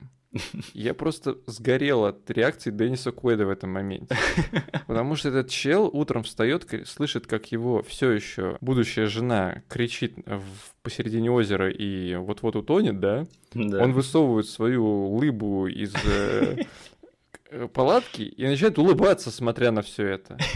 Я 0.73 0.93
просто 0.93 1.37
сгорел 1.45 2.05
от 2.05 2.29
реакции 2.31 2.71
Денниса 2.71 3.11
Куэда 3.11 3.45
в 3.45 3.49
этом 3.49 3.71
моменте. 3.71 4.15
Потому 4.87 5.15
что 5.15 5.27
этот 5.29 5.49
чел 5.49 5.89
утром 5.91 6.23
встает, 6.23 6.65
слышит, 6.87 7.27
как 7.27 7.51
его 7.51 7.83
все 7.83 8.11
еще 8.11 8.57
будущая 8.61 9.07
жена 9.07 9.61
кричит 9.67 10.13
в- 10.25 10.41
посередине 10.83 11.29
озера 11.31 11.69
и 11.69 12.15
вот-вот 12.15 12.55
утонет, 12.55 12.99
да? 12.99 13.27
Да. 13.53 13.83
Он 13.83 13.91
высовывает 13.91 14.47
свою 14.47 15.15
лыбу 15.15 15.67
из 15.67 15.93
э, 16.05 16.63
к- 17.49 17.67
палатки 17.67 18.21
и 18.21 18.45
начинает 18.47 18.79
улыбаться, 18.79 19.31
смотря 19.31 19.71
на 19.71 19.81
все 19.81 20.07
это. 20.07 20.37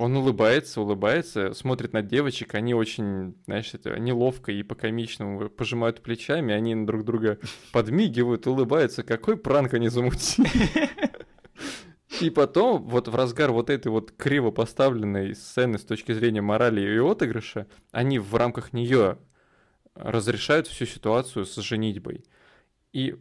Он 0.00 0.16
улыбается, 0.16 0.80
улыбается, 0.80 1.52
смотрит 1.52 1.92
на 1.92 2.00
девочек, 2.00 2.54
они 2.54 2.72
очень, 2.72 3.36
знаешь, 3.44 3.74
это 3.74 4.00
неловко 4.00 4.50
и 4.50 4.62
по-комичному 4.62 5.50
пожимают 5.50 6.00
плечами, 6.00 6.54
они 6.54 6.74
друг 6.86 7.04
друга 7.04 7.38
подмигивают, 7.72 8.46
улыбаются. 8.46 9.02
Какой 9.02 9.36
пранк 9.36 9.74
они 9.74 9.90
замутили? 9.90 10.48
И 12.22 12.30
потом, 12.30 12.82
вот 12.88 13.08
в 13.08 13.14
разгар 13.14 13.52
вот 13.52 13.68
этой 13.68 13.88
вот 13.88 14.12
криво 14.12 14.50
поставленной 14.50 15.34
сцены 15.34 15.76
с 15.76 15.84
точки 15.84 16.12
зрения 16.12 16.40
морали 16.40 16.80
и 16.80 16.98
отыгрыша, 16.98 17.66
они 17.92 18.18
в 18.18 18.34
рамках 18.34 18.72
нее 18.72 19.18
разрешают 19.94 20.66
всю 20.66 20.86
ситуацию 20.86 21.44
с 21.44 21.56
женитьбой. 21.56 22.24
И 22.94 23.16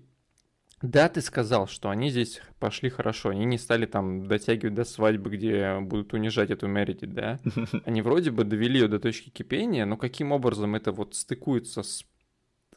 да, 0.82 1.10
ты 1.10 1.22
сказал, 1.22 1.68
что 1.68 1.90
они 1.90 2.10
здесь 2.10 2.42
пошли 2.60 2.90
хорошо, 2.90 3.30
они 3.30 3.46
не 3.46 3.58
стали 3.58 3.86
там 3.86 4.28
дотягивать 4.28 4.76
до 4.76 4.86
свадьбы, 4.86 5.30
где 5.30 5.78
будут 5.82 6.14
унижать 6.14 6.52
эту 6.52 6.68
Мередит, 6.68 7.14
да? 7.14 7.40
Они 7.86 8.02
вроде 8.02 8.32
бы 8.32 8.46
довели 8.46 8.80
ее 8.80 8.88
до 8.88 9.00
точки 9.00 9.30
кипения, 9.30 9.86
но 9.86 9.98
каким 9.98 10.32
образом 10.32 10.76
это 10.76 10.94
вот 10.94 11.16
стыкуется 11.16 11.84
с, 11.84 12.06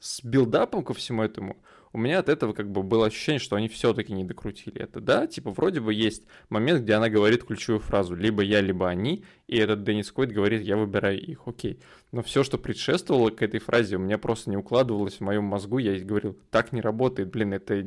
с 0.00 0.24
build-up 0.24 0.71
ом 0.71 0.82
ко 0.84 0.94
всему 0.94 1.22
этому, 1.22 1.62
у 1.92 1.98
меня 1.98 2.18
от 2.18 2.28
этого 2.28 2.55
как 2.55 2.70
бы 2.70 2.82
было 2.82 3.07
ощущение, 3.07 3.38
что 3.38 3.57
они 3.57 3.68
все-таки 3.68 4.12
не 4.12 4.24
докрутили 4.24 4.80
это, 4.80 5.00
да? 5.00 5.26
Типа 5.26 5.50
вроде 5.50 5.80
бы 5.80 5.92
есть 5.92 6.26
момент, 6.48 6.82
где 6.82 6.94
она 6.94 7.09
говорит 7.09 7.44
ключевую 7.44 7.80
фразу, 7.80 8.14
либо 8.14 8.42
я, 8.42 8.61
либо 8.61 8.88
они, 8.88 9.24
и 9.53 9.59
этот 9.59 9.84
Деннис 9.84 10.11
Куэйд 10.11 10.32
говорит, 10.32 10.62
я 10.62 10.78
выбираю 10.78 11.20
их, 11.20 11.42
окей. 11.44 11.78
Но 12.11 12.22
все, 12.22 12.42
что 12.42 12.57
предшествовало 12.57 13.28
к 13.30 13.42
этой 13.42 13.61
фразе, 13.61 13.96
у 13.96 13.98
меня 13.98 14.16
просто 14.16 14.48
не 14.48 14.57
укладывалось 14.57 15.16
в 15.16 15.20
моем 15.20 15.44
мозгу. 15.44 15.76
Я 15.76 15.98
говорил, 15.98 16.38
так 16.50 16.72
не 16.72 16.80
работает, 16.80 17.30
блин, 17.30 17.53
это, 17.53 17.86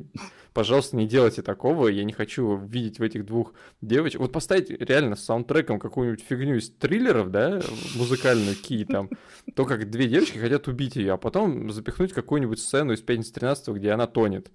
пожалуйста, 0.54 0.96
не 0.96 1.08
делайте 1.08 1.42
такого. 1.42 1.88
Я 1.88 2.04
не 2.04 2.14
хочу 2.14 2.56
видеть 2.58 3.00
в 3.00 3.04
этих 3.04 3.26
двух 3.26 3.54
девочек. 3.82 4.20
Вот 4.20 4.32
поставить 4.32 4.70
реально 4.70 5.16
с 5.16 5.26
саундтреком 5.26 5.80
какую-нибудь 5.80 6.24
фигню 6.28 6.58
из 6.58 6.70
триллеров, 6.70 7.32
да, 7.32 7.60
музыкальную 7.96 8.56
ки 8.56 8.86
там, 8.86 9.10
то 9.56 9.66
как 9.66 9.90
две 9.90 10.08
девочки 10.08 10.38
хотят 10.38 10.68
убить 10.68 10.96
ее, 10.96 11.14
а 11.14 11.18
потом 11.18 11.72
запихнуть 11.72 12.14
какую-нибудь 12.14 12.60
сцену 12.60 12.94
из 12.94 13.02
пятницы 13.02 13.34
13 13.34 13.70
где 13.70 13.92
она 13.92 14.06
тонет 14.06 14.52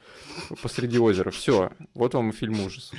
посреди 0.63 0.99
озера. 0.99 1.31
Все, 1.31 1.71
вот 1.95 2.15
вам 2.15 2.31
и 2.31 2.33
фильм 2.33 2.61
ужас. 2.65 2.93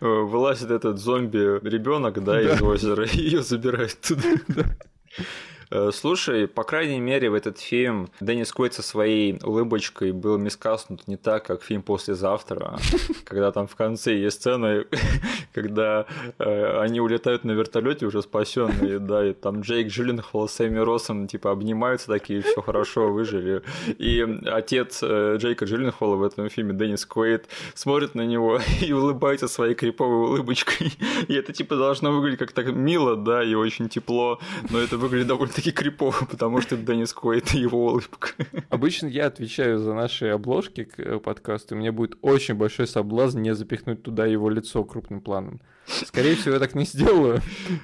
Вылазит 0.00 0.70
этот 0.70 0.98
зомби 0.98 1.64
ребенок, 1.68 2.22
да, 2.24 2.40
из 2.40 2.60
озера, 2.62 3.04
и 3.12 3.18
ее 3.18 3.42
забирают 3.56 4.00
туда. 4.00 4.22
Э, 5.70 5.90
Слушай, 5.92 6.46
по 6.46 6.62
крайней 6.62 7.00
мере, 7.00 7.30
в 7.30 7.34
этот 7.34 7.58
фильм 7.58 8.08
Деннис 8.20 8.52
Куэйд 8.52 8.74
со 8.74 8.82
своей 8.82 9.38
улыбочкой 9.42 10.12
был 10.12 10.38
мискаснут 10.38 11.06
не 11.08 11.16
так, 11.16 11.44
как 11.44 11.62
фильм 11.62 11.82
«Послезавтра», 11.82 12.78
когда 13.24 13.52
там 13.52 13.66
в 13.66 13.74
конце 13.74 14.14
есть 14.14 14.40
сцена, 14.40 14.84
когда 15.54 16.06
э, 16.38 16.80
они 16.80 17.00
улетают 17.00 17.44
на 17.44 17.52
вертолете 17.52 18.06
уже 18.06 18.22
спасенные, 18.22 18.98
да, 18.98 19.26
и 19.26 19.32
там 19.32 19.60
Джейк 19.60 19.88
Джилленхол 19.88 20.48
с 20.48 20.60
Эми 20.60 20.78
Россом 20.78 21.26
типа 21.26 21.50
обнимаются 21.50 22.08
такие, 22.08 22.42
все 22.42 22.62
хорошо, 22.62 23.12
выжили. 23.12 23.62
И 23.98 24.24
отец 24.46 25.00
э, 25.02 25.36
Джейка 25.38 25.64
Джилленхола 25.64 26.16
в 26.16 26.22
этом 26.22 26.48
фильме, 26.48 26.74
Деннис 26.74 27.04
Куэйд, 27.04 27.46
смотрит 27.74 28.14
на 28.14 28.22
него 28.22 28.60
и 28.82 28.92
улыбается 28.92 29.48
своей 29.48 29.74
криповой 29.74 30.28
улыбочкой. 30.28 30.92
И 31.28 31.34
это 31.34 31.52
типа 31.52 31.76
должно 31.76 32.12
выглядеть 32.12 32.38
как-то 32.38 32.62
мило, 32.64 33.16
да, 33.16 33.42
и 33.42 33.54
очень 33.54 33.88
тепло, 33.88 34.38
но 34.70 34.78
это 34.78 34.96
выглядит 34.96 35.26
довольно-таки 35.56 35.72
крипово, 35.72 36.26
потому 36.30 36.60
что 36.60 36.76
Деннис 36.76 37.12
Куэйд 37.12 37.54
и 37.54 37.58
его 37.58 37.86
улыбка. 37.86 38.30
Обычно 38.68 39.06
я 39.06 39.26
отвечаю 39.26 39.78
за 39.78 39.94
наши 39.94 40.26
обложки 40.28 40.84
к 40.84 40.98
э, 40.98 41.18
подкасту, 41.18 41.74
и 41.74 41.78
у 41.78 41.80
меня 41.80 41.92
будет 41.92 42.18
очень 42.22 42.54
большой 42.54 42.86
соблазн 42.86 43.40
не 43.40 43.54
запихнуть 43.54 44.02
туда 44.02 44.26
его 44.26 44.50
лицо 44.50 44.84
крупным 44.84 45.20
планом. 45.20 45.60
Скорее 45.86 46.34
всего, 46.34 46.54
я 46.54 46.60
так 46.60 46.74
не 46.74 46.84
сделаю, 46.84 47.40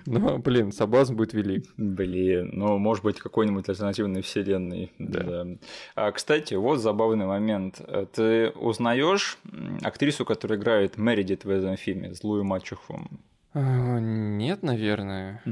но, 0.07 0.39
блин, 0.39 0.73
соблазн 0.73 1.15
будет 1.15 1.35
велик. 1.35 1.65
Блин, 1.77 2.51
ну, 2.53 2.79
может 2.79 3.05
быть, 3.05 3.21
какой-нибудь 3.21 3.69
альтернативной 3.69 4.23
вселенной. 4.23 4.91
Да. 4.99 5.23
Да. 5.23 5.47
А, 5.95 6.11
кстати, 6.11 6.55
вот 6.55 6.79
забавный 6.81 7.27
момент. 7.27 7.81
Ты 8.13 8.51
узнаешь 8.51 9.39
актрису, 9.83 10.25
которая 10.25 10.59
играет 10.59 10.99
Мередит 10.99 11.45
в 11.45 11.51
этом 11.51 11.77
фильме, 11.77 12.13
злую 12.13 12.45
мачеху? 12.45 13.09
А, 13.55 13.99
Нет, 14.01 14.63
наверное. 14.63 15.43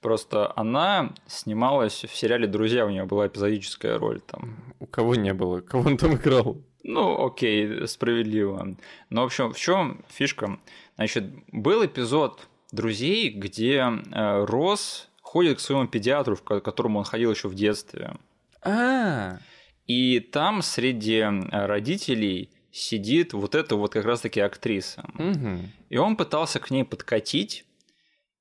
Просто 0.00 0.52
она 0.56 1.12
снималась 1.26 2.04
в 2.04 2.14
сериале 2.14 2.46
«Друзья», 2.46 2.86
у 2.86 2.90
нее 2.90 3.04
была 3.04 3.26
эпизодическая 3.26 3.98
роль 3.98 4.20
там. 4.20 4.56
У 4.80 4.86
кого 4.86 5.14
не 5.14 5.34
было? 5.34 5.60
Кого 5.60 5.88
он 5.88 5.96
там 5.96 6.14
играл? 6.14 6.56
Ну, 6.82 7.26
окей, 7.26 7.86
справедливо. 7.86 8.76
Но, 9.10 9.22
в 9.22 9.26
общем, 9.26 9.52
в 9.52 9.58
чем 9.58 10.02
фишка? 10.08 10.58
Значит, 10.96 11.24
был 11.52 11.84
эпизод 11.84 12.48
«Друзей», 12.72 13.30
где 13.30 13.82
э, 13.82 14.44
Росс 14.46 15.08
ходит 15.20 15.58
к 15.58 15.60
своему 15.60 15.86
педиатру, 15.88 16.36
к 16.36 16.60
которому 16.60 17.00
он 17.00 17.04
ходил 17.04 17.30
еще 17.30 17.48
в 17.48 17.54
детстве. 17.54 18.14
А, 18.62 19.38
И 19.86 20.20
там 20.20 20.62
среди 20.62 21.22
родителей 21.50 22.50
сидит 22.72 23.32
вот 23.32 23.54
эта 23.54 23.76
вот 23.76 23.92
как 23.92 24.04
раз-таки 24.04 24.40
актриса. 24.40 25.08
Угу. 25.18 25.58
И 25.90 25.96
он 25.96 26.16
пытался 26.16 26.60
к 26.60 26.70
ней 26.70 26.84
подкатить, 26.84 27.64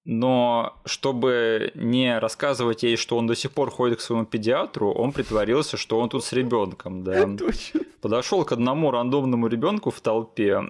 но 0.06 0.80
чтобы 0.86 1.72
не 1.76 2.18
рассказывать 2.18 2.84
ей, 2.84 2.96
что 2.96 3.18
он 3.18 3.28
до 3.28 3.36
сих 3.36 3.52
пор 3.52 3.70
ходит 3.70 4.00
к 4.00 4.02
своему 4.02 4.26
педиатру, 4.26 4.92
он 4.92 5.12
притворился, 5.12 5.78
что 5.78 6.00
он 6.00 6.10
тут 6.10 6.24
с 6.24 6.34
ребенком, 6.34 7.04
да. 7.04 7.30
Подошел 8.02 8.46
к 8.46 8.52
одному 8.52 8.92
рандомному 8.92 9.48
ребенку 9.48 9.92
в 9.92 10.00
толпе, 10.00 10.62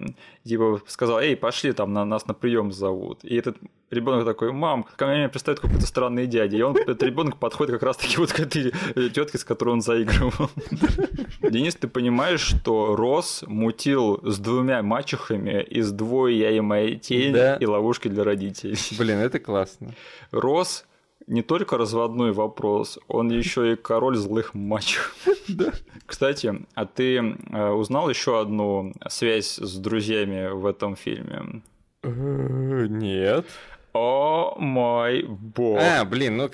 типа 0.44 0.80
сказал, 0.86 1.18
эй, 1.20 1.36
пошли, 1.36 1.72
там 1.72 1.92
на 1.92 2.04
нас 2.04 2.26
на 2.26 2.34
прием 2.34 2.72
зовут. 2.72 3.24
И 3.24 3.36
этот 3.36 3.56
ребенок 3.90 4.24
такой, 4.24 4.52
мам, 4.52 4.84
ко 4.96 5.06
мне 5.06 5.28
пристает 5.28 5.60
какой-то 5.60 5.86
странный 5.86 6.26
дядя. 6.26 6.56
И 6.56 6.62
он, 6.62 6.76
этот 6.76 7.02
ребенок 7.02 7.36
подходит 7.38 7.74
как 7.74 7.82
раз-таки 7.82 8.16
вот 8.18 8.32
к 8.32 8.40
этой 8.40 8.72
тетке, 9.10 9.38
с 9.38 9.44
которой 9.44 9.70
он 9.70 9.80
заигрывал. 9.82 10.50
Денис, 11.42 11.74
ты 11.74 11.88
понимаешь, 11.88 12.40
что 12.40 12.96
Рос 12.96 13.44
мутил 13.46 14.20
с 14.24 14.38
двумя 14.38 14.82
мачехами 14.82 15.62
из 15.62 15.92
двое 15.92 16.38
я 16.38 16.50
и 16.50 16.60
моя 16.60 16.96
тень 16.96 17.32
Да. 17.32 17.56
и 17.56 17.66
ловушки 17.66 18.08
для 18.08 18.24
родителей. 18.24 18.76
Блин, 18.98 19.18
это 19.18 19.38
классно. 19.38 19.94
Рос 20.30 20.84
не 21.26 21.42
только 21.42 21.76
разводной 21.78 22.32
вопрос, 22.32 22.98
он 23.08 23.30
еще 23.30 23.72
и 23.72 23.76
король 23.76 24.16
злых 24.16 24.54
мачех. 24.54 25.14
Кстати, 26.06 26.66
а 26.74 26.86
ты 26.86 27.16
э, 27.16 27.68
узнал 27.70 28.10
еще 28.10 28.40
одну 28.40 28.92
связь 29.08 29.56
с 29.56 29.76
друзьями 29.76 30.48
в 30.52 30.66
этом 30.66 30.96
фильме? 30.96 31.62
Э, 32.02 32.86
Нет. 32.88 33.46
О 33.92 34.56
мой 34.58 35.24
бог! 35.24 35.78
А, 35.80 36.04
блин, 36.04 36.36
ну. 36.36 36.50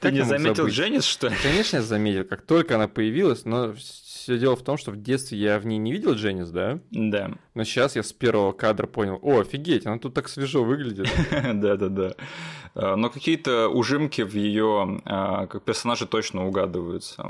Ты 0.00 0.12
не 0.12 0.24
заметил? 0.24 0.66
Дженнис, 0.66 1.04
что 1.04 1.28
ли? 1.28 1.36
Конечно, 1.42 1.76
я 1.76 1.82
заметил, 1.82 2.24
как 2.24 2.42
только 2.42 2.76
она 2.76 2.88
появилась, 2.88 3.44
но 3.44 3.74
все 4.20 4.38
дело 4.38 4.56
в 4.56 4.62
том, 4.62 4.76
что 4.76 4.90
в 4.90 5.02
детстве 5.02 5.38
я 5.38 5.58
в 5.58 5.66
ней 5.66 5.78
не 5.78 5.92
видел 5.92 6.12
Дженнис, 6.12 6.50
да? 6.50 6.78
Да, 6.90 7.32
Но 7.54 7.64
сейчас 7.64 7.96
я 7.96 8.02
с 8.02 8.12
первого 8.12 8.52
кадра 8.52 8.86
понял, 8.86 9.18
о, 9.22 9.40
офигеть, 9.40 9.86
она 9.86 9.98
тут 9.98 10.14
так 10.14 10.28
свежо 10.28 10.62
выглядит. 10.62 11.08
да, 11.32 11.76
да, 11.76 11.88
да. 11.88 12.12
Э, 12.74 12.94
Но 12.96 13.10
какие-то 13.10 13.68
ужимки 13.68 14.22
в 14.22 14.34
ее 14.34 15.00
как 15.04 15.62
персонаже 15.62 16.06
точно 16.06 16.46
угадываются. 16.46 17.26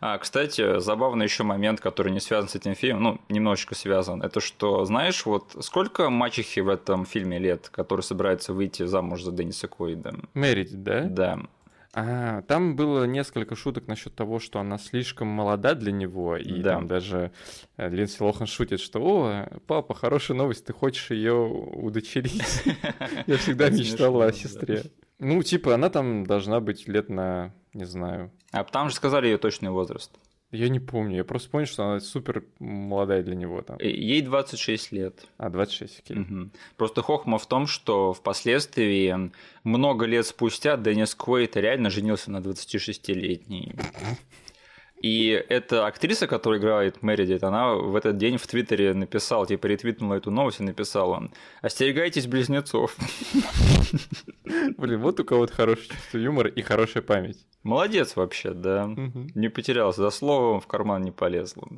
А, 0.00 0.18
кстати, 0.18 0.78
забавный 0.80 1.24
еще 1.24 1.42
момент, 1.42 1.80
который 1.80 2.12
не 2.12 2.20
связан 2.20 2.48
с 2.48 2.54
этим 2.54 2.74
фильмом, 2.74 3.02
ну, 3.02 3.20
немножечко 3.28 3.74
связан, 3.74 4.22
это 4.22 4.40
что, 4.40 4.84
знаешь, 4.84 5.26
вот 5.26 5.56
сколько 5.60 6.10
мачехи 6.10 6.60
в 6.60 6.68
этом 6.68 7.04
фильме 7.04 7.38
лет, 7.38 7.68
который 7.70 8.00
собирается 8.00 8.52
выйти 8.52 8.84
замуж 8.86 9.22
за 9.22 9.32
Денниса 9.32 9.68
Куэйда? 9.68 10.14
Мередит, 10.34 10.82
да? 10.82 11.02
Да. 11.02 11.38
А, 11.96 12.42
там 12.42 12.74
было 12.76 13.04
несколько 13.04 13.54
шуток 13.54 13.86
насчет 13.86 14.14
того, 14.14 14.40
что 14.40 14.58
она 14.58 14.78
слишком 14.78 15.28
молода 15.28 15.74
для 15.74 15.92
него, 15.92 16.36
и 16.36 16.60
Да. 16.60 16.74
там 16.74 16.88
даже 16.88 17.30
э, 17.76 17.88
Линдси 17.88 18.22
Лохан 18.22 18.46
шутит, 18.46 18.80
что 18.80 19.00
«О, 19.00 19.48
папа, 19.66 19.94
хорошая 19.94 20.36
новость, 20.36 20.66
ты 20.66 20.72
хочешь 20.72 21.10
ее 21.10 21.34
удочерить?» 21.34 22.42
Я 23.26 23.36
всегда 23.36 23.70
мечтала 23.70 24.26
о 24.26 24.32
сестре. 24.32 24.82
Ну, 25.20 25.42
типа, 25.42 25.74
она 25.74 25.88
там 25.90 26.26
должна 26.26 26.58
быть 26.60 26.88
лет 26.88 27.08
на, 27.08 27.54
не 27.72 27.84
знаю, 27.84 28.32
А 28.50 28.64
там 28.64 28.88
же 28.88 28.96
сказали 28.96 29.26
ее 29.28 29.38
точный 29.38 29.70
возраст. 29.70 30.10
Я 30.54 30.68
не 30.68 30.80
помню, 30.80 31.16
я 31.16 31.24
просто 31.24 31.50
помню, 31.50 31.66
что 31.66 31.84
она 31.84 32.00
супер 32.00 32.44
молодая 32.58 33.22
для 33.22 33.34
него 33.34 33.60
там. 33.62 33.76
И- 33.78 33.88
Ей 33.88 34.22
26 34.22 34.92
лет. 34.92 35.26
А, 35.36 35.50
26, 35.50 36.00
окей. 36.00 36.16
Мгм. 36.16 36.50
Просто 36.76 37.02
хохма 37.02 37.38
в 37.38 37.46
том, 37.46 37.66
что 37.66 38.12
впоследствии, 38.14 39.30
много 39.64 40.06
лет 40.06 40.26
спустя, 40.26 40.76
Деннис 40.76 41.14
Куэйт 41.14 41.56
реально 41.56 41.90
женился 41.90 42.30
на 42.30 42.40
26-летней. 42.40 43.74
И 45.04 45.28
эта 45.50 45.86
актриса, 45.86 46.26
которая 46.26 46.58
играет 46.58 47.02
Мередит, 47.02 47.44
она 47.44 47.74
в 47.74 47.94
этот 47.94 48.16
день 48.16 48.38
в 48.38 48.46
Твиттере 48.46 48.94
написала, 48.94 49.46
типа 49.46 49.66
ретвитнула 49.66 50.14
эту 50.14 50.30
новость 50.30 50.60
и 50.60 50.62
написала 50.62 51.28
«Остерегайтесь 51.60 52.26
близнецов». 52.26 52.96
Блин, 54.78 55.00
вот 55.00 55.20
у 55.20 55.24
кого-то 55.26 55.52
хорошее 55.52 55.88
чувство 55.88 56.16
юмора 56.16 56.48
и 56.48 56.62
хорошая 56.62 57.02
память. 57.02 57.36
Молодец 57.62 58.16
вообще, 58.16 58.52
да. 58.54 58.88
Не 59.34 59.50
потерялся, 59.50 60.00
за 60.00 60.08
словом 60.08 60.62
в 60.62 60.66
карман 60.66 61.02
не 61.02 61.10
полезло. 61.10 61.68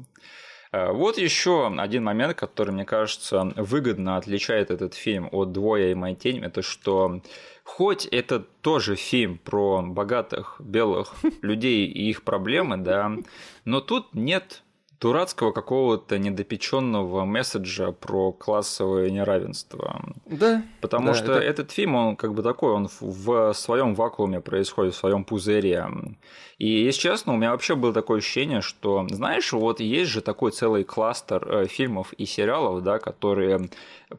А, 0.70 0.92
Вот 0.92 1.18
еще 1.18 1.66
один 1.66 2.04
момент, 2.04 2.36
который, 2.36 2.70
мне 2.70 2.84
кажется, 2.84 3.52
выгодно 3.56 4.18
отличает 4.18 4.70
этот 4.70 4.94
фильм 4.94 5.28
от 5.32 5.50
«Двое 5.50 5.90
и 5.90 5.94
моя 5.94 6.14
тень», 6.14 6.44
это 6.44 6.62
что 6.62 7.20
хоть 7.66 8.06
это 8.06 8.40
тоже 8.62 8.94
фильм 8.96 9.38
про 9.38 9.82
богатых 9.82 10.56
белых 10.60 11.12
людей 11.42 11.86
и 11.86 12.08
их 12.08 12.22
проблемы, 12.22 12.76
да, 12.78 13.12
но 13.64 13.80
тут 13.80 14.14
нет 14.14 14.62
дурацкого 14.98 15.52
какого-то 15.52 16.18
недопеченного 16.18 17.26
месседжа 17.26 17.92
про 17.92 18.32
классовое 18.32 19.10
неравенство. 19.10 20.02
Да. 20.24 20.62
Потому 20.80 21.08
Да, 21.08 21.14
что 21.14 21.32
это- 21.32 21.42
этот 21.42 21.70
фильм, 21.70 21.94
он 21.96 22.16
как 22.16 22.32
бы 22.32 22.42
такой, 22.42 22.72
он 22.72 22.88
в- 23.00 23.52
своем 23.52 23.94
вакууме 23.94 24.40
происходит, 24.40 24.94
в 24.94 24.96
своем 24.96 25.24
пузыре. 25.24 25.86
И, 26.58 26.66
если 26.86 27.00
честно, 27.00 27.34
у 27.34 27.36
меня 27.36 27.50
вообще 27.50 27.74
было 27.76 27.92
такое 27.92 28.18
ощущение, 28.20 28.62
что, 28.62 29.06
знаешь, 29.10 29.52
вот 29.52 29.80
есть 29.80 30.10
же 30.10 30.22
такой 30.22 30.50
целый 30.52 30.82
кластер 30.84 31.46
э, 31.46 31.66
фильмов 31.66 32.14
и 32.14 32.24
сериалов, 32.24 32.82
да, 32.82 32.98
которые 32.98 33.68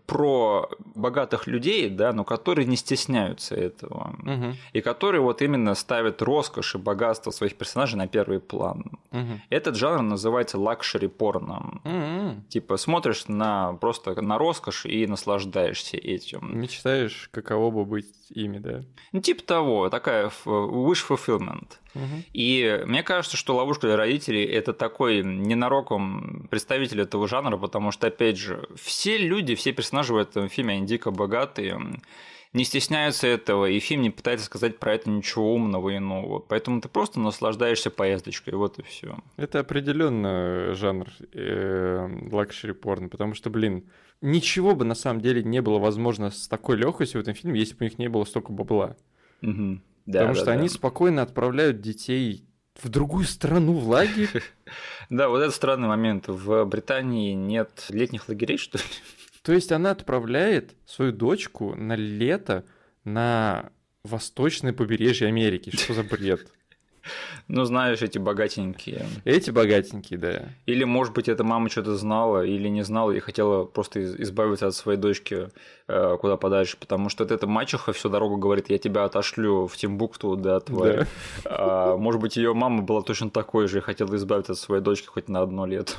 про 0.06 0.70
богатых 0.96 1.48
людей, 1.48 1.90
да, 1.90 2.12
но 2.14 2.24
которые 2.24 2.66
не 2.66 2.76
стесняются 2.76 3.56
этого. 3.56 4.16
Мгм. 4.20 4.56
И 4.74 4.82
которые 4.82 5.22
вот 5.22 5.42
именно 5.42 5.76
ставят 5.76 6.22
роскошь 6.22 6.76
и 6.76 6.78
богатство 6.78 7.32
своих 7.32 7.56
персонажей 7.56 7.98
на 7.98 8.08
первый 8.08 8.40
план. 8.40 9.00
Мгм. 9.12 9.42
Этот 9.50 9.76
жанр 9.76 10.02
называется 10.02 10.60
luxury 10.60 11.08
порно. 11.08 11.82
М-м. 11.86 12.44
Типа 12.50 12.78
смотришь 12.78 13.28
на 13.28 13.74
просто 13.74 14.22
на 14.22 14.38
роскошь 14.38 14.86
и 14.86 15.08
наслаждаешься 15.08 15.98
этим. 15.98 16.60
Мечтаешь, 16.60 17.30
каково 17.32 17.72
бы 17.72 17.86
быть 17.86 18.14
ими, 18.30 18.58
да? 18.58 18.84
Ну, 19.14 19.22
типа 19.22 19.44
того, 19.44 19.90
такая 19.90 20.32
wish 20.46 21.06
fulfillment. 21.08 21.78
И 22.34 22.84
мне 22.86 23.04
кажется, 23.04 23.38
что 23.38 23.56
ловушка 23.56 23.88
для 23.88 23.98
родителей 23.98 24.44
это 24.46 24.74
такой 24.74 25.24
ненароком 25.24 26.48
представитель 26.50 27.02
этого 27.02 27.28
жанра, 27.28 27.58
потому 27.58 27.92
что, 27.92 28.08
опять 28.08 28.38
же, 28.38 28.68
все 28.76 29.18
люди, 29.18 29.56
все 29.56 29.72
персонажи 29.72 30.14
в 30.14 30.18
этом 30.18 30.50
фильме, 30.50 30.76
они 30.76 30.86
дико 30.86 31.12
богатые, 31.12 31.80
не 32.54 32.64
стесняются 32.64 33.28
этого, 33.28 33.66
и 33.70 33.80
фильм 33.80 34.02
не 34.02 34.10
пытается 34.10 34.46
сказать 34.46 34.80
про 34.80 34.94
это 34.94 35.10
ничего 35.10 35.54
умного 35.54 35.90
и 35.90 36.00
нового. 36.00 36.40
Поэтому 36.40 36.82
ты 36.82 36.88
просто 36.88 37.20
наслаждаешься 37.20 37.92
поездочкой, 37.92 38.54
вот 38.56 38.80
и 38.80 38.84
все. 38.84 39.18
Это 39.36 39.60
определенно 39.60 40.74
жанр 40.74 41.08
luxury 42.32 42.74
порно, 42.74 43.10
потому 43.10 43.34
что, 43.34 43.50
блин, 43.50 43.84
ничего 44.22 44.76
бы 44.76 44.86
на 44.86 44.96
самом 44.96 45.22
деле 45.22 45.44
не 45.44 45.62
было 45.62 45.78
возможно 45.78 46.32
с 46.32 46.48
такой 46.48 46.78
легкостью 46.78 47.20
в 47.20 47.24
этом 47.24 47.36
фильме, 47.36 47.60
если 47.60 47.76
бы 47.76 47.82
у 47.82 47.84
них 47.84 48.00
не 48.00 48.08
было 48.08 48.24
столько 48.24 48.52
бабла. 48.52 48.96
Потому 50.08 50.36
что 50.36 50.52
они 50.52 50.70
спокойно 50.70 51.22
отправляют 51.22 51.82
детей 51.82 52.48
в 52.82 52.90
другую 52.90 53.26
страну, 53.26 53.74
в 53.74 53.88
лагерь. 53.88 54.44
Да, 55.10 55.30
вот 55.30 55.40
это 55.40 55.52
странный 55.52 55.88
момент. 55.88 56.28
В 56.28 56.66
Британии 56.66 57.34
нет 57.34 57.86
летних 57.88 58.28
лагерей, 58.28 58.58
что 58.58 58.78
ли? 58.78 58.84
То 59.42 59.54
есть 59.54 59.72
она 59.72 59.92
отправляет 59.92 60.76
свою 60.86 61.14
дочку 61.14 61.76
на 61.76 61.96
лето 61.96 62.66
на 63.06 63.72
восточное 64.04 64.74
побережье 64.74 65.30
Америки. 65.30 65.74
Что 65.74 65.94
за 65.94 66.04
бред? 66.04 66.52
Ну, 67.48 67.64
знаешь, 67.66 68.02
эти 68.02 68.18
богатенькие. 68.18 69.06
Эти 69.26 69.52
богатенькие, 69.52 70.20
да. 70.20 70.42
Или, 70.66 70.84
может 70.84 71.14
быть, 71.14 71.30
эта 71.30 71.44
мама 71.44 71.70
что-то 71.70 71.96
знала 71.96 72.46
или 72.46 72.68
не 72.68 72.84
знала 72.84 73.12
и 73.12 73.20
хотела 73.20 73.66
просто 73.66 74.00
из- 74.02 74.16
избавиться 74.20 74.68
от 74.68 74.76
своей 74.76 75.00
дочки 75.00 75.50
э, 75.88 76.18
куда 76.20 76.38
подальше, 76.38 76.78
потому 76.78 77.10
что 77.10 77.24
вот 77.24 77.32
эта 77.32 77.48
мачеха 77.48 77.94
всю 77.94 78.10
дорогу 78.10 78.38
говорит, 78.38 78.70
я 78.70 78.78
тебя 78.78 79.06
отошлю 79.06 79.68
в 79.68 79.78
Тимбукту, 79.78 80.36
да, 80.36 80.60
тварь. 80.60 80.98
Да. 80.98 81.08
А, 81.46 81.98
может 81.98 82.22
быть, 82.22 82.38
ее 82.38 82.54
мама 82.54 82.82
была 82.82 83.02
точно 83.02 83.30
такой 83.30 83.68
же 83.68 83.78
и 83.78 83.82
хотела 83.82 84.16
избавиться 84.16 84.54
от 84.54 84.60
своей 84.60 84.82
дочки 84.82 85.08
хоть 85.08 85.30
на 85.30 85.42
одно 85.42 85.66
лето. 85.66 85.94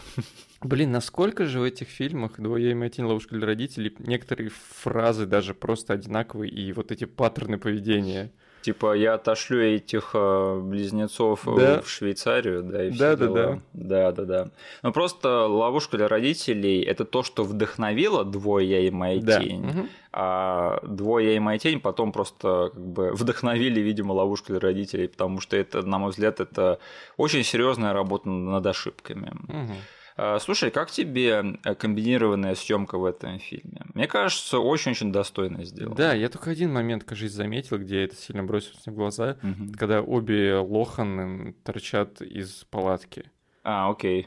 Блин, 0.61 0.91
насколько 0.91 1.47
же 1.47 1.61
в 1.61 1.63
этих 1.63 1.89
фильмах 1.89 2.33
«Двое 2.39 2.73
и 2.73 2.75
моя 2.75 2.91
тень. 2.91 3.05
Ловушка 3.05 3.37
для 3.37 3.47
родителей» 3.47 3.95
некоторые 4.01 4.51
фразы 4.51 5.25
даже 5.25 5.55
просто 5.55 5.93
одинаковые, 5.93 6.51
и 6.51 6.73
вот 6.73 6.91
эти 6.91 7.05
паттерны 7.05 7.59
поведения. 7.59 8.33
Типа, 8.69 8.93
я 8.95 9.14
отошлю 9.14 9.62
этих 9.62 10.11
э, 10.12 10.61
близнецов 10.62 11.49
э, 11.49 11.57
Да. 11.57 11.81
в 11.81 11.89
Швейцарию, 11.89 12.62
да, 12.62 12.85
и 12.85 12.91
все 12.91 12.99
Да-да-да. 13.16 13.61
Да, 13.73 14.12
да, 14.12 14.25
да. 14.27 14.49
Ну 14.83 14.93
просто 14.93 15.47
ловушка 15.47 15.97
для 15.97 16.07
родителей 16.07 16.83
это 16.83 17.07
то, 17.07 17.23
что 17.23 17.45
вдохновило 17.45 18.27
двое 18.27 18.69
я 18.69 18.81
и 18.81 18.91
моя 18.91 19.23
Да. 19.23 19.41
тень. 19.41 19.62
Мгм. 19.64 19.89
А 20.12 20.81
двое 20.87 21.29
я 21.29 21.37
и 21.37 21.39
моя 21.39 21.59
тень 21.59 21.81
потом 21.81 22.12
просто 22.12 22.69
как 22.75 22.87
бы 22.87 23.12
вдохновили, 23.12 23.81
видимо, 23.81 24.12
ловушку 24.12 24.49
для 24.49 24.61
родителей, 24.61 25.09
потому 25.09 25.41
что 25.41 25.57
это, 25.57 25.81
на 25.81 25.97
мой 25.99 26.11
взгляд, 26.11 26.39
это 26.41 26.79
очень 27.16 27.45
серьезная 27.45 27.95
работа 27.95 28.29
над 28.29 28.66
ошибками. 28.66 29.33
Мгм. 29.49 29.77
А, 30.21 30.39
Слушай, 30.41 30.71
как 30.73 30.91
тебе 30.91 31.57
э, 31.64 31.75
комбинированная 31.77 32.55
съемка 32.57 32.99
в 32.99 33.05
этом 33.05 33.39
фильме? 33.39 33.83
Мне 33.95 34.07
кажется, 34.09 34.59
очень-очень 34.59 35.12
достойно 35.12 35.64
сделано. 35.64 35.95
Да, 35.95 36.12
я 36.12 36.29
только 36.29 36.51
один 36.51 36.73
момент, 36.73 37.05
кажется, 37.05 37.37
заметил, 37.37 37.79
где 37.79 38.05
это 38.05 38.16
сильно 38.16 38.43
бросилось 38.43 38.85
мне 38.85 38.95
в 38.95 38.99
глаза, 38.99 39.37
Мгм. 39.43 39.73
когда 39.75 40.03
обе 40.03 40.57
Лохан 40.57 41.55
торчат 41.64 42.21
из 42.21 42.64
палатки. 42.71 43.31
А, 43.62 43.89
окей. 43.91 44.27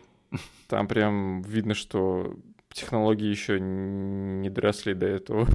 Там 0.67 0.87
прям 0.87 1.41
видно, 1.41 1.73
что 1.73 2.35
технологии 2.71 3.27
еще 3.27 3.59
не 3.59 4.49
доросли 4.49 4.93
до 4.93 5.07
этого. 5.07 5.45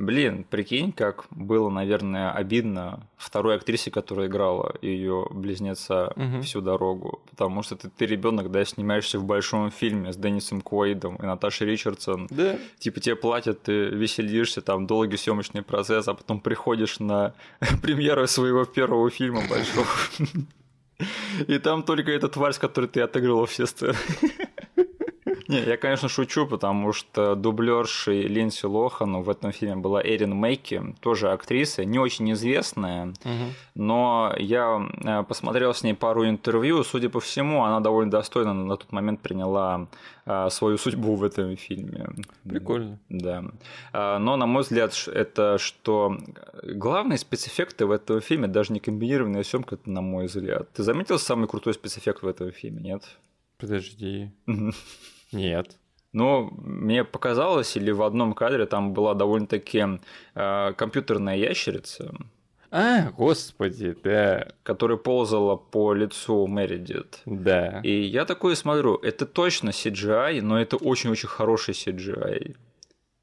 Блин, 0.00 0.46
прикинь, 0.48 0.92
как 0.92 1.26
было, 1.30 1.68
наверное, 1.68 2.32
обидно 2.32 3.06
второй 3.18 3.56
актрисе, 3.56 3.90
которая 3.90 4.28
играла 4.28 4.74
ее 4.80 5.26
близнеца 5.30 6.14
угу. 6.16 6.40
всю 6.40 6.62
дорогу. 6.62 7.20
Потому 7.28 7.62
что 7.62 7.76
ты, 7.76 7.90
ты 7.90 8.06
ребенок, 8.06 8.50
да, 8.50 8.64
снимаешься 8.64 9.18
в 9.18 9.24
большом 9.24 9.70
фильме 9.70 10.10
с 10.10 10.16
Деннисом 10.16 10.62
Куэйдом 10.62 11.16
и 11.16 11.26
Наташей 11.26 11.66
Ричардсон. 11.66 12.28
Да. 12.30 12.56
Типа 12.78 12.98
тебе 12.98 13.14
платят, 13.14 13.62
ты 13.62 13.90
веселишься, 13.90 14.62
там 14.62 14.86
долгий 14.86 15.18
съемочный 15.18 15.60
процесс, 15.60 16.08
а 16.08 16.14
потом 16.14 16.40
приходишь 16.40 16.98
на 16.98 17.34
премьеру 17.82 18.26
своего 18.26 18.64
первого 18.64 19.10
фильма 19.10 19.42
большого. 19.50 19.86
И 21.46 21.58
там 21.58 21.82
только 21.82 22.10
эта 22.10 22.28
тварь, 22.28 22.52
с 22.52 22.58
которой 22.58 22.86
ты 22.86 23.00
отыгрывал 23.00 23.46
все 23.46 23.66
сцены. 23.66 23.96
Не, 25.50 25.64
я, 25.64 25.76
конечно, 25.76 26.08
шучу, 26.08 26.46
потому 26.46 26.92
что 26.92 27.34
дублершей 27.34 28.22
Линдси 28.22 28.66
Лохан 28.66 29.22
в 29.22 29.28
этом 29.28 29.50
фильме 29.50 29.76
была 29.76 30.00
Эрин 30.00 30.34
Мэйки, 30.34 30.94
тоже 31.00 31.32
актриса, 31.32 31.84
не 31.84 31.98
очень 31.98 32.30
известная, 32.32 33.08
угу. 33.24 33.54
но 33.74 34.32
я 34.38 34.80
э, 35.04 35.24
посмотрел 35.24 35.74
с 35.74 35.82
ней 35.82 35.94
пару 35.94 36.28
интервью, 36.28 36.84
судя 36.84 37.08
по 37.08 37.18
всему, 37.18 37.64
она 37.64 37.80
довольно 37.80 38.10
достойно 38.10 38.54
на 38.54 38.76
тот 38.76 38.92
момент 38.92 39.20
приняла 39.20 39.88
э, 40.24 40.48
свою 40.50 40.78
судьбу 40.78 41.16
в 41.16 41.24
этом 41.24 41.56
фильме. 41.56 42.06
Прикольно. 42.44 43.00
Да. 43.08 43.44
Э, 43.92 44.18
но, 44.18 44.36
на 44.36 44.46
мой 44.46 44.62
взгляд, 44.62 44.94
это 45.08 45.58
что 45.58 46.16
главные 46.62 47.18
спецэффекты 47.18 47.86
в 47.86 47.90
этом 47.90 48.20
фильме 48.20 48.46
даже 48.46 48.72
не 48.72 48.78
комбинированная 48.78 49.42
съемка, 49.42 49.78
на 49.84 50.00
мой 50.00 50.26
взгляд. 50.26 50.68
Ты 50.72 50.84
заметил 50.84 51.18
самый 51.18 51.48
крутой 51.48 51.74
спецэффект 51.74 52.22
в 52.22 52.28
этом 52.28 52.52
фильме, 52.52 52.80
нет? 52.80 53.02
Подожди. 53.58 54.30
Нет. 55.32 55.76
Но 56.12 56.50
мне 56.52 57.04
показалось, 57.04 57.76
или 57.76 57.90
в 57.92 58.02
одном 58.02 58.32
кадре 58.32 58.66
там 58.66 58.92
была 58.92 59.14
довольно-таки 59.14 59.84
э, 60.34 60.72
компьютерная 60.76 61.36
ящерица. 61.36 62.12
А, 62.72 63.10
господи, 63.10 63.96
да. 64.02 64.48
Которая 64.62 64.96
ползала 64.96 65.56
по 65.56 65.92
лицу 65.92 66.46
Мэридит. 66.46 67.20
Да. 67.26 67.80
И 67.82 68.02
я 68.02 68.24
такой 68.24 68.56
смотрю, 68.56 68.96
это 68.96 69.26
точно 69.26 69.70
CGI, 69.70 70.40
но 70.40 70.60
это 70.60 70.76
очень-очень 70.76 71.28
хороший 71.28 71.74
CGI. 71.74 72.56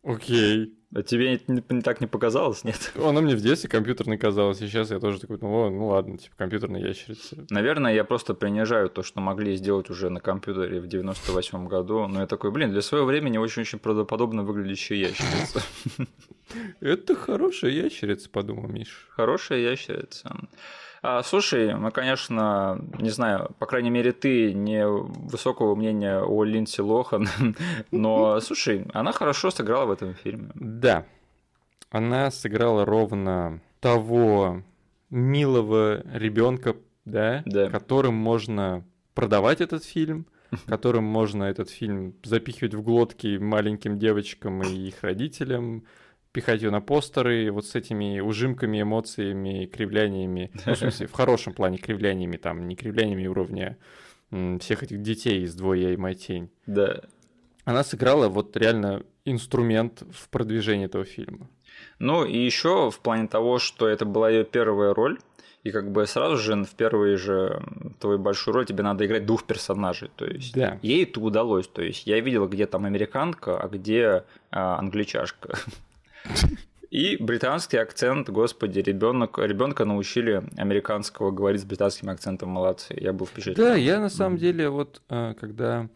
Окей. 0.07 0.73
А 0.95 1.03
тебе 1.03 1.35
это 1.35 1.51
не, 1.51 1.81
так 1.81 1.99
не 1.99 2.07
показалось, 2.07 2.63
нет? 2.63 2.93
Оно 2.95 3.19
мне 3.19 3.35
в 3.35 3.41
детстве 3.41 3.69
компьютерный 3.69 4.17
казалось, 4.17 4.61
и 4.61 4.67
сейчас 4.67 4.89
я 4.89 4.99
тоже 4.99 5.19
такой, 5.19 5.37
ну, 5.41 5.69
ну 5.69 5.87
ладно, 5.87 6.17
типа 6.17 6.33
компьютерная 6.37 6.79
ящерица. 6.79 7.45
Наверное, 7.49 7.93
я 7.93 8.05
просто 8.05 8.33
принижаю 8.33 8.89
то, 8.89 9.03
что 9.03 9.19
могли 9.19 9.57
сделать 9.57 9.89
уже 9.89 10.09
на 10.09 10.21
компьютере 10.21 10.79
в 10.79 10.85
98-м 10.85 11.67
году, 11.67 12.07
но 12.07 12.21
я 12.21 12.27
такой, 12.27 12.51
блин, 12.51 12.71
для 12.71 12.81
своего 12.81 13.05
времени 13.05 13.37
очень-очень 13.37 13.79
правдоподобно 13.79 14.43
выглядящая 14.43 14.97
ящерица. 14.97 15.61
Это 16.79 17.13
хорошая 17.15 17.71
ящерица, 17.71 18.29
подумал 18.29 18.69
Миш. 18.69 19.07
Хорошая 19.09 19.59
ящерица. 19.59 20.37
А, 21.09 21.23
слушай, 21.23 21.73
мы, 21.73 21.91
конечно, 21.91 22.81
не 22.99 23.11
знаю, 23.11 23.55
по 23.59 23.65
крайней 23.65 23.89
мере, 23.89 24.11
ты 24.11 24.51
не 24.51 24.85
высокого 24.85 25.73
мнения 25.73 26.19
о 26.19 26.43
Линдси 26.43 26.81
Лохан, 26.81 27.29
но, 27.91 28.41
слушай, 28.41 28.85
она 28.93 29.13
хорошо 29.13 29.49
сыграла 29.49 29.85
в 29.85 29.91
этом 29.91 30.15
фильме. 30.15 30.49
Да, 30.55 31.05
она 31.91 32.29
сыграла 32.29 32.83
ровно 32.83 33.61
того 33.79 34.63
милого 35.09 36.03
ребенка, 36.11 36.75
да, 37.05 37.41
да. 37.45 37.69
которым 37.69 38.15
можно 38.15 38.83
продавать 39.13 39.61
этот 39.61 39.85
фильм, 39.85 40.25
которым 40.67 41.05
можно 41.05 41.45
этот 41.45 41.69
фильм 41.69 42.15
запихивать 42.25 42.73
в 42.73 42.81
глотки 42.81 43.37
маленьким 43.37 43.97
девочкам 43.97 44.61
и 44.61 44.89
их 44.89 45.03
родителям, 45.03 45.85
пихать 46.37 46.61
ее 46.61 46.69
на 46.69 46.81
постеры 46.81 47.51
вот 47.51 47.65
с 47.65 47.73
этими 47.73 48.19
ужимками, 48.19 48.83
эмоциями, 48.83 49.65
кривляниями, 49.65 50.51
ну, 50.67 50.75
в 50.75 50.77
смысле, 50.77 51.07
в 51.07 51.11
хорошем 51.11 51.53
плане 51.53 51.79
кривляниями, 51.79 52.37
там, 52.37 52.67
не 52.67 52.75
кривляниями 52.75 53.25
уровня 53.25 53.75
всех 54.59 54.83
этих 54.83 55.01
детей 55.01 55.41
из 55.41 55.55
«Двое 55.55 55.95
и 55.95 55.97
моя 55.97 56.13
тень». 56.13 56.51
Да. 56.67 57.01
Она 57.65 57.83
сыграла 57.83 58.29
вот 58.29 58.55
реально 58.55 59.01
инструмент 59.25 60.03
в 60.11 60.29
продвижении 60.29 60.85
этого 60.85 61.05
фильма. 61.05 61.49
Ну 61.97 62.23
и 62.23 62.37
еще 62.37 62.91
в 62.91 62.99
плане 62.99 63.27
того, 63.27 63.57
что 63.57 63.87
это 63.87 64.05
была 64.05 64.29
ее 64.29 64.45
первая 64.45 64.93
роль, 64.93 65.17
и 65.63 65.71
как 65.71 65.91
бы 65.91 66.05
сразу 66.05 66.37
же 66.37 66.53
в 66.63 66.75
первую 66.75 67.17
же 67.17 67.63
твою 67.99 68.19
большую 68.19 68.53
роль 68.53 68.67
тебе 68.67 68.83
надо 68.83 69.07
играть 69.07 69.25
двух 69.25 69.43
персонажей. 69.43 70.11
То 70.15 70.25
есть 70.25 70.53
да. 70.53 70.77
ей 70.83 71.03
это 71.03 71.19
удалось. 71.19 71.67
То 71.67 71.81
есть 71.81 72.05
я 72.05 72.19
видел, 72.19 72.47
где 72.47 72.67
там 72.67 72.85
американка, 72.85 73.59
а 73.59 73.67
где 73.67 74.23
а, 74.51 74.77
англичашка. 74.77 75.57
И 76.89 77.17
британский 77.21 77.77
акцент, 77.77 78.29
господи, 78.29 78.79
ребенок, 78.79 79.37
ребенка 79.39 79.83
научили 79.83 80.43
американского 80.55 81.31
говорить 81.31 81.61
с 81.61 81.65
британским 81.65 82.09
акцентом, 82.09 82.49
молодцы. 82.49 82.95
Я 82.97 83.11
был 83.11 83.25
впечатлен. 83.25 83.55
Да, 83.55 83.75
я 83.75 83.99
на 83.99 84.09
самом 84.09 84.37
деле 84.37 84.69
вот 84.69 85.01
э, 85.09 85.33
когда 85.37 85.89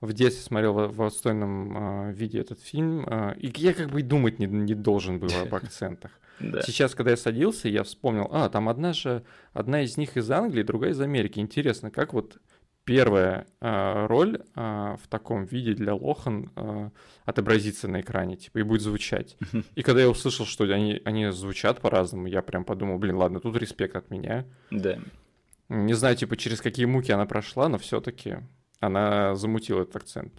в 0.00 0.12
детстве 0.12 0.44
смотрел 0.44 0.72
в 0.72 1.02
отстойном 1.02 2.08
э, 2.08 2.12
виде 2.12 2.38
этот 2.38 2.60
фильм, 2.60 3.04
э, 3.08 3.34
и 3.38 3.52
я 3.56 3.74
как 3.74 3.90
бы 3.90 4.02
думать 4.02 4.38
не, 4.38 4.46
не 4.46 4.74
должен 4.74 5.18
был 5.18 5.30
об 5.42 5.52
акцентах. 5.54 6.12
Да. 6.38 6.62
Сейчас, 6.62 6.94
когда 6.94 7.12
я 7.12 7.16
садился, 7.16 7.68
я 7.68 7.82
вспомнил, 7.82 8.28
а, 8.30 8.48
там 8.48 8.68
одна 8.68 8.92
же, 8.92 9.24
одна 9.52 9.82
из 9.82 9.96
них 9.96 10.16
из 10.16 10.30
Англии, 10.30 10.62
другая 10.62 10.92
из 10.92 11.00
Америки. 11.00 11.40
Интересно, 11.40 11.90
как 11.90 12.12
вот 12.12 12.36
первая 12.86 13.46
э, 13.60 14.06
роль 14.06 14.40
э, 14.54 14.96
в 15.02 15.08
таком 15.08 15.44
виде 15.44 15.74
для 15.74 15.94
Лохан 15.94 16.50
э, 16.56 16.90
отобразится 17.26 17.88
на 17.88 18.00
экране, 18.00 18.36
типа, 18.36 18.58
и 18.58 18.62
будет 18.62 18.80
звучать. 18.80 19.36
И 19.74 19.82
когда 19.82 20.00
я 20.00 20.08
услышал, 20.08 20.46
что 20.46 20.64
они, 20.64 21.02
они 21.04 21.30
звучат 21.32 21.80
по-разному, 21.80 22.28
я 22.28 22.42
прям 22.42 22.64
подумал, 22.64 22.98
блин, 22.98 23.16
ладно, 23.16 23.40
тут 23.40 23.56
респект 23.56 23.96
от 23.96 24.10
меня. 24.10 24.46
Да. 24.70 24.98
Не 25.68 25.94
знаю, 25.94 26.16
типа, 26.16 26.36
через 26.36 26.60
какие 26.60 26.86
муки 26.86 27.10
она 27.10 27.26
прошла, 27.26 27.68
но 27.68 27.76
все 27.76 28.00
таки 28.00 28.36
она 28.78 29.34
замутила 29.34 29.82
этот 29.82 29.96
акцент. 29.96 30.32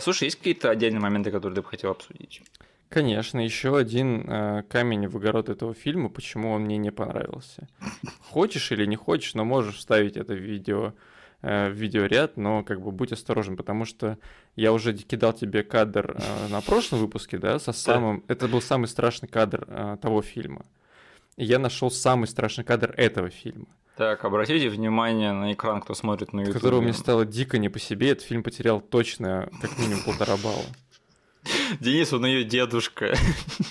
Слушай, 0.00 0.24
есть 0.24 0.38
какие-то 0.38 0.70
отдельные 0.70 1.00
моменты, 1.00 1.30
которые 1.30 1.54
ты 1.54 1.62
бы 1.62 1.68
хотел 1.68 1.90
обсудить? 1.90 2.42
Конечно, 2.88 3.38
еще 3.38 3.76
один 3.76 4.28
э, 4.28 4.64
камень 4.68 5.06
в 5.06 5.16
огород 5.16 5.48
этого 5.48 5.74
фильма, 5.74 6.08
почему 6.08 6.50
он 6.50 6.62
мне 6.62 6.76
не 6.76 6.90
понравился. 6.90 7.68
Хочешь 8.20 8.72
или 8.72 8.84
не 8.84 8.96
хочешь, 8.96 9.34
но 9.34 9.44
можешь 9.44 9.76
вставить 9.76 10.16
это 10.16 10.34
в 10.34 10.38
видео 10.38 10.94
э, 11.42 11.70
видеоряд, 11.70 12.36
но 12.36 12.62
как 12.62 12.80
бы 12.80 12.90
будь 12.92 13.12
осторожен, 13.12 13.56
потому 13.56 13.84
что 13.84 14.18
я 14.56 14.72
уже 14.72 14.92
кидал 14.92 15.32
тебе 15.32 15.62
кадр 15.62 16.16
э, 16.18 16.48
на 16.48 16.60
прошлом 16.60 17.00
выпуске, 17.00 17.38
да, 17.38 17.58
со 17.58 17.72
самым... 17.72 18.24
Это 18.28 18.48
был 18.48 18.60
самый 18.60 18.86
страшный 18.86 19.28
кадр 19.28 19.66
э, 19.68 19.96
того 20.00 20.22
фильма. 20.22 20.64
И 21.36 21.44
я 21.44 21.58
нашел 21.58 21.90
самый 21.90 22.26
страшный 22.26 22.64
кадр 22.64 22.92
этого 22.96 23.30
фильма. 23.30 23.66
Так, 23.96 24.24
обратите 24.24 24.68
внимание 24.70 25.32
на 25.32 25.52
экран, 25.52 25.80
кто 25.80 25.94
смотрит 25.94 26.32
на 26.32 26.40
YouTube. 26.40 26.54
Которого 26.54 26.80
мне 26.80 26.92
стало 26.94 27.26
дико 27.26 27.58
не 27.58 27.68
по 27.68 27.78
себе. 27.78 28.10
Этот 28.10 28.24
фильм 28.24 28.42
потерял 28.42 28.80
точно 28.80 29.50
как 29.60 29.78
минимум 29.78 30.02
полтора 30.04 30.36
балла. 30.38 30.64
Денис, 31.80 32.12
он 32.12 32.26
ее 32.26 32.44
дедушка. 32.44 33.14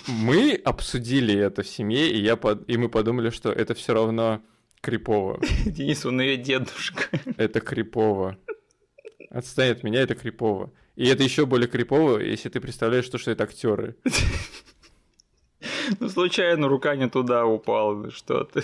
Мы 0.07 0.53
обсудили 0.53 1.35
это 1.35 1.63
в 1.63 1.67
семье, 1.67 2.11
и, 2.11 2.19
я 2.21 2.35
под... 2.35 2.67
и 2.69 2.77
мы 2.77 2.89
подумали, 2.89 3.29
что 3.29 3.51
это 3.51 3.73
все 3.73 3.93
равно 3.93 4.41
Крипово. 4.81 5.39
Денис, 5.65 6.05
он 6.05 6.21
ее 6.21 6.37
дедушка. 6.37 7.03
Это 7.37 7.59
крипово. 7.59 8.37
Отстань 9.29 9.71
от 9.71 9.83
меня, 9.83 10.01
это 10.01 10.15
крипово. 10.15 10.71
И 10.95 11.05
это 11.07 11.23
еще 11.23 11.45
более 11.45 11.67
крипово, 11.67 12.17
если 12.17 12.49
ты 12.49 12.59
представляешь, 12.59 13.05
что, 13.05 13.17
что 13.17 13.31
это 13.31 13.43
актеры. 13.43 13.95
Ну, 15.99 16.07
случайно 16.07 16.67
рука 16.69 16.95
не 16.95 17.09
туда 17.09 17.45
упала, 17.45 18.11
что 18.11 18.43
ты. 18.45 18.61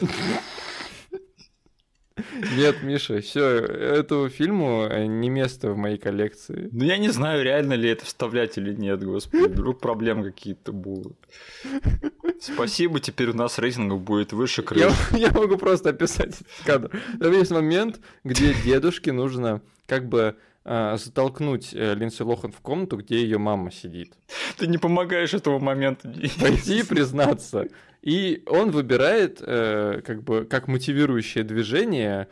Нет, 2.55 2.82
Миша, 2.82 3.20
все, 3.20 3.59
этому 3.59 4.30
фильму 4.30 4.86
э, 4.89 5.05
не 5.05 5.30
место 5.30 5.72
в 5.72 5.78
моей 5.78 5.97
коллекции. 5.97 6.70
Ну, 6.72 6.86
я 6.86 6.97
не 6.97 7.09
знаю, 7.09 7.43
реально 7.43 7.74
ли 7.74 7.89
это 7.89 8.05
вставлять 8.05 8.57
или 8.57 8.74
нет, 8.74 9.03
господи, 9.03 9.43
вдруг 9.43 9.80
проблем 9.80 10.24
какие-то 10.24 10.72
будут. 10.72 11.18
Спасибо, 12.39 13.01
теперь 13.01 13.30
у 13.30 13.34
нас 13.34 13.59
рейтинг 13.59 14.01
будет 14.01 14.32
выше 14.32 14.63
крыши. 14.63 14.93
Я, 15.11 15.18
я 15.28 15.32
могу 15.32 15.57
просто 15.57 15.89
описать 15.89 16.36
этот 16.36 16.47
кадр. 16.66 17.01
Там 17.20 17.34
есть 17.34 17.51
момент, 17.51 17.99
где 18.24 18.53
дедушке 18.53 19.11
нужно 19.11 19.61
как 19.86 20.07
бы 20.07 20.36
э, 20.66 20.97
затолкнуть 20.97 21.74
э, 21.74 21.93
Линдси 21.95 22.24
Лохан 22.24 22.51
в 22.51 22.59
комнату, 22.59 22.97
где 22.97 23.22
ее 23.22 23.38
мама 23.38 23.72
сидит. 23.72 24.13
Ты 24.57 24.68
не 24.68 24.78
помогаешь 24.78 25.34
этому 25.34 25.59
моменту. 25.59 26.11
Пойти 26.39 26.80
и 26.80 26.84
признаться. 26.84 27.68
И 28.01 28.43
он 28.47 28.72
выбирает 28.72 29.41
э, 29.41 30.01
как 30.05 30.24
бы 30.24 30.45
как 30.45 30.68
мотивирующее 30.68 31.43
движение 31.43 32.28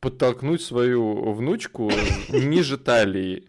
подтолкнуть 0.00 0.62
свою 0.62 1.32
внучку 1.32 1.90
ниже 2.30 2.78
талии. 2.78 3.46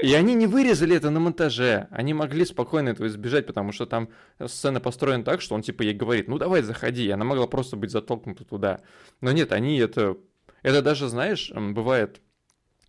И 0.00 0.12
они 0.12 0.34
не 0.34 0.46
вырезали 0.46 0.94
это 0.94 1.08
на 1.08 1.18
монтаже. 1.18 1.88
Они 1.90 2.12
могли 2.12 2.44
спокойно 2.44 2.90
этого 2.90 3.06
избежать, 3.06 3.46
потому 3.46 3.72
что 3.72 3.86
там 3.86 4.10
сцена 4.46 4.78
построена 4.78 5.24
так, 5.24 5.40
что 5.40 5.54
он 5.54 5.62
типа 5.62 5.80
ей 5.82 5.94
говорит, 5.94 6.28
ну 6.28 6.36
давай 6.36 6.62
заходи. 6.62 7.06
И 7.06 7.10
она 7.10 7.24
могла 7.24 7.46
просто 7.46 7.76
быть 7.76 7.90
затолкнута 7.90 8.44
туда. 8.44 8.80
Но 9.20 9.32
нет, 9.32 9.52
они 9.52 9.78
это... 9.78 10.16
Это 10.62 10.80
даже, 10.80 11.08
знаешь, 11.08 11.52
бывает 11.54 12.22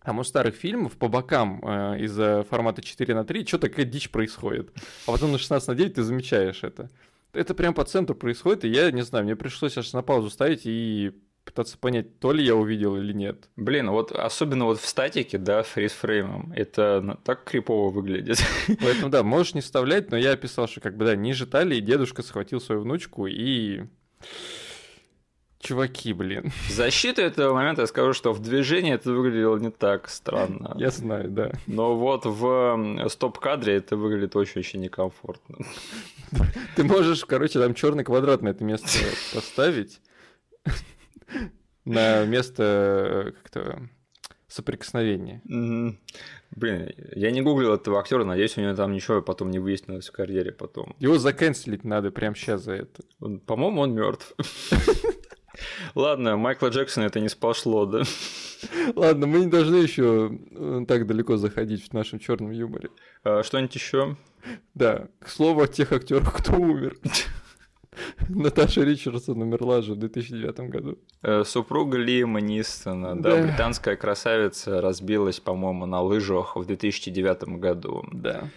Там 0.06 0.20
у 0.20 0.24
старых 0.24 0.54
фильмов 0.54 0.96
по 0.96 1.08
бокам 1.08 1.60
э, 1.64 2.04
из-за 2.04 2.46
формата 2.48 2.80
4 2.80 3.12
на 3.12 3.24
3 3.24 3.44
что 3.44 3.58
такая 3.58 3.84
дичь 3.84 4.08
происходит. 4.08 4.70
А 5.04 5.10
потом 5.10 5.32
на 5.32 5.38
16 5.38 5.66
на 5.66 5.74
9 5.74 5.94
ты 5.94 6.02
замечаешь 6.04 6.62
это. 6.62 6.88
Это 7.32 7.54
прям 7.54 7.74
по 7.74 7.84
центру 7.84 8.14
происходит, 8.14 8.64
и 8.64 8.68
я 8.68 8.92
не 8.92 9.02
знаю, 9.02 9.24
мне 9.24 9.34
пришлось 9.34 9.76
аж 9.76 9.92
на 9.92 10.02
паузу 10.02 10.30
ставить 10.30 10.60
и 10.64 11.10
пытаться 11.44 11.76
понять, 11.76 12.20
то 12.20 12.30
ли 12.30 12.44
я 12.44 12.54
увидел 12.54 12.96
или 12.96 13.12
нет. 13.12 13.48
Блин, 13.56 13.90
вот 13.90 14.12
особенно 14.12 14.66
вот 14.66 14.78
в 14.78 14.86
статике, 14.86 15.38
да, 15.38 15.64
фризфреймом, 15.64 16.52
это 16.54 17.18
так 17.24 17.42
крипово 17.42 17.90
выглядит. 17.90 18.38
Поэтому, 18.80 19.10
да, 19.10 19.24
можешь 19.24 19.54
не 19.54 19.60
вставлять, 19.60 20.12
но 20.12 20.16
я 20.16 20.32
описал, 20.32 20.68
что 20.68 20.80
как 20.80 20.96
бы, 20.96 21.04
да, 21.04 21.16
ниже 21.16 21.46
талии 21.46 21.80
дедушка 21.80 22.22
схватил 22.22 22.60
свою 22.60 22.82
внучку 22.82 23.26
и... 23.26 23.82
Чуваки, 25.66 26.12
блин. 26.12 26.52
В 26.68 26.70
защиту 26.70 27.22
этого 27.22 27.52
момента 27.52 27.82
я 27.82 27.86
скажу, 27.88 28.12
что 28.12 28.32
в 28.32 28.38
движении 28.38 28.94
это 28.94 29.10
выглядело 29.10 29.56
не 29.56 29.72
так 29.72 30.08
странно. 30.08 30.76
Я 30.78 30.90
знаю, 30.90 31.28
да. 31.28 31.50
Но 31.66 31.96
вот 31.96 32.24
в 32.24 33.08
стоп-кадре 33.08 33.74
это 33.74 33.96
выглядит 33.96 34.36
очень-очень 34.36 34.80
некомфортно. 34.80 35.66
Ты 36.76 36.84
можешь, 36.84 37.24
короче, 37.24 37.58
там 37.58 37.74
черный 37.74 38.04
квадрат 38.04 38.42
на 38.42 38.50
это 38.50 38.62
место 38.62 38.86
поставить 39.34 40.00
на 41.84 42.24
место 42.26 43.34
как-то 43.42 43.88
соприкосновения. 44.46 45.42
Блин, 46.52 46.92
я 47.16 47.32
не 47.32 47.42
гуглил 47.42 47.74
этого 47.74 47.98
актера, 47.98 48.22
надеюсь, 48.22 48.56
у 48.56 48.60
него 48.60 48.76
там 48.76 48.92
ничего 48.92 49.20
потом 49.20 49.50
не 49.50 49.58
выяснилось 49.58 50.10
в 50.10 50.12
карьере 50.12 50.52
потом. 50.52 50.94
Его 51.00 51.18
заканцелить 51.18 51.82
надо 51.82 52.12
прямо 52.12 52.36
сейчас 52.36 52.62
за 52.62 52.74
это. 52.74 53.02
По-моему, 53.18 53.80
он 53.80 53.94
мертв. 53.94 54.32
Ладно, 55.94 56.36
Майкла 56.36 56.68
Джексона 56.68 57.04
это 57.04 57.20
не 57.20 57.28
спасло, 57.28 57.86
да? 57.86 58.02
Ладно, 58.94 59.26
мы 59.26 59.40
не 59.40 59.46
должны 59.46 59.76
еще 59.76 60.38
э, 60.50 60.84
так 60.86 61.06
далеко 61.06 61.36
заходить 61.36 61.88
в 61.88 61.92
нашем 61.92 62.18
черном 62.18 62.50
юморе. 62.50 62.90
А, 63.24 63.42
что-нибудь 63.42 63.74
еще? 63.74 64.16
Да, 64.74 65.08
к 65.20 65.28
слову 65.28 65.62
о 65.62 65.66
тех 65.68 65.92
актерах, 65.92 66.36
кто 66.38 66.56
умер. 66.56 66.96
Наташа 68.28 68.82
Ричардсон 68.82 69.40
умерла 69.42 69.82
же 69.82 69.94
в 69.94 69.96
2009 69.96 70.60
году. 70.70 70.98
Э, 71.22 71.44
супруга 71.44 71.98
Лиама 71.98 72.40
Нистона, 72.40 73.20
да. 73.20 73.36
да, 73.36 73.42
британская 73.42 73.96
красавица, 73.96 74.80
разбилась, 74.80 75.40
по-моему, 75.40 75.86
на 75.86 76.00
лыжах 76.00 76.56
в 76.56 76.64
2009 76.64 77.58
году. 77.58 78.04
Да. 78.12 78.48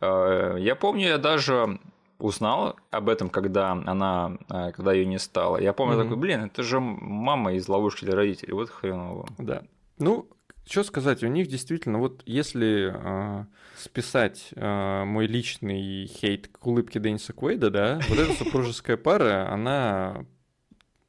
Э, 0.00 0.56
я 0.58 0.74
помню, 0.74 1.08
я 1.08 1.18
даже 1.18 1.78
узнал 2.18 2.76
об 2.90 3.08
этом, 3.08 3.28
когда 3.28 3.72
она, 3.72 4.38
э, 4.50 4.72
когда 4.72 4.92
ее 4.92 5.06
не 5.06 5.18
стало. 5.18 5.58
Я 5.58 5.72
помню 5.72 5.96
mm-hmm. 5.96 6.02
такой, 6.02 6.16
блин, 6.16 6.44
это 6.44 6.62
же 6.62 6.80
мама 6.80 7.54
из 7.54 7.68
ловушки 7.68 8.04
для 8.04 8.14
родителей, 8.14 8.52
вот 8.52 8.70
хреново. 8.70 9.28
Да. 9.38 9.62
Ну, 9.98 10.28
что 10.68 10.82
сказать, 10.82 11.22
у 11.22 11.28
них 11.28 11.46
действительно, 11.46 11.98
вот 11.98 12.22
если 12.26 12.92
э, 12.92 13.44
списать 13.76 14.48
э, 14.54 15.04
мой 15.04 15.26
личный 15.26 16.06
хейт 16.06 16.48
к 16.48 16.66
улыбке 16.66 16.98
Денниса 16.98 17.32
Куэйда, 17.32 17.70
да, 17.70 18.00
вот 18.08 18.18
эта 18.18 18.32
супружеская 18.32 18.96
пара, 18.96 19.52
она 19.52 20.24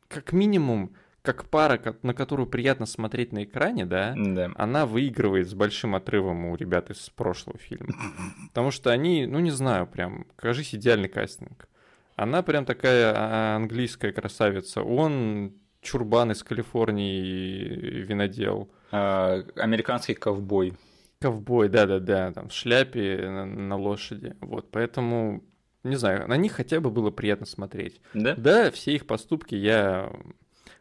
как 0.07 0.31
минимум 0.31 0.93
как 1.27 1.49
пара, 1.49 1.77
на 2.03 2.13
которую 2.13 2.47
приятно 2.47 2.85
смотреть 2.85 3.33
на 3.33 3.43
экране, 3.43 3.85
да, 3.85 4.13
да, 4.15 4.49
она 4.55 4.85
выигрывает 4.85 5.49
с 5.49 5.53
большим 5.53 5.93
отрывом 5.93 6.45
у 6.45 6.55
ребят 6.55 6.89
из 6.89 7.09
прошлого 7.09 7.57
фильма. 7.57 7.89
Потому 8.47 8.71
что 8.71 8.91
они, 8.91 9.25
ну 9.25 9.39
не 9.39 9.51
знаю, 9.51 9.87
прям, 9.87 10.25
кажись, 10.37 10.73
идеальный 10.73 11.09
кастинг. 11.09 11.67
Она 12.15 12.43
прям 12.43 12.63
такая 12.63 13.13
а, 13.13 13.57
английская 13.57 14.13
красавица. 14.13 14.83
Он 14.83 15.51
чурбан 15.81 16.31
из 16.31 16.43
Калифорнии 16.43 17.65
винодел. 18.03 18.69
А, 18.93 19.43
американский 19.57 20.13
ковбой. 20.13 20.75
Ковбой, 21.19 21.67
да-да-да, 21.67 22.31
там 22.31 22.47
в 22.47 22.53
шляпе 22.53 23.17
на, 23.21 23.45
на 23.45 23.75
лошади. 23.75 24.33
Вот, 24.39 24.71
поэтому, 24.71 25.43
не 25.83 25.97
знаю, 25.97 26.25
на 26.29 26.37
них 26.37 26.53
хотя 26.53 26.79
бы 26.79 26.89
было 26.89 27.11
приятно 27.11 27.45
смотреть. 27.45 27.99
Да? 28.13 28.33
Да, 28.37 28.71
все 28.71 28.95
их 28.95 29.05
поступки 29.05 29.55
я 29.55 30.09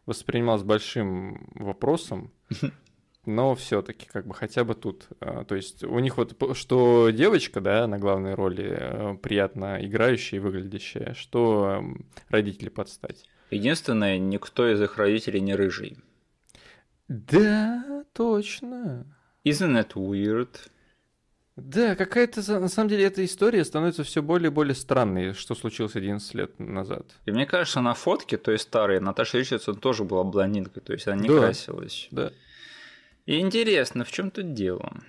воспринимал 0.07 0.59
с 0.59 0.63
большим 0.63 1.51
вопросом, 1.55 2.33
но 3.27 3.55
все-таки 3.55 4.07
как 4.07 4.27
бы 4.27 4.35
хотя 4.35 4.65
бы 4.65 4.75
тут. 4.75 5.09
А, 5.21 5.45
то 5.45 5.55
есть 5.55 5.85
у 5.85 5.99
них 5.99 6.17
вот 6.17 6.37
что 6.57 7.11
девочка, 7.11 7.61
да, 7.61 7.87
на 7.87 7.99
главной 7.99 8.35
роли 8.35 8.69
э, 8.69 9.17
приятно 9.21 9.85
играющая 9.85 10.39
и 10.39 10.43
выглядящая, 10.43 11.15
что 11.15 11.83
родители 12.29 12.69
подстать. 12.69 13.29
Единственное, 13.51 14.19
никто 14.19 14.69
из 14.73 14.81
их 14.81 14.97
родителей 14.97 15.41
не 15.41 15.55
рыжий. 15.55 15.99
Да, 17.09 18.05
точно. 18.13 19.07
Isn't 19.45 19.75
that 19.75 19.93
weird? 19.95 20.57
Да, 21.57 21.97
какая-то, 21.97 22.61
на 22.61 22.69
самом 22.69 22.91
деле, 22.91 23.05
эта 23.05 23.25
история 23.25 23.65
становится 23.65 24.05
все 24.05 24.23
более 24.23 24.51
и 24.51 24.53
более 24.53 24.75
странной, 24.75 25.33
что 25.33 25.55
случилось 25.55 25.97
11 25.97 26.35
лет 26.35 26.61
назад. 26.61 27.07
И 27.25 27.31
мне 27.31 27.47
кажется, 27.47 27.81
на 27.81 27.95
фотке, 27.95 28.37
то 28.37 28.53
есть 28.53 28.65
старой, 28.65 29.01
Наташа 29.01 29.39
Ричардсон 29.39 29.77
тоже 29.77 30.05
была 30.05 30.23
блондинкой, 30.23 30.83
то 30.83 30.93
есть 30.93 31.07
она 31.09 31.17
не 31.17 31.29
да, 31.29 31.39
красилась. 31.39 32.09
Да. 32.11 32.31
И 33.25 33.41
интересно, 33.41 34.05
в 34.05 34.13
чем 34.13 34.31
тут 34.31 34.53
дело? 34.53 35.03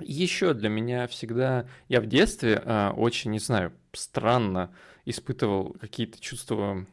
Еще 0.00 0.54
для 0.54 0.68
меня 0.68 1.06
всегда, 1.06 1.66
я 1.88 2.00
в 2.00 2.06
детстве 2.06 2.60
э, 2.64 2.90
очень, 2.96 3.30
не 3.30 3.38
знаю, 3.38 3.72
странно 3.92 4.74
испытывал 5.04 5.76
какие-то 5.80 6.20
чувства 6.20 6.84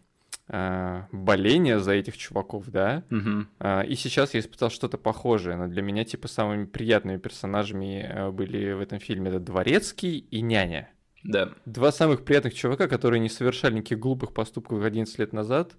боление 0.50 1.80
за 1.80 1.94
этих 1.94 2.18
чуваков, 2.18 2.70
да. 2.70 3.04
Угу. 3.12 3.84
И 3.88 3.96
сейчас 3.96 4.34
я 4.34 4.40
испытал 4.40 4.70
что-то 4.70 4.98
похожее. 4.98 5.56
Но 5.58 5.68
для 5.68 5.82
меня, 5.82 6.04
типа, 6.04 6.28
самыми 6.28 6.66
приятными 6.66 7.18
персонажами 7.18 8.10
э, 8.10 8.32
были 8.32 8.74
в 8.74 8.82
этом 8.82 9.00
фильме 9.00 9.30
это 9.30 9.40
Дворецкий 9.40 10.18
и 10.18 10.42
Няня. 10.42 10.90
Да. 11.24 11.50
Два 11.66 11.92
самых 11.92 12.24
приятных 12.24 12.54
чувака, 12.54 12.88
которые 12.88 13.20
не 13.20 13.30
совершали 13.30 13.76
никаких 13.76 14.00
глупых 14.00 14.34
поступков 14.34 14.84
11 14.84 15.20
лет 15.20 15.34
назад. 15.34 15.74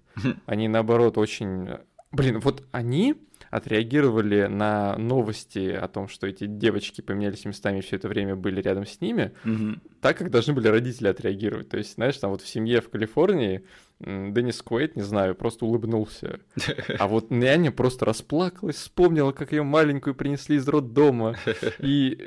Они, 0.45 0.67
наоборот, 0.67 1.17
очень... 1.17 1.69
Блин, 2.11 2.39
вот 2.39 2.63
они 2.71 3.15
отреагировали 3.49 4.47
на 4.47 4.97
новости 4.97 5.69
о 5.69 5.87
том, 5.87 6.07
что 6.07 6.27
эти 6.27 6.45
девочки 6.45 7.01
поменялись 7.01 7.45
местами 7.45 7.79
и 7.79 7.81
все 7.81 7.97
это 7.97 8.07
время 8.07 8.35
были 8.35 8.61
рядом 8.61 8.85
с 8.85 8.99
ними, 9.01 9.33
угу. 9.45 9.79
так 10.01 10.17
как 10.17 10.31
должны 10.31 10.53
были 10.53 10.67
родители 10.67 11.07
отреагировать. 11.07 11.69
То 11.69 11.77
есть, 11.77 11.95
знаешь, 11.95 12.17
там 12.17 12.31
вот 12.31 12.41
в 12.41 12.47
семье 12.47 12.81
в 12.81 12.89
Калифорнии 12.89 13.65
Деннис 14.03 14.61
Куэйт, 14.61 14.95
не 14.95 15.03
знаю, 15.03 15.35
просто 15.35 15.65
улыбнулся. 15.65 16.39
А 16.99 17.07
вот 17.07 17.31
няня 17.31 17.71
просто 17.71 18.05
расплакалась, 18.05 18.75
вспомнила, 18.75 19.31
как 19.31 19.51
ее 19.51 19.63
маленькую 19.63 20.15
принесли 20.15 20.57
из 20.57 20.67
роддома. 20.67 21.35
И 21.79 22.17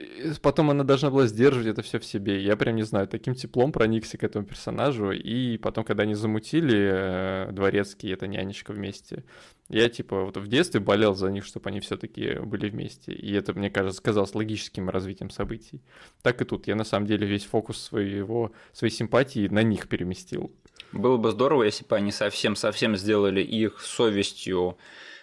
потом 0.42 0.70
она 0.70 0.84
должна 0.84 1.10
была 1.10 1.26
сдерживать 1.26 1.68
это 1.68 1.82
все 1.82 1.98
в 1.98 2.04
себе. 2.04 2.42
Я 2.42 2.56
прям 2.56 2.76
не 2.76 2.82
знаю, 2.82 3.08
таким 3.08 3.34
теплом 3.34 3.72
проникся 3.72 4.18
к 4.18 4.24
этому 4.24 4.46
персонажу. 4.46 5.12
И 5.12 5.58
потом, 5.58 5.84
когда 5.84 6.04
они 6.04 6.14
замутили 6.14 6.90
э, 6.92 7.52
дворецкий, 7.52 8.12
это 8.12 8.26
нянечка 8.26 8.72
вместе, 8.72 9.24
я 9.68 9.88
типа 9.88 10.24
вот 10.24 10.36
в 10.36 10.46
детстве 10.46 10.80
болел 10.80 11.14
за 11.14 11.30
них, 11.30 11.44
чтобы 11.44 11.70
они 11.70 11.80
все-таки 11.80 12.38
были 12.40 12.68
вместе. 12.68 13.12
И 13.12 13.32
это, 13.32 13.54
мне 13.54 13.70
кажется, 13.70 13.98
сказалось 13.98 14.34
логическим 14.34 14.90
развитием 14.90 15.30
событий. 15.30 15.80
Так 16.22 16.42
и 16.42 16.44
тут. 16.44 16.66
Я 16.66 16.74
на 16.74 16.84
самом 16.84 17.06
деле 17.06 17.26
весь 17.26 17.44
фокус 17.44 17.80
своего, 17.80 18.52
своей 18.72 18.92
симпатии 18.92 19.48
на 19.48 19.62
них 19.62 19.88
переместил. 19.88 20.52
Было 20.92 21.16
бы 21.16 21.30
здорово, 21.30 21.64
если 21.64 21.84
бы 21.84 21.96
они 21.96 22.12
совсем-совсем 22.12 22.96
сделали 22.96 23.40
их 23.40 23.80
совестью 23.80 24.76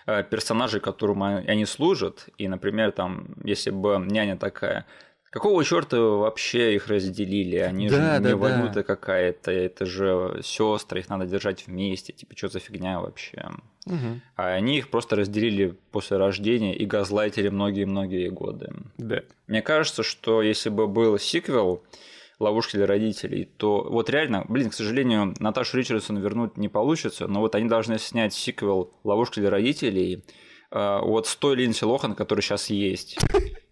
э, 0.08 0.24
персонажей, 0.24 0.82
которым 0.82 1.24
они 1.24 1.66
служат. 1.66 2.28
И, 2.38 2.48
например, 2.48 2.92
там, 2.92 3.36
если 3.44 3.70
бы 3.70 4.04
няня 4.06 4.38
такая, 4.38 4.86
Какого 5.32 5.64
черта 5.64 5.98
вообще 5.98 6.76
их 6.76 6.88
разделили? 6.88 7.56
Они 7.56 7.88
да, 7.88 7.96
же 7.96 8.22
да, 8.22 8.30
не 8.30 8.36
валюта 8.36 8.74
да. 8.74 8.84
какая-то, 8.84 9.50
это 9.50 9.86
же 9.86 10.42
сестры, 10.44 11.00
их 11.00 11.08
надо 11.08 11.26
держать 11.26 11.68
вместе. 11.68 12.12
Типа, 12.12 12.36
что 12.36 12.50
за 12.50 12.60
фигня 12.60 13.00
вообще? 13.00 13.50
Угу. 13.86 14.20
А 14.36 14.48
они 14.48 14.78
их 14.78 14.90
просто 14.90 15.16
разделили 15.16 15.78
после 15.92 16.18
рождения 16.18 16.76
и 16.76 16.86
газлайтили 16.86 17.48
многие-многие 17.48 18.28
годы. 18.30 18.74
Да. 18.98 19.22
Мне 19.48 19.62
кажется, 19.62 20.04
что 20.04 20.42
если 20.42 20.70
бы 20.70 20.88
был 20.88 21.18
сиквел, 21.18 21.82
ловушки 22.42 22.76
для 22.76 22.86
родителей, 22.88 23.46
то 23.46 23.84
вот 23.84 24.10
реально, 24.10 24.46
блин, 24.50 24.70
к 24.70 24.74
сожалению, 24.74 25.34
Наташу 25.40 25.78
Ричардсон 25.78 26.18
вернуть 26.18 26.58
не 26.58 26.68
получится, 26.68 27.28
но 27.28 27.40
вот 27.40 27.56
они 27.56 27.70
должны 27.70 28.00
снять 28.00 28.34
сиквел 28.34 28.92
ловушки 29.04 29.40
для 29.40 29.50
родителей 29.50 30.26
э, 30.72 31.00
вот 31.02 31.28
с 31.28 31.36
той 31.36 31.56
Линдси 31.56 31.86
Лохан, 31.86 32.16
которая 32.16 32.42
сейчас 32.42 32.70
есть. 32.70 33.18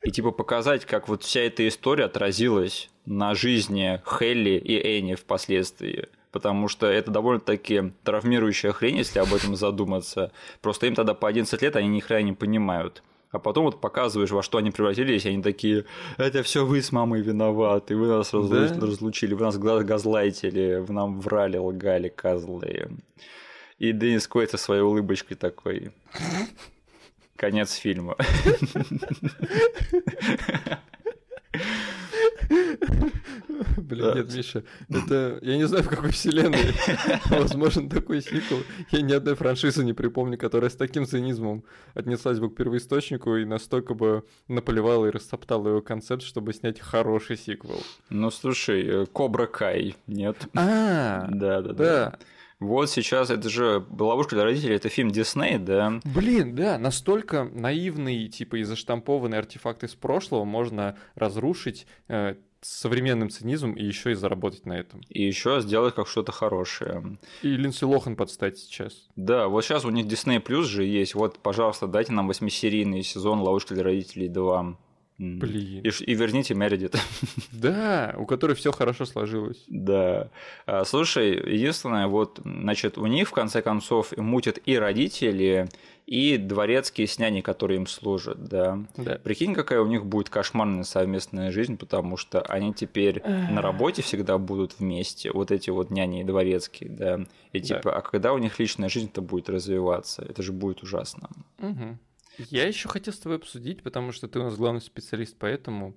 И 0.04 0.12
типа 0.12 0.32
показать, 0.32 0.86
как 0.86 1.08
вот 1.08 1.24
вся 1.24 1.41
эта 1.41 1.68
история 1.68 2.06
отразилась 2.06 2.89
на 3.06 3.36
жизни 3.36 4.02
Хелли 4.06 4.58
и 4.58 4.76
Энни 4.76 5.16
впоследствии. 5.16 6.08
Потому 6.32 6.68
что 6.68 6.88
это 6.88 7.12
довольно-таки 7.12 7.91
травмирующая 8.04 8.72
хрень, 8.72 8.97
если 8.97 9.20
об 9.20 9.34
этом 9.34 9.56
задуматься. 9.56 10.32
Просто 10.62 10.86
им 10.86 10.95
тогда 10.95 11.14
по 11.16 11.28
11 11.28 11.62
лет 11.62 11.76
они 11.76 11.88
ни 11.88 12.00
хрена 12.00 12.24
не 12.24 12.34
понимают 12.34 13.04
а 13.32 13.39
потом 13.39 13.66
вот 13.66 13.80
показываешь, 13.80 14.32
во 14.32 14.41
что 14.41 14.58
они 14.58 14.72
превратились, 14.72 15.26
и 15.26 15.30
они 15.30 15.43
такие, 15.43 15.86
это 16.18 16.41
все 16.43 16.66
вы 16.66 16.82
с 16.82 16.91
мамой 16.91 17.22
виноваты, 17.22 17.95
вы 17.95 18.08
нас 18.08 18.34
разлу... 18.34 18.50
да? 18.50 18.68
разлучили, 18.74 19.34
вы 19.34 19.45
нас 19.45 19.58
газлайтили, 19.58 20.78
вы 20.80 20.93
нам 20.93 21.22
врали, 21.22 21.58
лгали, 21.58 22.10
козлы. 22.10 22.89
И 23.78 23.91
Денис 23.91 24.28
Куэйт 24.28 24.52
со 24.52 24.58
своей 24.58 24.82
улыбочкой 24.82 25.38
такой. 25.38 25.91
Конец 27.40 27.72
фильма. 27.72 28.18
Блин, 33.78 34.14
нет, 34.14 34.34
Миша, 34.34 34.64
это... 34.90 35.40
Я 35.42 35.56
не 35.56 35.66
знаю, 35.66 35.86
в 35.86 35.90
какой 35.90 36.12
вселенной 36.12 36.74
возможен 37.30 37.88
такой 37.88 38.22
сиквел. 38.22 38.60
Я 38.92 39.02
ни 39.02 39.14
одной 39.14 39.36
франшизы 39.36 39.86
не 39.86 39.94
припомню, 39.94 40.38
которая 40.38 40.70
с 40.70 40.76
таким 40.76 41.06
цинизмом 41.06 41.64
отнеслась 41.94 42.40
бы 42.40 42.50
к 42.50 42.56
первоисточнику 42.56 43.38
и 43.38 43.46
настолько 43.46 43.94
бы 43.94 44.26
наполевала 44.50 45.06
и 45.06 45.12
растоптала 45.12 45.70
его 45.70 45.82
концепт, 45.82 46.24
чтобы 46.24 46.54
снять 46.54 46.82
хороший 46.82 47.38
сиквел. 47.38 47.82
Ну, 48.10 48.32
слушай, 48.32 48.86
э, 48.86 49.06
Кобра 49.06 49.46
Кай, 49.46 49.96
нет? 50.08 50.36
А, 50.56 51.28
да, 51.32 51.62
да, 51.62 51.74
да. 51.74 52.20
Вот 52.60 52.89
сейчас 52.89 53.30
это 53.30 53.49
же 53.49 53.86
«Ловушка 53.97 54.36
для 54.36 54.43
родителей»— 54.43 54.76
это 54.78 54.89
фильм 54.89 55.12
Дисней, 55.12 55.57
да? 55.57 55.99
Блин, 56.03 56.55
да, 56.55 56.78
настолько 56.78 57.45
наивный, 57.45 58.28
типа, 58.28 58.57
и 58.57 58.64
заштампованный 58.64 59.38
артефакт 59.38 59.84
из 59.84 59.95
прошлого 59.95 60.43
можно 60.43 60.97
разрушить 61.16 61.88
э, 62.10 62.36
современным 62.62 63.30
цинизмом 63.30 63.74
и 63.74 63.86
еще 63.86 64.12
и 64.12 64.16
заработать 64.16 64.66
на 64.66 64.74
этом. 64.74 65.01
И 65.07 65.24
еще 65.24 65.62
сделать 65.62 65.95
как 65.95 66.07
что-то 66.07 66.32
хорошее. 66.32 67.18
И 67.41 67.47
Линдси 67.47 67.86
Лохан 67.86 68.16
подстать 68.16 68.57
сейчас. 68.57 69.07
Да, 69.16 69.47
вот 69.47 69.64
сейчас 69.64 69.86
у 69.86 69.89
них 69.89 70.05
Disney 70.07 70.43
Plus 70.43 70.64
же 70.64 70.84
есть. 70.84 71.16
Вот, 71.16 71.39
пожалуйста, 71.39 71.88
дайте 71.88 72.12
нам 72.12 72.28
восьмисерийный 72.28 73.03
сезон 73.03 73.39
«Ловушка 73.39 73.74
для 73.74 73.84
родителей 73.84 74.28
2». 74.28 74.76
Блин. 75.20 75.84
И, 75.84 75.89
и 75.89 76.15
верните 76.15 76.55
Мередит. 76.55 76.95
Да, 77.51 78.15
у 78.17 78.26
которой 78.26 78.53
все 78.55 78.72
хорошо 78.72 79.05
сложилось. 79.05 79.63
Да. 79.67 80.30
А, 80.65 80.86
слушай, 80.86 81.32
единственное, 81.32 82.07
вот, 82.07 82.39
значит, 82.43 82.97
у 82.97 83.05
них 83.05 83.28
в 83.28 83.34
конце 83.34 83.61
концов 83.61 84.15
мутят 84.15 84.59
и 84.65 84.78
родители, 84.78 85.67
и 86.05 86.38
дворецкие 86.38 87.05
с 87.05 87.20
няней, 87.20 87.41
которые 87.41 87.78
им 87.78 87.86
служат, 87.86 88.45
да. 88.45 88.80
да. 88.95 89.20
Прикинь, 89.24 89.53
какая 89.53 89.82
у 89.82 89.88
них 89.88 90.05
будет 90.05 90.30
кошмарная 90.30 90.84
совместная 90.84 91.51
жизнь, 91.51 91.78
потому 91.78 92.15
что 92.15 92.41
они 92.41 92.74
теперь 92.74 93.22
на 93.24 93.61
работе 93.61 94.01
всегда 94.01 94.38
будут 94.38 94.80
вместе, 94.80 95.32
вот 95.32 95.51
эти 95.51 95.70
вот 95.70 95.91
няни 95.91 96.22
и 96.22 96.24
дворецкие, 96.24 96.89
да. 96.89 97.20
И 97.51 97.59
типа, 97.59 97.82
да. 97.84 97.91
а 97.91 98.01
когда 98.01 98.34
у 98.34 98.38
них 98.38 98.57
личная 98.57 98.89
жизнь-то 98.89 99.22
будет 99.22 99.49
развиваться? 99.49 100.24
Это 100.24 100.41
же 100.41 100.53
будет 100.53 100.82
ужасно. 100.82 101.30
Угу. 101.59 101.97
Я 102.50 102.68
еще 102.68 102.88
хотел 102.88 103.14
с 103.14 103.20
тобой 103.20 103.38
обсудить, 103.38 103.84
потому 103.84 104.12
что 104.12 104.28
ты 104.28 104.40
у 104.40 104.44
нас 104.44 104.56
главный 104.56 104.82
специалист, 104.82 105.36
поэтому 105.38 105.96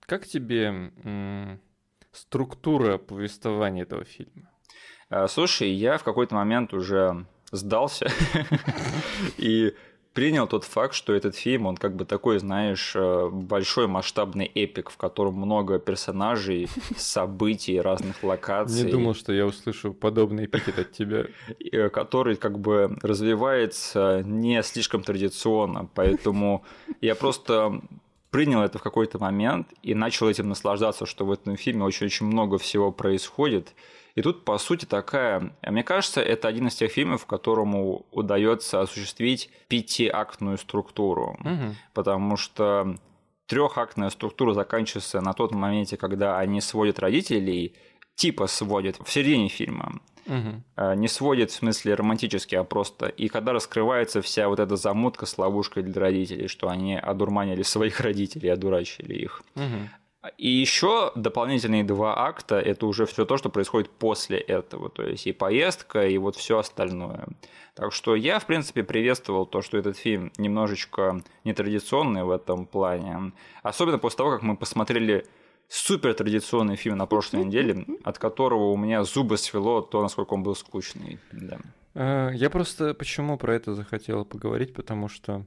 как 0.00 0.26
тебе 0.26 0.90
структура 2.12 2.98
повествования 2.98 3.82
этого 3.82 4.04
фильма? 4.04 4.50
А, 5.08 5.28
слушай, 5.28 5.70
я 5.70 5.98
в 5.98 6.04
какой-то 6.04 6.34
момент 6.34 6.72
уже 6.74 7.26
сдался 7.50 8.10
и 9.38 9.74
принял 10.12 10.46
тот 10.46 10.64
факт, 10.64 10.94
что 10.94 11.12
этот 11.12 11.34
фильм, 11.36 11.66
он 11.66 11.76
как 11.76 11.96
бы 11.96 12.04
такой, 12.04 12.38
знаешь, 12.38 12.92
э, 12.94 13.28
большой 13.30 13.86
масштабный 13.86 14.46
эпик, 14.46 14.90
в 14.90 14.96
котором 14.96 15.34
много 15.34 15.78
персонажей, 15.78 16.68
событий, 16.96 17.80
разных 17.80 18.22
локаций. 18.22 18.84
Не 18.84 18.90
думал, 18.90 19.14
что 19.14 19.32
я 19.32 19.46
услышу 19.46 19.92
подобный 19.94 20.46
эпитет 20.46 20.78
от 20.78 20.92
тебя. 20.92 21.26
Э, 21.72 21.88
который 21.88 22.36
как 22.36 22.58
бы 22.58 22.96
развивается 23.02 24.22
не 24.24 24.62
слишком 24.62 25.02
традиционно, 25.02 25.88
поэтому 25.94 26.64
я 27.00 27.14
просто 27.14 27.80
принял 28.30 28.62
это 28.62 28.78
в 28.78 28.82
какой-то 28.82 29.18
момент 29.18 29.68
и 29.82 29.94
начал 29.94 30.28
этим 30.28 30.48
наслаждаться, 30.48 31.06
что 31.06 31.24
в 31.24 31.32
этом 31.32 31.56
фильме 31.56 31.84
очень-очень 31.84 32.26
много 32.26 32.58
всего 32.58 32.90
происходит, 32.90 33.74
и 34.14 34.22
тут, 34.22 34.44
по 34.44 34.58
сути, 34.58 34.84
такая... 34.84 35.52
Мне 35.62 35.82
кажется, 35.82 36.20
это 36.20 36.48
один 36.48 36.68
из 36.68 36.74
тех 36.74 36.92
фильмов, 36.92 37.26
которому 37.26 38.06
удается 38.10 38.80
осуществить 38.80 39.50
пятиактную 39.68 40.58
структуру. 40.58 41.38
Угу. 41.40 41.76
Потому 41.94 42.36
что 42.36 42.96
трехактная 43.46 44.10
структура 44.10 44.54
заканчивается 44.54 45.20
на 45.20 45.32
тот 45.32 45.52
моменте, 45.52 45.96
когда 45.96 46.38
они 46.38 46.60
сводят 46.60 46.98
родителей, 46.98 47.74
типа 48.14 48.46
сводят 48.46 48.98
в 49.02 49.10
середине 49.10 49.48
фильма. 49.48 50.00
Угу. 50.26 50.94
Не 50.96 51.08
сводит 51.08 51.50
в 51.50 51.54
смысле 51.54 51.94
романтически, 51.94 52.54
а 52.54 52.64
просто. 52.64 53.06
И 53.06 53.28
когда 53.28 53.52
раскрывается 53.52 54.22
вся 54.22 54.48
вот 54.48 54.60
эта 54.60 54.76
замутка 54.76 55.26
с 55.26 55.36
ловушкой 55.38 55.82
для 55.82 56.00
родителей, 56.00 56.48
что 56.48 56.68
они 56.68 56.96
одурманили 56.96 57.62
своих 57.62 58.00
родителей, 58.00 58.50
одурачили 58.50 59.14
их. 59.14 59.42
Угу. 59.56 59.88
И 60.38 60.48
еще 60.48 61.10
дополнительные 61.16 61.82
два 61.82 62.26
акта 62.26 62.60
это 62.60 62.86
уже 62.86 63.06
все 63.06 63.24
то, 63.24 63.36
что 63.36 63.50
происходит 63.50 63.90
после 63.90 64.38
этого, 64.38 64.88
то 64.88 65.02
есть 65.02 65.26
и 65.26 65.32
поездка, 65.32 66.06
и 66.06 66.16
вот 66.16 66.36
все 66.36 66.58
остальное. 66.58 67.26
Так 67.74 67.92
что 67.92 68.14
я, 68.14 68.38
в 68.38 68.46
принципе, 68.46 68.84
приветствовал 68.84 69.46
то, 69.46 69.62
что 69.62 69.78
этот 69.78 69.96
фильм 69.96 70.30
немножечко 70.36 71.22
нетрадиционный 71.42 72.22
в 72.22 72.30
этом 72.30 72.66
плане. 72.66 73.32
Особенно 73.62 73.98
после 73.98 74.18
того, 74.18 74.30
как 74.30 74.42
мы 74.42 74.56
посмотрели 74.56 75.26
супер 75.68 76.14
традиционный 76.14 76.76
фильм 76.76 76.98
на 76.98 77.06
прошлой 77.06 77.44
неделе, 77.44 77.84
от 78.04 78.18
которого 78.18 78.70
у 78.70 78.76
меня 78.76 79.02
зубы 79.02 79.38
свело 79.38 79.80
то, 79.80 80.02
насколько 80.02 80.34
он 80.34 80.44
был 80.44 80.54
скучный. 80.54 81.18
Да. 81.32 81.58
А, 81.94 82.30
я 82.30 82.48
просто 82.48 82.94
почему 82.94 83.38
про 83.38 83.56
это 83.56 83.74
захотел 83.74 84.24
поговорить, 84.24 84.72
потому 84.72 85.08
что 85.08 85.44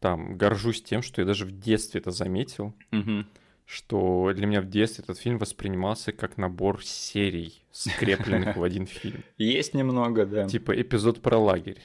там 0.00 0.36
горжусь 0.36 0.82
тем, 0.82 1.02
что 1.02 1.20
я 1.20 1.26
даже 1.26 1.44
в 1.44 1.52
детстве 1.52 2.00
это 2.00 2.10
заметил. 2.10 2.74
Угу 2.90 3.26
что 3.68 4.32
для 4.34 4.46
меня 4.46 4.62
в 4.62 4.70
детстве 4.70 5.04
этот 5.04 5.18
фильм 5.18 5.36
воспринимался 5.36 6.10
как 6.10 6.38
набор 6.38 6.82
серий, 6.82 7.62
скрепленных 7.70 8.56
в 8.56 8.62
один 8.62 8.86
фильм. 8.86 9.22
Есть 9.36 9.74
немного, 9.74 10.24
да. 10.24 10.48
Типа 10.48 10.72
эпизод 10.80 11.20
про 11.20 11.36
лагерь, 11.36 11.82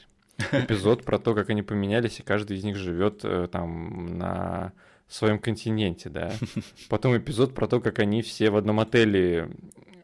эпизод 0.54 1.04
про 1.04 1.20
то, 1.20 1.36
как 1.36 1.50
они 1.50 1.62
поменялись, 1.62 2.22
и 2.22 2.24
каждый 2.24 2.56
из 2.56 2.64
них 2.64 2.78
живет 2.78 3.26
э, 3.26 3.50
там 3.52 4.18
на 4.18 4.72
своем 5.10 5.40
континенте, 5.40 6.08
да. 6.08 6.32
Потом 6.90 7.18
эпизод 7.18 7.54
про 7.54 7.68
то, 7.68 7.82
как 7.82 8.00
они 8.00 8.22
все 8.22 8.50
в 8.50 8.56
одном 8.56 8.80
отеле 8.80 9.50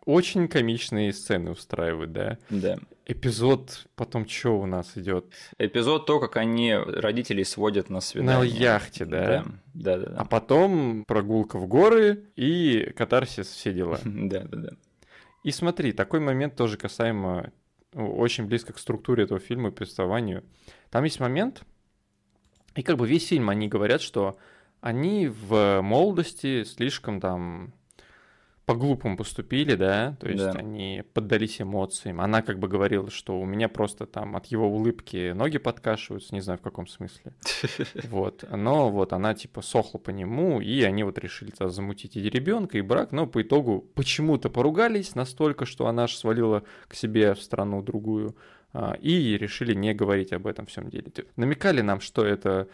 очень 0.09 0.47
комичные 0.47 1.13
сцены 1.13 1.51
устраивают, 1.51 2.11
да? 2.11 2.37
Да. 2.49 2.79
Эпизод 3.05 3.87
потом 3.95 4.27
что 4.27 4.59
у 4.59 4.65
нас 4.65 4.97
идет? 4.97 5.25
Эпизод 5.59 6.07
то, 6.07 6.19
как 6.19 6.37
они 6.37 6.73
родителей 6.73 7.43
сводят 7.43 7.89
на 7.89 8.01
свидание. 8.01 8.39
На 8.39 8.43
яхте, 8.43 9.05
да? 9.05 9.45
Да, 9.73 9.97
да, 9.97 10.05
да. 10.05 10.15
А 10.17 10.25
потом 10.25 11.03
прогулка 11.05 11.59
в 11.59 11.67
горы 11.67 12.25
и 12.35 12.91
катарсис, 12.97 13.47
все 13.47 13.71
дела. 13.71 13.99
Да, 14.03 14.41
да, 14.45 14.57
да. 14.57 14.69
И 15.43 15.51
смотри, 15.51 15.91
такой 15.91 16.19
момент 16.19 16.55
тоже 16.55 16.77
касаемо 16.77 17.51
ну, 17.93 18.11
очень 18.15 18.45
близко 18.45 18.73
к 18.73 18.79
структуре 18.79 19.25
этого 19.25 19.39
фильма 19.39 19.69
и 19.69 19.71
повествованию. 19.71 20.43
Там 20.89 21.03
есть 21.03 21.19
момент, 21.19 21.63
и 22.75 22.81
как 22.81 22.97
бы 22.97 23.07
весь 23.07 23.27
фильм 23.27 23.49
они 23.49 23.67
говорят, 23.67 24.01
что 24.01 24.39
они 24.81 25.27
в 25.27 25.81
молодости 25.81 26.63
слишком 26.63 27.21
там 27.21 27.73
по-глупому 28.69 29.17
поступили, 29.17 29.73
да, 29.73 30.15
то 30.19 30.29
есть 30.29 30.43
да. 30.43 30.51
они 30.51 31.03
поддались 31.15 31.59
эмоциям. 31.59 32.21
Она 32.21 32.43
как 32.43 32.59
бы 32.59 32.67
говорила, 32.67 33.09
что 33.09 33.41
у 33.41 33.43
меня 33.43 33.67
просто 33.67 34.05
там 34.05 34.35
от 34.35 34.45
его 34.45 34.67
улыбки 34.67 35.31
ноги 35.31 35.57
подкашиваются, 35.57 36.35
не 36.35 36.41
знаю 36.41 36.59
в 36.59 36.61
каком 36.61 36.85
смысле. 36.85 37.33
Вот, 38.09 38.45
но 38.51 38.91
вот 38.91 39.11
она 39.13 39.33
типа 39.33 39.63
сохла 39.63 39.97
по 39.97 40.11
нему, 40.11 40.61
и 40.61 40.83
они 40.83 41.03
вот 41.03 41.17
решили 41.17 41.51
замутить 41.59 42.15
и 42.15 42.29
ребенка, 42.29 42.77
и 42.77 42.81
брак, 42.81 43.11
но 43.11 43.25
по 43.25 43.41
итогу 43.41 43.89
почему-то 43.95 44.51
поругались 44.51 45.15
настолько, 45.15 45.65
что 45.65 45.87
она 45.87 46.03
аж 46.03 46.15
свалила 46.15 46.61
к 46.87 46.93
себе 46.93 47.33
в 47.33 47.41
страну 47.41 47.81
другую, 47.81 48.35
а, 48.71 48.93
и 49.01 49.35
решили 49.35 49.73
не 49.73 49.95
говорить 49.95 50.31
об 50.31 50.45
этом 50.45 50.67
всем 50.67 50.91
деле. 50.91 51.11
Намекали 51.37 51.81
нам, 51.81 52.01
что 52.01 52.23
это 52.23 52.67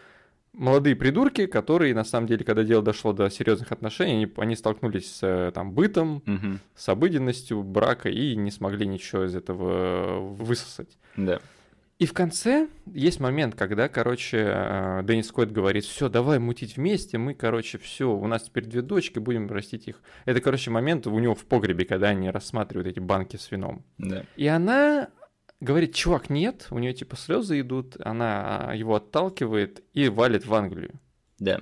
молодые 0.56 0.96
придурки, 0.96 1.46
которые, 1.46 1.94
на 1.94 2.04
самом 2.04 2.26
деле, 2.26 2.44
когда 2.44 2.64
дело 2.64 2.82
дошло 2.82 3.12
до 3.12 3.30
серьезных 3.30 3.70
отношений, 3.72 4.24
они, 4.24 4.32
они 4.36 4.56
столкнулись 4.56 5.16
с 5.16 5.22
э, 5.22 5.52
там, 5.52 5.72
бытом, 5.72 6.22
угу. 6.26 6.58
с 6.74 6.88
обыденностью 6.88 7.62
брака 7.62 8.08
и 8.08 8.34
не 8.34 8.50
смогли 8.50 8.86
ничего 8.86 9.24
из 9.24 9.34
этого 9.34 10.20
высосать. 10.20 10.98
Да. 11.16 11.40
И 11.98 12.04
в 12.04 12.12
конце 12.12 12.68
есть 12.92 13.20
момент, 13.20 13.54
когда, 13.54 13.88
короче, 13.88 14.38
э, 14.38 15.00
Деннис 15.04 15.30
Койт 15.30 15.50
говорит, 15.50 15.84
все, 15.84 16.10
давай 16.10 16.38
мутить 16.38 16.76
вместе, 16.76 17.16
мы, 17.16 17.32
короче, 17.32 17.78
все, 17.78 18.10
у 18.10 18.26
нас 18.26 18.42
теперь 18.42 18.64
две 18.64 18.82
дочки, 18.82 19.18
будем 19.18 19.48
растить 19.48 19.88
их. 19.88 20.02
Это, 20.26 20.40
короче, 20.42 20.70
момент 20.70 21.06
у 21.06 21.18
него 21.18 21.34
в 21.34 21.44
погребе, 21.46 21.86
когда 21.86 22.08
они 22.08 22.30
рассматривают 22.30 22.86
эти 22.86 23.00
банки 23.00 23.36
с 23.36 23.50
вином. 23.50 23.82
Да. 23.96 24.24
И 24.36 24.46
она 24.46 25.08
говорит, 25.60 25.94
чувак, 25.94 26.30
нет, 26.30 26.66
у 26.70 26.78
нее 26.78 26.92
типа 26.92 27.16
слезы 27.16 27.60
идут, 27.60 27.96
она 28.00 28.72
его 28.74 28.96
отталкивает 28.96 29.82
и 29.92 30.08
валит 30.08 30.46
в 30.46 30.54
Англию. 30.54 31.00
Да. 31.38 31.60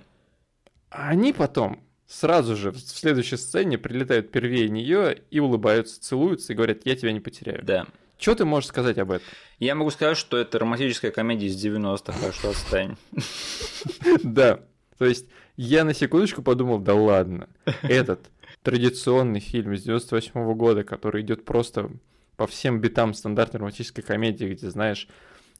А 0.91 1.09
они 1.09 1.33
потом 1.33 1.81
сразу 2.07 2.57
же 2.57 2.71
в 2.71 2.79
следующей 2.79 3.37
сцене 3.37 3.79
прилетают 3.79 4.31
первее 4.31 4.69
нее 4.69 5.23
и 5.31 5.41
улыбаются, 5.41 6.01
целуются 6.01 6.53
и 6.53 6.57
говорят, 6.57 6.83
я 6.85 6.97
тебя 6.97 7.13
не 7.13 7.21
потеряю. 7.21 7.65
Да. 7.65 7.87
Что 8.19 8.37
ты 8.37 8.45
можешь 8.45 8.69
сказать 8.69 8.99
об 8.99 9.11
этом? 9.11 9.27
Я 9.59 9.75
могу 9.75 9.91
сказать, 9.91 10.17
что 10.17 10.37
это 10.37 10.59
романтическая 10.59 11.11
комедия 11.11 11.47
из 11.47 11.63
90-х, 11.63 12.19
так 12.21 12.35
что 12.35 12.51
отстань. 12.51 12.97
Да. 14.23 14.61
То 14.99 15.07
есть 15.07 15.27
я 15.57 15.85
на 15.85 15.93
секундочку 15.93 16.43
подумал, 16.43 16.79
да 16.79 16.95
ладно, 16.95 17.49
этот 17.83 18.21
традиционный 18.63 19.41
фильм 19.41 19.73
из 19.73 19.83
98 19.83 20.31
-го 20.33 20.55
года, 20.55 20.85
который 20.85 21.23
идет 21.23 21.45
просто 21.45 21.91
по 22.37 22.47
всем 22.47 22.81
битам 22.81 23.15
стандартной 23.15 23.59
романтической 23.59 24.03
комедии, 24.03 24.47
где, 24.47 24.71
знаешь, 24.71 25.09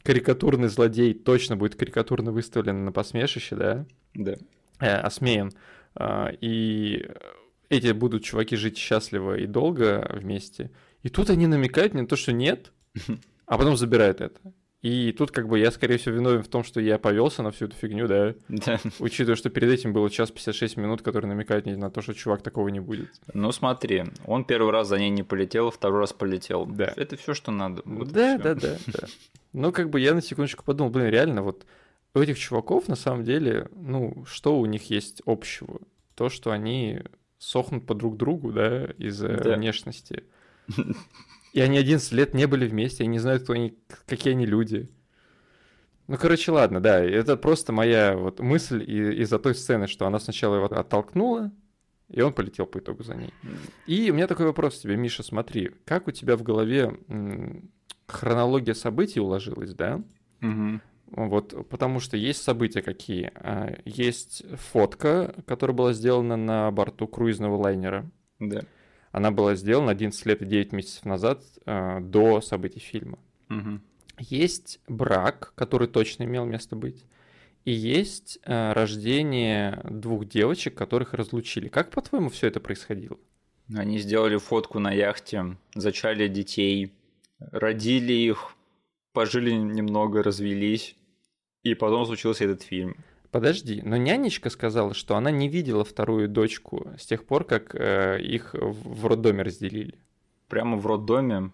карикатурный 0.03 0.69
злодей 0.69 1.15
точно 1.15 1.57
будет 1.57 1.77
карикатурно 1.77 2.33
выставлен 2.33 2.85
на 2.85 2.93
посмешище, 2.93 3.57
да? 3.57 3.87
Да. 4.15 4.35
Э, 4.81 4.97
осмеян. 4.97 5.53
Э, 5.99 6.29
и 6.41 7.09
эти 7.69 7.93
будут 7.93 8.25
чуваки 8.25 8.57
жить 8.57 8.77
счастливо 8.77 9.37
и 9.37 9.47
долго 9.47 10.09
вместе. 10.13 10.71
И 11.03 11.09
тут 11.09 11.31
они 11.31 11.47
намекают 11.47 11.93
мне 11.93 12.03
на 12.03 12.09
то, 12.09 12.17
что 12.17 12.33
нет, 12.33 12.73
а 13.47 13.59
потом 13.59 13.77
забирают 13.77 14.21
это. 14.21 14.41
И 14.85 15.13
тут 15.13 15.31
как 15.31 15.49
бы 15.49 15.59
я, 15.59 15.71
скорее 15.71 15.97
всего, 15.97 16.17
виновен 16.17 16.43
в 16.43 16.49
том, 16.49 16.63
что 16.63 16.79
я 16.79 16.99
повелся 16.99 17.43
на 17.43 17.51
всю 17.53 17.65
эту 17.65 17.75
фигню, 17.75 18.07
да? 18.07 18.35
Да. 18.49 18.79
Учитывая, 18.99 19.35
что 19.35 19.49
перед 19.49 19.71
этим 19.71 19.95
было 19.95 20.11
час 20.11 20.31
56 20.31 20.77
минут, 20.77 21.01
который 21.01 21.25
намекает 21.25 21.65
мне 21.65 21.75
на 21.79 21.91
то, 21.91 22.03
что 22.03 22.13
чувак 22.13 22.43
такого 22.43 22.69
не 22.69 22.81
будет. 22.81 23.09
Ну 23.33 23.51
смотри, 23.51 24.05
он 24.27 24.45
первый 24.45 24.73
раз 24.73 24.89
за 24.89 24.99
ней 24.99 25.09
не 25.09 25.23
полетел, 25.23 25.71
второй 25.71 26.01
раз 26.01 26.13
полетел. 26.13 26.67
Да. 26.67 26.93
Это 26.97 27.17
все, 27.17 27.33
что 27.33 27.51
надо. 27.51 27.81
Вот 27.87 28.09
да, 28.13 28.37
да, 28.37 28.55
да, 28.55 28.77
да. 28.89 29.07
Ну, 29.55 29.73
как 29.73 29.89
бы 29.89 30.01
я 30.01 30.13
на 30.13 30.21
секундочку 30.21 30.65
подумал, 30.65 30.91
блин, 30.91 31.09
реально, 31.09 31.41
вот 31.41 31.65
у 32.15 32.19
этих 32.21 32.39
чуваков 32.39 32.87
на 32.87 32.97
самом 32.97 33.25
деле, 33.25 33.69
ну, 33.75 34.25
что 34.27 34.59
у 34.59 34.67
них 34.67 34.91
есть 34.91 35.23
общего? 35.25 35.81
То, 36.15 36.29
что 36.29 36.51
они 36.51 37.01
сохнут 37.39 37.87
по 37.87 37.95
друг 37.95 38.19
другу, 38.19 38.53
да, 38.53 38.85
из-за 38.99 39.29
Да. 39.29 39.57
внешности. 39.57 40.25
И 41.55 41.61
они 41.61 41.79
11 41.79 42.13
лет 42.13 42.35
не 42.35 42.47
были 42.47 42.67
вместе, 42.67 43.05
они 43.05 43.13
не 43.13 43.19
знают, 43.21 43.45
кто 43.45 43.53
они, 43.53 43.79
какие 44.07 44.33
они 44.35 44.45
люди. 44.45 44.91
Ну, 46.09 46.19
короче, 46.19 46.51
ладно, 46.51 46.81
да, 46.81 46.99
это 47.03 47.37
просто 47.37 47.73
моя 47.73 48.17
вот 48.17 48.41
мысль 48.41 48.83
и- 48.87 49.23
из-за 49.23 49.39
той 49.39 49.55
сцены, 49.55 49.87
что 49.87 50.07
она 50.07 50.19
сначала 50.19 50.57
его 50.57 50.67
оттолкнула, 50.67 51.53
и 52.11 52.21
он 52.21 52.33
полетел 52.35 52.67
по 52.67 52.79
итогу 52.79 53.05
за 53.05 53.15
ней. 53.15 53.33
И 53.87 54.11
у 54.11 54.15
меня 54.15 54.27
такой 54.27 54.47
вопрос 54.47 54.81
тебе, 54.81 54.97
Миша, 54.97 55.23
смотри, 55.23 55.71
как 55.85 56.09
у 56.09 56.11
тебя 56.11 56.37
в 56.37 56.43
голове 56.43 56.99
хронология 58.07 58.75
событий 58.75 59.21
уложилась, 59.21 59.75
да? 59.75 60.03
Мгм. 60.41 60.83
Вот, 61.07 61.69
потому 61.69 62.01
что 62.01 62.17
есть 62.17 62.43
события 62.43 62.83
какие. 62.83 63.31
А, 63.37 63.77
Есть 63.85 64.43
фотка, 64.57 65.35
которая 65.47 65.77
была 65.77 65.93
сделана 65.93 66.37
на 66.37 66.71
борту 66.73 67.07
круизного 67.07 67.57
лайнера. 67.57 68.11
Да. 68.41 68.63
Она 69.15 69.31
была 69.31 69.55
сделана 69.55 69.93
11 69.93 70.27
лет 70.27 70.43
и 70.43 70.45
9 70.45 70.73
месяцев 70.73 71.05
назад, 71.05 71.45
а, 71.67 72.01
до 72.01 72.41
событий 72.41 72.81
фильма. 72.81 73.21
Мгм. 73.49 73.81
Есть 74.19 74.81
брак, 74.89 75.53
который 75.55 75.87
точно 75.87 76.25
имел 76.25 76.45
место 76.45 76.75
быть. 76.75 77.05
И 77.65 77.71
есть 77.71 78.41
а, 78.45 78.75
рождение 78.75 79.81
двух 79.89 80.27
девочек, 80.27 80.75
которых 80.75 81.15
разлучили. 81.15 81.69
Как, 81.69 81.93
по-твоему, 81.93 82.29
все 82.29 82.49
это 82.49 82.59
происходило? 82.59 83.17
Они 83.73 83.99
сделали 84.01 84.37
фотку 84.37 84.81
на 84.81 84.91
яхте, 84.91 85.59
зачали 85.77 86.27
детей, 86.27 86.93
родили 87.39 88.13
их, 88.13 88.57
пожили 89.13 89.53
немного, 89.53 90.25
развелись, 90.25 90.97
и 91.63 91.75
потом 91.75 92.05
случился 92.05 92.47
этот 92.47 92.63
фильм. 92.63 92.97
Подожди, 93.35 93.83
но 93.85 93.97
нянечка 93.97 94.49
сказала, 94.49 94.95
что 94.95 95.17
она 95.17 95.33
не 95.33 95.49
видела 95.49 95.85
вторую 95.85 96.29
дочку 96.29 96.93
с 96.97 97.05
тех 97.05 97.27
пор, 97.27 97.43
как 97.43 97.75
э, 97.75 98.21
их 98.23 98.55
в 98.55 99.07
роддоме 99.09 99.43
разделили. 99.43 99.99
Прямо 100.47 100.77
в 100.77 100.87
роддоме. 100.87 101.51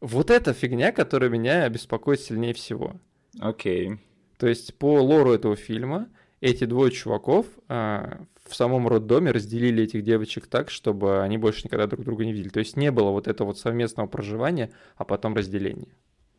Вот 0.00 0.28
эта 0.28 0.52
фигня, 0.52 0.90
которая 0.90 1.30
меня 1.30 1.68
беспокоит 1.68 2.20
сильнее 2.20 2.52
всего. 2.52 2.96
Окей. 3.38 4.00
То 4.38 4.48
есть 4.48 4.74
по 4.74 5.00
лору 5.00 5.32
этого 5.32 5.54
фильма 5.54 6.08
эти 6.40 6.64
двое 6.64 6.90
чуваков 6.90 7.46
а, 7.68 8.22
в 8.44 8.56
самом 8.56 8.88
роддоме 8.88 9.30
разделили 9.30 9.84
этих 9.84 10.02
девочек 10.02 10.48
так, 10.48 10.68
чтобы 10.68 11.22
они 11.22 11.38
больше 11.38 11.60
никогда 11.62 11.86
друг 11.86 12.04
друга 12.04 12.24
не 12.24 12.32
видели. 12.32 12.48
То 12.48 12.58
есть 12.58 12.76
не 12.76 12.90
было 12.90 13.10
вот 13.10 13.28
этого 13.28 13.46
вот 13.46 13.58
совместного 13.60 14.08
проживания, 14.08 14.72
а 14.96 15.04
потом 15.04 15.36
разделения. 15.36 15.94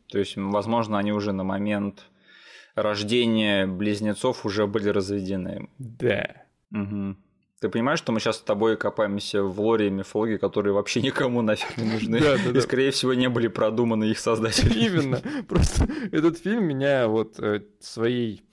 То 0.09 0.19
есть, 0.19 0.35
возможно, 0.35 0.97
они 0.97 1.13
уже 1.13 1.31
на 1.31 1.45
момент 1.45 2.11
рождения 2.75 3.67
близнецов 3.67 4.45
уже 4.45 4.67
были 4.67 4.89
разведены. 4.89 5.69
Да. 5.77 6.25
Мгм. 6.69 7.17
Ты 7.61 7.69
понимаешь, 7.69 7.99
что 7.99 8.11
мы 8.11 8.19
сейчас 8.19 8.37
с 8.37 8.41
тобой 8.41 8.75
копаемся 8.75 9.43
в 9.43 9.61
лоре 9.61 9.87
и 9.87 9.91
мифологии, 9.91 10.37
которые 10.37 10.73
вообще 10.73 10.99
никому 11.01 11.43
нафиг 11.43 11.77
не 11.77 11.91
нужны. 11.91 12.19
Да, 12.19 12.35
да, 12.37 12.49
И, 12.49 12.53
да. 12.53 12.61
скорее 12.61 12.89
всего, 12.89 13.13
не 13.13 13.29
были 13.29 13.47
продуманы 13.47 14.05
их 14.05 14.17
создателями. 14.17 14.85
Именно. 14.85 15.21
Просто 15.47 15.87
этот 16.11 16.39
фильм 16.39 16.63
меня 16.63 17.07
вот 17.07 17.39
э, 17.39 17.61
своей 17.79 18.43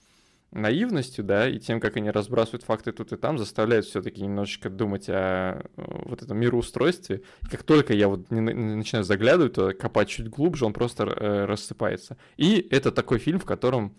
наивностью, 0.51 1.23
да, 1.23 1.47
и 1.47 1.59
тем, 1.59 1.79
как 1.79 1.97
они 1.97 2.09
разбрасывают 2.11 2.63
факты 2.63 2.91
тут 2.91 3.11
и 3.11 3.17
там, 3.17 3.37
заставляет 3.37 3.85
все-таки 3.85 4.21
немножечко 4.21 4.69
думать 4.69 5.09
о 5.09 5.61
э, 5.61 5.61
вот 5.75 6.21
этом 6.21 6.37
мироустройстве. 6.37 7.23
И 7.43 7.47
как 7.47 7.63
только 7.63 7.93
я 7.93 8.07
вот 8.09 8.29
начинаю 8.29 9.03
заглядывать, 9.03 9.53
то 9.53 9.73
копать 9.73 10.09
чуть 10.09 10.29
глубже, 10.29 10.65
он 10.65 10.73
просто 10.73 11.05
э, 11.05 11.45
рассыпается. 11.45 12.17
И 12.37 12.67
это 12.69 12.91
такой 12.91 13.17
фильм, 13.17 13.39
в 13.39 13.45
котором 13.45 13.95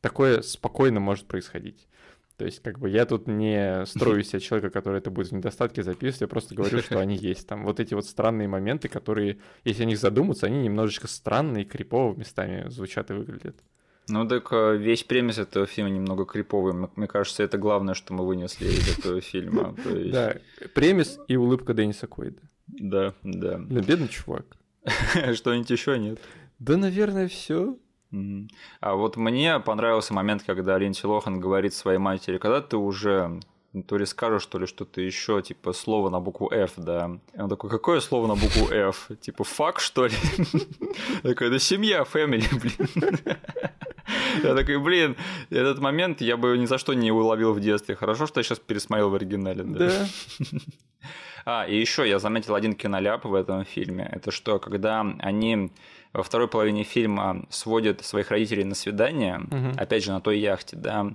такое 0.00 0.42
спокойно 0.42 1.00
может 1.00 1.26
происходить. 1.26 1.86
То 2.36 2.44
есть, 2.44 2.60
как 2.62 2.78
бы 2.78 2.88
я 2.88 3.04
тут 3.04 3.26
не 3.26 3.84
строю 3.86 4.22
себя 4.22 4.38
человека, 4.38 4.70
который 4.70 4.98
это 4.98 5.10
будет 5.10 5.28
в 5.28 5.32
недостатке 5.32 5.82
записывать, 5.82 6.20
я 6.20 6.28
просто 6.28 6.54
говорю, 6.54 6.78
что 6.82 7.00
они 7.00 7.16
есть. 7.16 7.48
Там 7.48 7.64
вот 7.64 7.80
эти 7.80 7.94
вот 7.94 8.06
странные 8.06 8.46
моменты, 8.46 8.88
которые, 8.88 9.38
если 9.64 9.82
о 9.82 9.86
них 9.86 9.98
задуматься, 9.98 10.46
они 10.46 10.62
немножечко 10.62 11.08
странные, 11.08 11.64
крипово 11.64 12.14
местами 12.16 12.68
звучат 12.68 13.10
и 13.10 13.14
выглядят. 13.14 13.56
Ну 14.08 14.26
так 14.26 14.52
э, 14.52 14.76
весь 14.76 15.02
премис 15.02 15.38
этого 15.38 15.66
фильма 15.66 15.90
немного 15.90 16.24
криповый. 16.24 16.88
Мне 16.94 17.06
кажется, 17.08 17.42
это 17.42 17.58
главное, 17.58 17.94
что 17.94 18.14
мы 18.14 18.24
вынесли 18.24 18.66
из 18.66 18.98
этого 18.98 19.20
фильма. 19.20 19.76
Есть, 19.84 20.12
Да, 20.12 20.36
премис 20.74 21.18
и 21.26 21.36
улыбка 21.36 21.74
Денниса 21.74 22.06
Куэйда. 22.06 22.40
да, 22.68 23.14
да. 23.22 23.58
Блин, 23.58 23.84
бедный 23.84 24.08
чувак. 24.08 24.46
Что-нибудь 25.34 25.70
еще 25.70 25.98
нет? 25.98 26.20
Да, 26.58 26.76
наверное, 26.76 27.28
все. 27.28 27.76
А 28.80 28.94
вот 28.94 29.16
мне 29.16 29.60
понравился 29.60 30.14
момент, 30.14 30.42
когда 30.46 30.78
Линдси 30.78 31.06
Лохан 31.06 31.40
говорит 31.40 31.74
своей 31.74 31.98
матери, 31.98 32.38
когда 32.38 32.60
ты 32.60 32.76
уже 32.76 33.40
то 33.86 33.98
ли 33.98 34.06
скажешь, 34.06 34.46
то 34.46 34.58
ли 34.58 34.66
что-то 34.66 35.00
еще, 35.00 35.42
типа 35.42 35.72
слово 35.72 36.08
на 36.08 36.20
букву 36.20 36.50
F, 36.50 36.72
да. 36.76 37.18
И 37.34 37.40
он 37.40 37.48
такой, 37.48 37.70
какое 37.70 38.00
слово 38.00 38.26
на 38.26 38.34
букву 38.34 38.68
F? 38.70 39.10
Типа 39.20 39.44
фак, 39.44 39.78
что 39.78 40.06
ли? 40.06 40.14
Такой, 41.22 41.50
да 41.50 41.58
семья, 41.58 42.02
family, 42.02 42.48
блин. 42.58 43.18
Я 44.42 44.54
такой, 44.54 44.78
блин, 44.78 45.16
этот 45.50 45.80
момент 45.80 46.20
я 46.20 46.36
бы 46.36 46.56
ни 46.56 46.66
за 46.66 46.78
что 46.78 46.94
не 46.94 47.12
уловил 47.12 47.52
в 47.52 47.60
детстве. 47.60 47.94
Хорошо, 47.94 48.26
что 48.26 48.40
я 48.40 48.44
сейчас 48.44 48.58
пересмотрел 48.58 49.10
в 49.10 49.14
оригинале. 49.14 49.64
Да. 49.64 50.06
А, 51.50 51.66
и 51.66 51.80
еще 51.80 52.06
я 52.06 52.18
заметил 52.18 52.54
один 52.54 52.74
киноляп 52.74 53.24
в 53.24 53.32
этом 53.32 53.64
фильме. 53.64 54.06
Это 54.12 54.30
что, 54.30 54.58
когда 54.58 55.00
они 55.00 55.70
во 56.12 56.22
второй 56.22 56.48
половине 56.48 56.84
фильма 56.84 57.46
сводят 57.50 58.04
своих 58.04 58.30
родителей 58.30 58.64
на 58.64 58.74
свидание, 58.74 59.38
Мгм. 59.50 59.74
опять 59.76 60.04
же, 60.04 60.12
на 60.12 60.20
той 60.20 60.38
яхте, 60.38 60.76
да, 60.76 61.12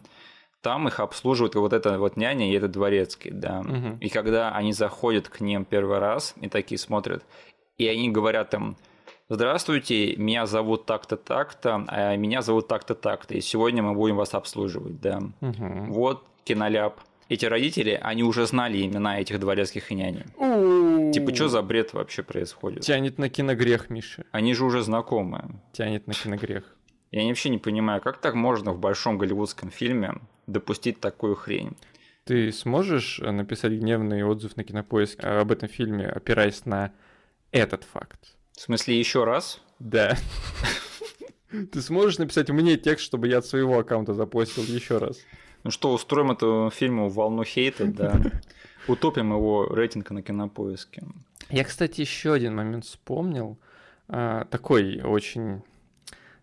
там 0.61 0.87
их 0.87 0.99
обслуживает 0.99 1.55
вот 1.55 1.73
эта 1.73 1.99
вот 1.99 2.15
няня 2.15 2.49
и 2.49 2.53
этот 2.53 2.71
дворецкий, 2.71 3.31
да. 3.31 3.61
Мгм. 3.61 3.97
И 3.99 4.09
когда 4.09 4.51
они 4.51 4.71
заходят 4.71 5.27
к 5.27 5.41
ним 5.41 5.65
первый 5.65 5.99
раз 5.99 6.35
и 6.39 6.47
такие 6.47 6.79
смотрят, 6.79 7.23
и 7.77 7.87
они 7.87 8.09
говорят 8.09 8.53
им, 8.53 8.77
здравствуйте, 9.29 10.15
меня 10.15 10.45
зовут 10.45 10.85
так-то, 10.85 11.17
так-то, 11.17 11.83
а 11.87 12.15
меня 12.15 12.41
зовут 12.41 12.67
так-то, 12.67 12.95
так-то, 12.95 13.33
и 13.33 13.41
сегодня 13.41 13.83
мы 13.83 13.93
будем 13.93 14.15
вас 14.15 14.33
обслуживать, 14.33 15.01
да. 15.01 15.21
Мгм. 15.41 15.91
Вот 15.91 16.25
киноляп. 16.45 16.99
Эти 17.29 17.45
родители, 17.45 17.99
они 18.01 18.23
уже 18.23 18.45
знали 18.45 18.85
имена 18.85 19.19
этих 19.19 19.39
дворецких 19.39 19.91
и 19.91 19.95
няни. 19.95 20.25
Типа, 21.13 21.33
что 21.33 21.47
за 21.47 21.61
бред 21.61 21.93
вообще 21.93 22.23
происходит? 22.23 22.81
Тянет 22.81 23.17
на 23.17 23.29
киногрех, 23.29 23.89
Миша. 23.89 24.25
Они 24.31 24.53
же 24.53 24.65
уже 24.65 24.81
знакомы. 24.81 25.61
Тянет 25.71 26.07
на 26.07 26.13
киногрех. 26.13 26.63
Я 27.11 27.27
вообще 27.27 27.49
не 27.49 27.59
понимаю, 27.59 28.01
как 28.01 28.17
так 28.19 28.33
можно 28.33 28.71
в 28.71 28.79
большом 28.79 29.19
голливудском 29.19 29.69
фильме 29.69 30.15
допустить 30.47 30.99
такую 30.99 31.35
хрень? 31.35 31.77
Ты 32.23 32.51
сможешь 32.51 33.19
э, 33.19 33.31
написать 33.31 33.73
гневный 33.73 34.23
отзыв 34.23 34.57
на 34.57 34.63
кинопоиск 34.63 35.23
э, 35.23 35.39
об 35.39 35.51
этом 35.51 35.69
фильме, 35.69 36.07
опираясь 36.07 36.65
на 36.65 36.91
этот 37.51 37.83
факт? 37.83 38.35
В 38.53 38.61
смысле, 38.61 38.97
еще 38.97 39.25
раз? 39.25 39.61
Да. 39.77 40.17
Ты 41.71 41.81
сможешь 41.81 42.17
написать 42.17 42.49
мне 42.49 42.77
текст, 42.77 43.05
чтобы 43.05 43.27
я 43.27 43.39
от 43.39 43.45
своего 43.45 43.77
аккаунта 43.77 44.13
запостил 44.13 44.63
еще 44.63 44.97
раз? 44.97 45.19
Ну 45.63 45.71
что, 45.71 45.93
устроим 45.93 46.31
этому 46.31 46.69
фильму 46.69 47.09
волну 47.09 47.43
хейта, 47.43 47.85
да. 47.85 48.21
Утопим 48.87 49.31
его 49.31 49.65
рейтинг 49.65 50.11
на 50.11 50.21
кинопоиске. 50.21 51.03
Я, 51.49 51.63
кстати, 51.63 52.01
еще 52.01 52.33
один 52.33 52.55
момент 52.55 52.85
вспомнил. 52.85 53.57
а, 54.09 54.45
такой 54.45 55.01
очень 55.01 55.61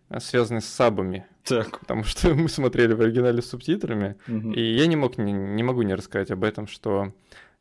а, 0.09 0.19
связанный 0.19 0.61
с 0.61 0.65
сабами. 0.65 1.25
Так. 1.43 1.79
Потому 1.79 2.03
что 2.03 2.29
мы 2.35 2.49
смотрели 2.49 2.93
в 2.93 3.01
оригинале 3.01 3.41
с 3.41 3.49
субтитрами. 3.49 4.15
мгм. 4.27 4.53
И 4.53 4.61
я 4.61 4.87
не 4.87 4.95
мог, 4.95 5.17
не, 5.17 5.31
не 5.31 5.63
могу 5.63 5.81
не 5.83 5.93
рассказать 5.95 6.31
об 6.31 6.43
этом, 6.43 6.67
что 6.67 7.13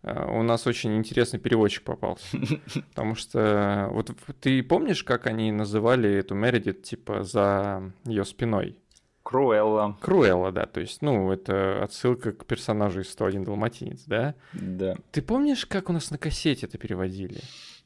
э, 0.03 0.31
у 0.31 0.43
нас 0.43 0.67
очень 0.67 0.97
интересный 0.97 1.39
переводчик 1.39 1.83
попался. 1.83 2.25
Потому 2.91 3.15
что 3.15 3.89
вот 3.93 4.11
ты 4.41 4.63
помнишь, 4.63 5.05
как 5.05 5.27
они 5.27 5.53
называли 5.53 6.11
эту 6.11 6.35
Мередит, 6.35 6.83
типа, 6.83 7.23
за 7.23 7.93
ее 8.05 8.25
спиной? 8.25 8.77
Круэлла, 9.23 9.97
Круэлла, 10.01 10.51
да, 10.51 10.67
то 10.67 10.81
есть, 10.81 11.03
ну, 11.03 11.31
это 11.31 11.85
отсылка 11.85 12.33
к 12.33 12.47
персонажу 12.47 13.01
из 13.01 13.11
101 13.11 13.45
Далматинец, 13.45 14.03
да? 14.07 14.35
да. 14.53 14.97
Ты 15.13 15.23
помнишь, 15.23 15.67
как 15.67 15.91
у 15.91 15.93
нас 15.93 16.11
на 16.11 16.19
кассете 16.19 16.67
это 16.67 16.79
переводили? 16.79 17.41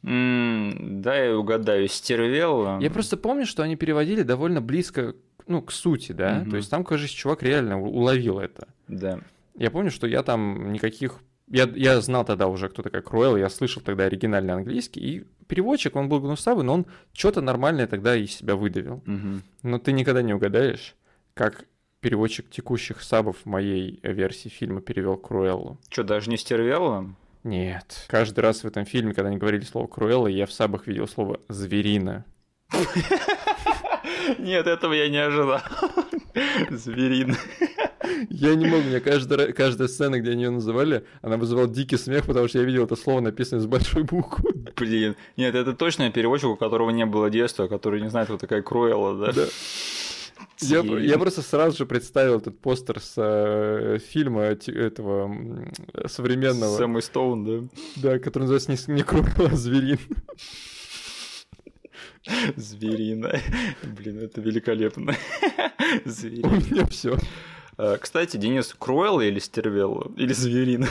М, 0.05 1.03
Да, 1.03 1.17
я 1.17 1.37
угадаю, 1.37 1.89
Стервелла. 1.89 2.79
Я 2.81 2.91
просто 2.91 3.17
помню, 3.17 3.47
что 3.47 3.63
они 3.63 3.77
переводили 3.77 4.23
довольно 4.23 4.61
близко 4.61 5.15
ну, 5.47 5.63
к 5.63 5.73
сути, 5.73 6.13
да. 6.13 6.41
Мгм. 6.41 6.51
То 6.51 6.57
есть 6.57 6.71
там, 6.71 6.85
кажется, 6.85 7.15
чувак 7.15 7.43
реально 7.43 7.81
уловил 7.81 8.39
это. 8.39 8.69
Да. 8.89 9.21
Я 9.55 9.71
помню, 9.71 9.91
что 9.91 10.07
я 10.07 10.23
там 10.23 10.73
никаких... 10.73 11.21
Я, 11.49 11.71
я 11.75 12.01
знал 12.01 12.25
тогда 12.25 12.47
уже, 12.49 12.69
кто 12.71 12.83
такая 12.83 13.03
Круэлла, 13.03 13.37
я 13.37 13.51
слышал 13.51 13.83
тогда 13.83 14.05
оригинальный 14.05 14.55
английский, 14.55 15.01
и 15.01 15.25
переводчик, 15.47 15.95
он 15.97 16.09
был 16.09 16.21
гнусавый, 16.21 16.65
но 16.65 16.73
он 16.73 16.87
что-то 17.13 17.43
нормальное 17.43 17.87
тогда 17.87 18.17
из 18.17 18.33
себя 18.33 18.57
выдавил. 18.57 19.03
Мгм. 19.05 19.43
Но 19.63 19.79
ты 19.79 19.93
никогда 19.93 20.23
не 20.23 20.33
угадаешь, 20.33 20.95
как 21.35 21.65
переводчик 22.01 22.49
текущих 22.51 23.03
сабов 23.03 23.45
моей 23.45 23.99
версии 24.03 24.49
фильма 24.49 24.81
перевел 24.81 25.17
Круэллу. 25.17 25.79
Что, 25.89 26.05
даже 26.05 26.31
не 26.31 26.37
стервела? 26.37 27.07
Нет. 27.43 28.07
Каждый 28.09 28.41
раз 28.41 28.63
в 28.63 28.67
этом 28.67 28.85
фильме, 28.87 29.13
когда 29.15 29.29
они 29.29 29.37
говорили 29.39 29.63
слово 29.65 29.87
Круэлла, 29.87 30.29
я 30.29 30.47
в 30.47 30.53
сабах 30.53 30.87
видел 30.87 31.07
слово 31.09 31.41
«зверина». 31.49 32.25
Нет, 34.39 34.67
этого 34.67 34.93
я 34.93 35.09
не 35.09 35.19
ожидал. 35.19 35.61
Зверин. 36.71 37.37
Я 38.31 38.55
не 38.55 38.67
мог, 38.67 38.83
мне 38.85 39.01
каждый, 39.01 39.39
ра- 39.39 39.53
каждая 39.53 39.89
сцена, 39.89 40.19
где 40.21 40.33
они 40.33 40.45
ее 40.45 40.51
называли, 40.51 41.05
она 41.21 41.37
вызывала 41.37 41.69
дикий 41.69 41.97
смех, 41.97 42.27
потому 42.27 42.49
что 42.49 42.59
я 42.59 42.65
видел 42.65 42.85
это 42.85 42.97
слово 42.97 43.21
написанное 43.21 43.63
с 43.63 43.67
большой 43.67 44.03
буквы. 44.05 44.53
Блин. 44.77 45.17
Нет, 45.37 45.55
это 45.55 45.73
точно 45.75 46.11
переводчик, 46.11 46.51
у 46.51 46.57
которого 46.57 46.91
не 46.91 47.07
было 47.07 47.29
детства, 47.31 47.67
который 47.67 48.01
не 48.01 48.09
знает, 48.11 48.29
кто 48.29 48.39
такая 48.39 48.63
Круэлла, 48.63 49.27
да? 49.27 49.33
Да. 49.33 49.47
Я, 50.61 50.81
я 50.83 51.19
просто 51.19 51.43
сразу 51.43 51.77
же 51.79 51.87
представил 51.87 52.39
этот 52.39 52.59
постер 52.59 53.01
с 53.01 53.15
э, 53.17 53.99
фильма 53.99 54.43
этого 54.43 55.67
современного, 56.07 56.77
Сэм 56.77 56.99
и 56.99 57.03
Стоун, 57.03 57.45
да? 57.45 57.69
да, 57.97 58.19
который 58.19 58.45
называется 58.49 58.71
не, 58.93 58.97
не 58.97 59.03
Круэлла, 59.03 59.51
а 59.51 59.57
Зверин. 59.57 59.99
Зверина. 62.57 63.41
Блин, 63.83 64.19
это 64.21 64.41
великолепно. 64.41 65.15
У 66.05 66.09
Зверина. 66.09 66.47
меня 66.47 66.87
все. 66.87 67.19
А, 67.77 67.99
Кстати, 67.99 68.37
Денис, 68.37 68.75
Круэлла 68.79 69.23
или 69.23 69.39
Стервелла? 69.39 70.13
Или 70.17 70.33
Зверина? 70.33 70.89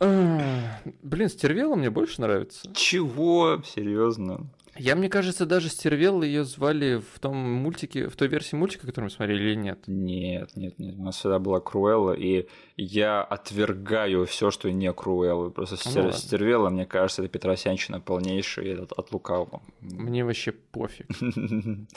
Блин, 0.00 1.28
Стервелла 1.28 1.74
мне 1.74 1.90
больше 1.90 2.20
нравится. 2.20 2.72
Чего? 2.74 3.60
Серьезно? 3.64 4.46
Я, 4.78 4.96
мне 4.96 5.08
кажется, 5.08 5.46
даже 5.46 5.68
Стервелла 5.68 6.22
ее 6.22 6.44
звали 6.44 7.02
в 7.14 7.18
том 7.18 7.36
мультике, 7.36 8.08
в 8.08 8.16
той 8.16 8.28
версии 8.28 8.56
мультика, 8.56 8.86
который 8.86 9.04
мы 9.04 9.10
смотрели, 9.10 9.42
или 9.42 9.54
нет? 9.54 9.80
Нет, 9.86 10.50
нет, 10.56 10.78
нет. 10.78 10.94
У 10.96 11.02
нас 11.02 11.16
всегда 11.16 11.38
была 11.38 11.60
Круэлла, 11.60 12.12
и 12.12 12.46
я 12.76 13.22
отвергаю 13.22 14.26
все, 14.26 14.50
что 14.50 14.70
не 14.70 14.92
Круэлла. 14.92 15.50
Просто 15.50 15.76
Ну 15.84 15.90
стер... 15.90 16.02
ладно. 16.04 16.18
Стервелла, 16.18 16.70
мне 16.70 16.86
кажется, 16.86 17.22
это 17.22 17.30
Петросянщина 17.30 18.00
полнейшая 18.00 18.82
от, 18.82 18.92
от 18.92 19.12
лукавого. 19.12 19.62
Мне 19.80 20.24
вообще 20.24 20.52
пофиг. 20.52 21.06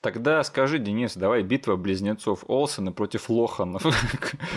Тогда 0.00 0.44
скажи, 0.44 0.78
Денис, 0.78 1.16
давай 1.16 1.42
битва 1.42 1.76
близнецов 1.76 2.44
Олсена 2.46 2.92
против 2.92 3.30
Лоханов. 3.30 3.86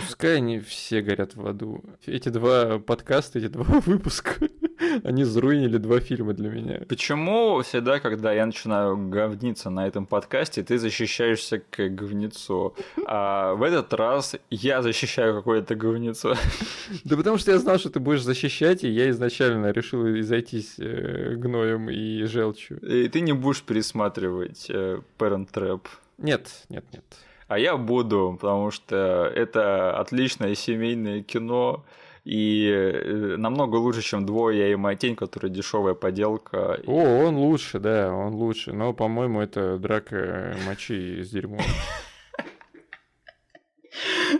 Пускай 0.06 0.36
они 0.36 0.60
все 0.60 1.00
горят 1.00 1.36
в 1.36 1.46
аду. 1.46 1.82
Эти 2.04 2.28
два 2.28 2.78
подкаста, 2.78 3.38
эти 3.38 3.48
два 3.48 3.64
выпуска, 3.86 4.34
они 5.04 5.24
заруинили 5.24 5.78
два 5.78 6.00
фильма 6.00 6.34
для 6.34 6.50
меня. 6.50 6.80
Почему 6.88 7.60
всегда, 7.62 8.00
когда 8.00 8.32
я 8.32 8.46
начинаю 8.46 8.96
говниться 8.96 9.70
на 9.70 9.86
этом 9.86 10.06
подкасте, 10.06 10.62
ты 10.62 10.78
защищаешься 10.78 11.60
к 11.70 11.88
говнецу, 11.88 12.74
а 13.06 13.54
в 13.54 13.62
этот 13.62 13.92
раз 13.94 14.36
я 14.50 14.82
защищаю 14.82 15.34
какое-то 15.34 15.74
говнецо? 15.74 16.34
Да 17.04 17.16
потому 17.16 17.38
что 17.38 17.50
я 17.50 17.58
знал, 17.58 17.78
что 17.78 17.90
ты 17.90 18.00
будешь 18.00 18.22
защищать, 18.22 18.84
и 18.84 18.88
я 18.88 19.10
изначально 19.10 19.70
решил 19.70 20.06
изойтись 20.18 20.74
э, 20.78 21.34
гноем 21.36 21.90
и 21.90 22.24
желчью. 22.24 22.78
И 22.80 23.08
ты 23.08 23.20
не 23.20 23.32
будешь 23.32 23.62
пересматривать 23.62 24.66
э, 24.68 25.00
Parent 25.18 25.48
Trap. 25.52 25.80
Нет, 26.18 26.48
нет, 26.68 26.84
нет. 26.92 27.04
А 27.46 27.58
я 27.58 27.76
буду, 27.76 28.36
потому 28.40 28.70
что 28.70 29.30
это 29.34 29.98
отличное 29.98 30.54
семейное 30.54 31.22
кино, 31.22 31.84
и 32.28 32.70
э, 32.70 33.36
намного 33.38 33.76
лучше, 33.76 34.02
чем 34.02 34.26
«Двое 34.26 34.70
и 34.70 34.76
моя 34.76 34.96
тень», 34.96 35.16
которая 35.16 35.50
дешевая 35.50 35.94
поделка. 35.94 36.78
О, 36.86 37.26
он 37.26 37.36
лучше, 37.36 37.78
да, 37.78 38.12
он 38.12 38.34
лучше. 38.34 38.74
Но, 38.74 38.92
по-моему, 38.92 39.40
это 39.40 39.78
драка 39.78 40.54
мочи 40.66 41.22
с 41.22 41.30
дерьмом. 41.30 41.62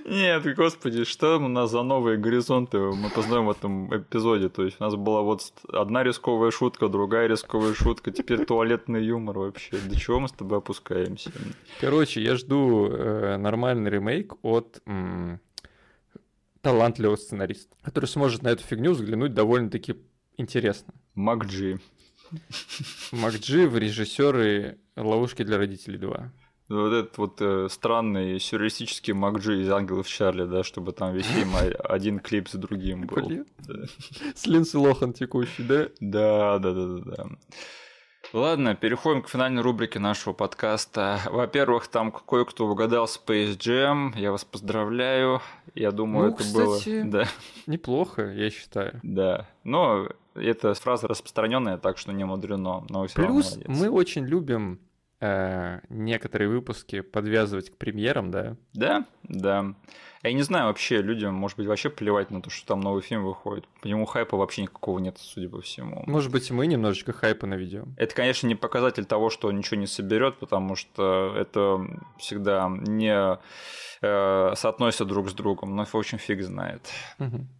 Нет, 0.05 0.55
господи, 0.55 1.05
что 1.05 1.39
у 1.39 1.49
нас 1.49 1.71
за 1.71 1.83
новые 1.83 2.19
горизонты 2.19 2.79
мы 2.79 3.09
познаем 3.09 3.47
в 3.47 3.51
этом 3.51 3.97
эпизоде? 3.97 4.51
То 4.51 4.65
есть 4.65 4.77
у 4.81 4.85
нас 4.85 4.95
была 4.95 5.23
вот 5.23 5.51
одна 5.73 6.05
рисковая 6.05 6.51
шутка, 6.51 6.89
другая 6.89 7.27
рисковая 7.27 7.73
шутка, 7.73 8.11
теперь 8.11 8.45
туалетный 8.45 9.03
юмор 9.03 9.39
вообще. 9.39 9.79
До 9.79 9.99
чего 9.99 10.21
мы 10.21 10.29
с 10.29 10.33
тобой 10.33 10.59
опускаемся? 10.59 11.33
Короче, 11.81 12.21
я 12.21 12.37
жду 12.37 12.87
э, 12.87 13.39
нормальный 13.39 13.91
ремейк 13.91 14.35
от 14.43 14.83
м, 14.87 15.41
талантливого 16.69 17.17
сценариста, 17.17 17.75
который 17.81 18.05
сможет 18.05 18.43
на 18.43 18.49
эту 18.49 18.63
фигню 18.63 18.93
взглянуть 18.93 19.33
довольно-таки 19.33 19.97
интересно. 20.37 20.93
Макджи. 21.15 21.81
Макджи 23.13 23.67
в 23.67 23.79
режиссеры 23.79 24.79
«Ловушки 24.95 25.45
для 25.45 25.57
родителей 25.57 25.99
2». 25.99 26.29
Вот 26.69 26.93
этот 26.93 27.17
вот 27.17 27.41
э, 27.41 27.69
странный 27.71 28.39
сюрреалистический 28.39 29.15
Макджи 29.15 29.63
из 29.63 29.71
«Ангелов 29.71 30.07
Чарли», 30.07 30.45
да, 30.45 30.63
чтобы 30.63 30.93
там 30.93 31.15
весь 31.15 31.25
фильм 31.25 31.53
один 31.85 32.19
клип 32.19 32.51
за 32.51 32.59
другим 32.59 33.07
был. 33.07 33.47
С 34.35 34.47
Линдси 34.47 34.77
Лохан 34.77 35.15
текущий, 35.15 35.63
да? 35.63 35.89
Да, 36.01 36.59
да, 36.59 36.75
да, 36.75 36.87
да, 36.87 36.99
да. 36.99 37.27
Ладно, 38.33 38.75
переходим 38.75 39.23
к 39.23 39.29
финальной 39.29 39.63
рубрике 39.63 39.99
нашего 39.99 40.35
подкаста. 40.35 41.21
Во-первых, 41.31 41.89
там 41.89 42.13
кое-кто 42.13 42.67
угадал 42.67 43.07
Space 43.07 43.57
Jam. 43.57 44.13
Я 44.19 44.33
вас 44.33 44.45
поздравляю. 44.45 45.41
Я 45.75 45.93
думаю, 45.93 46.29
Ну, 46.29 46.35
это 46.35 46.43
кстати, 46.43 47.03
было. 47.03 47.11
Да, 47.11 47.29
Неплохо, 47.67 48.31
я 48.31 48.51
считаю. 48.51 49.01
да. 49.03 49.47
Но 49.65 50.09
это 50.35 50.75
фраза 50.75 51.09
распространенная, 51.09 51.79
так 51.79 51.97
что 51.97 52.13
не 52.13 52.25
мудрено. 52.25 52.85
Но 52.91 53.07
равно 53.07 53.09
Плюс 53.15 53.57
молодец. 53.57 53.67
мы 53.81 53.89
очень 53.91 54.27
любим 54.27 54.79
э, 55.21 55.81
некоторые 55.89 56.49
выпуски 56.51 57.01
подвязывать 57.01 57.71
к 57.71 57.77
премьерам, 57.79 58.31
да? 58.31 58.57
Да, 58.75 59.07
да. 59.23 59.75
Я 60.23 60.33
не 60.33 60.43
знаю, 60.43 60.67
вообще 60.67 61.01
людям, 61.01 61.35
может 61.35 61.57
быть, 61.57 61.67
вообще 61.67 61.91
плевать 61.91 62.31
на 62.31 62.43
то, 62.43 62.51
что 62.51 62.67
там 62.67 62.81
новый 62.81 63.03
фильм 63.03 63.25
выходит. 63.25 63.67
По 63.81 63.87
нему 63.87 64.05
хайпа 64.05 64.37
вообще 64.37 64.63
никакого 64.63 64.99
нет, 64.99 65.17
судя 65.19 65.49
по 65.49 65.61
всему. 65.61 66.03
Может 66.07 66.33
быть, 66.33 66.51
мы 66.51 66.67
немножечко 66.67 67.13
хайпа 67.13 67.47
наведем. 67.47 67.95
Это, 67.97 68.15
конечно, 68.15 68.47
не 68.47 68.55
показатель 68.55 69.05
того, 69.05 69.31
что 69.31 69.49
он 69.49 69.59
ничего 69.59 69.81
не 69.81 69.87
соберет, 69.87 70.39
потому 70.39 70.75
что 70.75 71.35
это 71.37 71.81
всегда 72.19 72.69
не 72.69 73.39
э, 74.03 74.55
соотносится 74.57 75.05
друг 75.05 75.31
с 75.31 75.35
другом, 75.35 75.77
но, 75.77 75.85
в 75.85 75.95
общем, 75.95 76.19
фиг 76.19 76.43
знает. 76.43 76.89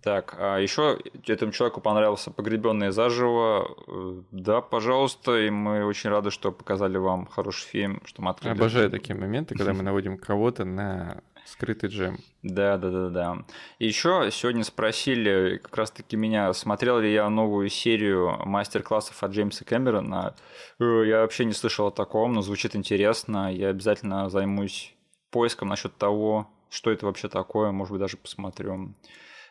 Так, 0.03 0.35
а 0.39 0.59
еще 0.59 0.99
этому 1.27 1.53
человеку 1.53 1.81
понравился 1.81 2.31
«Погребенные 2.31 2.93
заживо». 2.93 3.69
Э, 3.87 4.23
Да, 4.33 4.61
пожалуйста, 4.61 5.39
и 5.39 5.51
мы 5.51 5.85
очень 5.85 6.11
рады, 6.11 6.31
что 6.31 6.51
показали 6.53 6.97
вам 6.99 7.27
хороший 7.27 7.67
фильм, 7.67 8.03
что 8.05 8.23
мы 8.23 8.31
открыли. 8.31 8.55
Обожаю 8.55 8.91
такие 8.91 9.15
моменты, 9.15 9.55
когда 9.55 9.73
мы 9.73 9.83
наводим 9.83 10.19
кого-то 10.19 10.65
на 10.65 11.23
скрытый 11.49 11.89
джем. 11.91 12.19
Да, 12.43 12.77
да, 12.77 12.91
да, 12.91 13.09
да. 13.09 13.45
И 13.79 13.87
еще 13.87 14.29
сегодня 14.33 14.65
спросили 14.65 15.59
как 15.63 15.77
раз-таки 15.77 16.17
меня, 16.17 16.53
смотрел 16.53 16.99
ли 16.99 17.13
я 17.13 17.29
новую 17.29 17.69
серию 17.69 18.41
мастер-классов 18.45 19.23
от 19.23 19.33
Джеймса 19.33 19.65
Кэмерона. 19.65 20.35
Э, 20.79 21.03
Я 21.07 21.21
вообще 21.23 21.45
не 21.45 21.53
слышал 21.53 21.89
о 21.89 21.91
таком, 21.91 22.35
но 22.35 22.43
звучит 22.43 22.77
интересно. 22.77 23.53
Я 23.53 23.69
обязательно 23.69 24.29
займусь 24.31 24.95
поиском 25.31 25.69
насчет 25.69 25.97
того, 25.97 26.49
что 26.71 26.91
это 26.91 27.07
вообще 27.07 27.29
такое, 27.29 27.73
может 27.73 27.93
быть, 27.93 28.01
даже 28.01 28.17
посмотрю. 28.17 28.95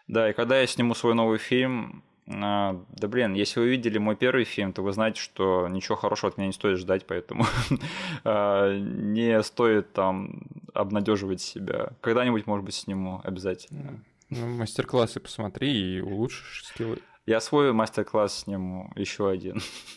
Да, 0.07 0.29
и 0.29 0.33
когда 0.33 0.59
я 0.59 0.67
сниму 0.67 0.95
свой 0.95 1.15
новый 1.15 1.37
фильм, 1.37 2.03
да 2.28 3.07
блин, 3.07 3.34
если 3.34 3.61
вы 3.61 3.69
видели 3.69 3.97
мой 3.97 4.17
первый 4.17 4.43
фильм, 4.43 4.73
то 4.73 4.82
вы 4.82 4.91
знаете, 4.91 5.21
что 5.21 5.67
ничего 5.69 5.95
хорошего 5.95 6.30
от 6.30 6.38
меня 6.38 6.47
не 6.47 6.53
стоит 6.53 6.78
ждать, 6.78 7.05
поэтому 7.07 7.45
а, 8.25 8.78
не 8.78 9.41
стоит 9.43 9.93
там 9.93 10.41
обнадеживать 10.73 11.39
себя. 11.39 11.91
Когда-нибудь, 12.01 12.45
может 12.45 12.65
быть, 12.65 12.76
сниму 12.76 13.22
обязательно. 13.23 14.03
Ну, 14.30 14.45
мастер-классы 14.47 15.22
посмотри 15.22 15.97
и 15.97 16.01
улучшишь 16.01 16.65
скиллы. 16.65 16.99
Я 17.26 17.39
свой 17.39 17.72
мастер-класс 17.72 18.39
сниму, 18.39 18.91
еще 18.95 19.30
один. 19.30 19.61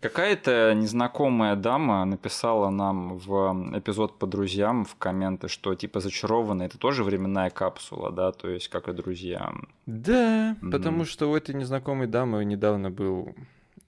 Какая-то 0.00 0.72
незнакомая 0.74 1.56
дама 1.56 2.04
написала 2.06 2.70
нам 2.70 3.18
в 3.18 3.52
эпизод 3.78 4.18
по 4.18 4.26
друзьям 4.26 4.86
в 4.86 4.94
комменты, 4.96 5.48
что 5.48 5.74
типа 5.74 6.00
зачарованная 6.00 6.66
это 6.66 6.78
тоже 6.78 7.04
временная 7.04 7.50
капсула, 7.50 8.10
да, 8.10 8.32
то 8.32 8.48
есть 8.48 8.68
как 8.68 8.88
и 8.88 8.92
друзья. 8.92 9.52
Да, 9.84 10.56
Мгм. 10.62 10.70
потому 10.70 11.04
что 11.04 11.30
у 11.30 11.36
этой 11.36 11.54
незнакомой 11.54 12.06
дамы 12.06 12.44
недавно 12.46 12.90
был, 12.90 13.34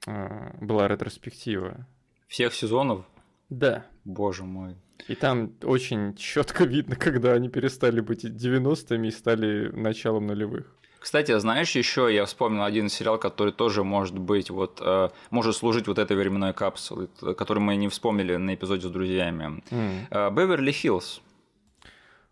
а, 0.07 0.55
была 0.61 0.87
ретроспектива. 0.87 1.87
Всех 2.29 2.53
сезонов, 2.53 3.07
Да. 3.49 3.87
боже 4.05 4.45
мой. 4.45 4.77
И 5.09 5.15
там 5.15 5.53
очень 5.63 6.15
четко 6.15 6.65
видно, 6.65 6.95
когда 6.97 7.33
они 7.33 7.49
перестали 7.49 8.01
быть 8.01 8.25
90-ми 8.25 9.09
и 9.09 9.13
стали 9.13 9.69
началом 9.73 10.27
нулевых. 10.27 10.77
Кстати, 11.03 11.37
знаешь, 11.37 11.73
еще 11.73 12.09
я 12.15 12.25
вспомнил 12.27 12.63
один 12.63 12.89
сериал, 12.89 13.19
который 13.19 13.53
тоже 13.53 13.83
может 13.83 14.17
быть 14.17 14.51
вот 14.51 14.81
э, 14.81 15.09
может 15.31 15.57
служить 15.57 15.89
вот 15.89 15.99
этой 15.99 16.17
временной 16.17 16.55
капсулой, 16.55 17.09
который 17.37 17.59
мы 17.59 17.75
не 17.75 17.89
вспомнили 17.89 18.37
на 18.37 18.55
эпизоде 18.55 18.87
с 18.87 18.91
друзьями. 18.91 19.65
Беверли 20.11 20.71
Хиллз. 20.71 21.21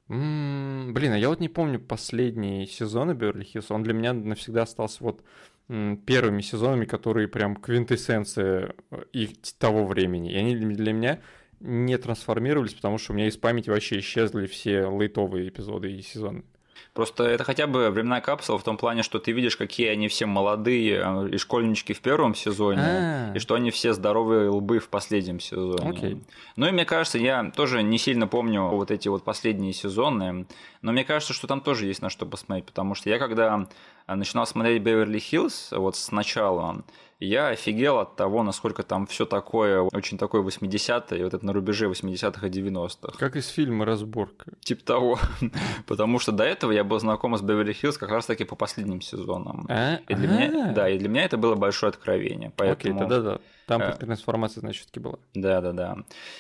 Блин, 0.07 1.13
а 1.13 1.19
я 1.19 1.29
вот 1.29 1.41
не 1.41 1.49
помню 1.49 1.81
последние 1.81 2.69
сезоны 2.69 3.11
Беверли 3.11 3.43
Хиллз. 3.43 3.73
Он 3.73 3.83
для 3.83 3.93
меня 3.93 4.13
навсегда 4.13 4.63
остался 4.63 5.03
вот 5.03 5.25
первыми 5.67 6.41
сезонами, 6.41 6.85
которые 6.85 7.27
прям 7.27 7.57
квинтэссенция 7.57 8.75
э, 8.93 9.03
их 9.13 9.31
того 9.59 9.85
времени. 9.85 10.33
И 10.33 10.37
они 10.37 10.55
для 10.55 10.93
меня 10.93 11.21
не 11.59 11.99
трансформировались, 11.99 12.75
потому 12.75 12.99
что 12.99 13.13
у 13.13 13.17
меня 13.17 13.27
из 13.27 13.37
памяти 13.37 13.71
вообще 13.71 13.99
исчезли 13.99 14.47
все 14.47 14.89
лейтовые 14.89 15.49
эпизоды 15.49 15.93
и 15.93 16.03
сезоны. 16.03 16.45
Просто 16.93 17.25
это 17.25 17.45
хотя 17.45 17.67
бы 17.67 17.91
временная 17.91 18.21
капсула 18.21 18.59
в 18.59 18.65
том 18.65 18.77
плане, 18.77 19.03
что 19.03 19.19
ты 19.19 19.33
видишь, 19.33 19.57
какие 19.57 19.89
они 19.89 20.09
все 20.09 20.27
молодые 20.27 21.03
а, 21.03 21.27
и 21.27 21.37
школьнички 21.39 21.93
в 21.93 22.01
первом 22.01 22.35
сезоне, 22.35 22.81
А-а-а. 22.83 23.37
и 23.37 23.39
что 23.39 23.55
они 23.55 23.71
все 23.71 23.93
здоровые 23.93 24.51
лбы 24.51 24.79
в 24.79 24.89
последнем 24.89 25.41
сезоне. 25.41 25.91
Окей. 25.91 26.23
Ну 26.57 26.67
и 26.67 26.71
мне 26.71 26.85
кажется, 26.85 27.19
я 27.19 27.51
тоже 27.51 27.83
не 27.83 27.99
сильно 27.99 28.27
помню 28.27 28.69
вот 28.69 28.91
эти 28.91 29.09
вот 29.09 29.25
последние 29.25 29.73
сезоны, 29.73 30.47
но 30.83 30.93
мне 30.93 31.05
кажется, 31.05 31.33
что 31.33 31.47
там 31.47 31.61
тоже 31.61 31.87
есть 31.87 32.03
на 32.03 32.11
что 32.11 32.27
посмотреть, 32.27 32.67
потому 32.67 32.95
что 32.95 33.09
я 33.09 33.19
когда 33.19 33.67
начинал 34.07 34.47
смотреть 34.47 34.83
Беверли-Хиллз 34.83 35.77
вот 35.79 35.97
сначала, 35.97 36.83
я 37.21 37.49
офигел 37.49 37.99
от 37.99 38.17
того, 38.17 38.43
насколько 38.43 38.83
там 38.83 39.07
все 39.07 39.27
такое, 39.27 39.83
очень 39.83 40.17
такое 40.17 40.43
80-е, 40.43 41.25
вот 41.25 41.35
это 41.35 41.45
на 41.45 41.53
рубеже 41.53 41.87
80-х 41.87 42.47
и 42.47 42.51
90-х. 42.51 43.19
Как 43.19 43.37
из 43.37 43.49
фильма 43.49 43.85
«Разборка». 43.85 44.53
Типа 44.61 44.85
того. 44.85 45.19
Потому 45.87 46.19
что 46.19 46.33
до 46.33 46.45
этого 46.45 46.73
я 46.73 46.83
был 46.83 46.99
знаком 46.99 47.37
с 47.37 47.43
Беверли 47.43 47.75
Хиллз 47.75 47.99
как 47.99 48.11
раз 48.11 48.27
таки 48.27 48.45
по 48.45 48.57
последним 48.57 49.03
сезонам. 49.03 49.67
А? 49.69 49.97
И 50.09 50.15
для 50.15 50.29
меня, 50.29 50.73
да, 50.73 50.89
и 50.89 50.99
для 50.99 51.09
меня 51.09 51.25
это 51.25 51.37
было 51.37 51.55
большое 51.55 51.91
откровение. 51.91 52.53
Поэтому... 52.57 52.95
Окей, 52.95 52.99
тогда 52.99 53.21
да. 53.21 53.41
Там 53.71 53.83
э, 53.83 53.93
трансформация, 53.93 54.63
значит, 54.63 54.81
все-таки 54.83 54.99
была. 54.99 55.19
Да, 55.33 55.61
да, 55.61 55.73
да. 55.73 55.97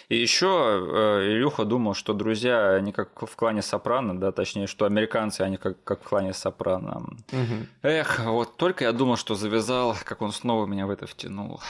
И 0.08 0.16
еще 0.16 0.46
э, 0.48 1.30
Илюха 1.30 1.64
думал, 1.64 1.94
что 1.94 2.12
друзья, 2.12 2.74
они 2.74 2.90
как 2.90 3.22
в 3.22 3.36
клане 3.36 3.62
Сопрано, 3.62 4.18
да, 4.18 4.32
точнее, 4.32 4.66
что 4.66 4.84
американцы, 4.84 5.42
они 5.42 5.56
как, 5.56 5.80
как 5.84 6.02
в 6.02 6.08
клане 6.08 6.32
Сопрано. 6.32 7.04
Угу. 7.30 7.66
Эх, 7.82 8.18
вот 8.24 8.56
только 8.56 8.82
я 8.82 8.90
думал, 8.90 9.16
что 9.16 9.36
завязал, 9.36 9.94
как 10.04 10.22
он 10.22 10.32
снова 10.32 10.66
меня 10.66 10.88
в 10.88 10.90
это 10.90 11.06
втянул. 11.06 11.60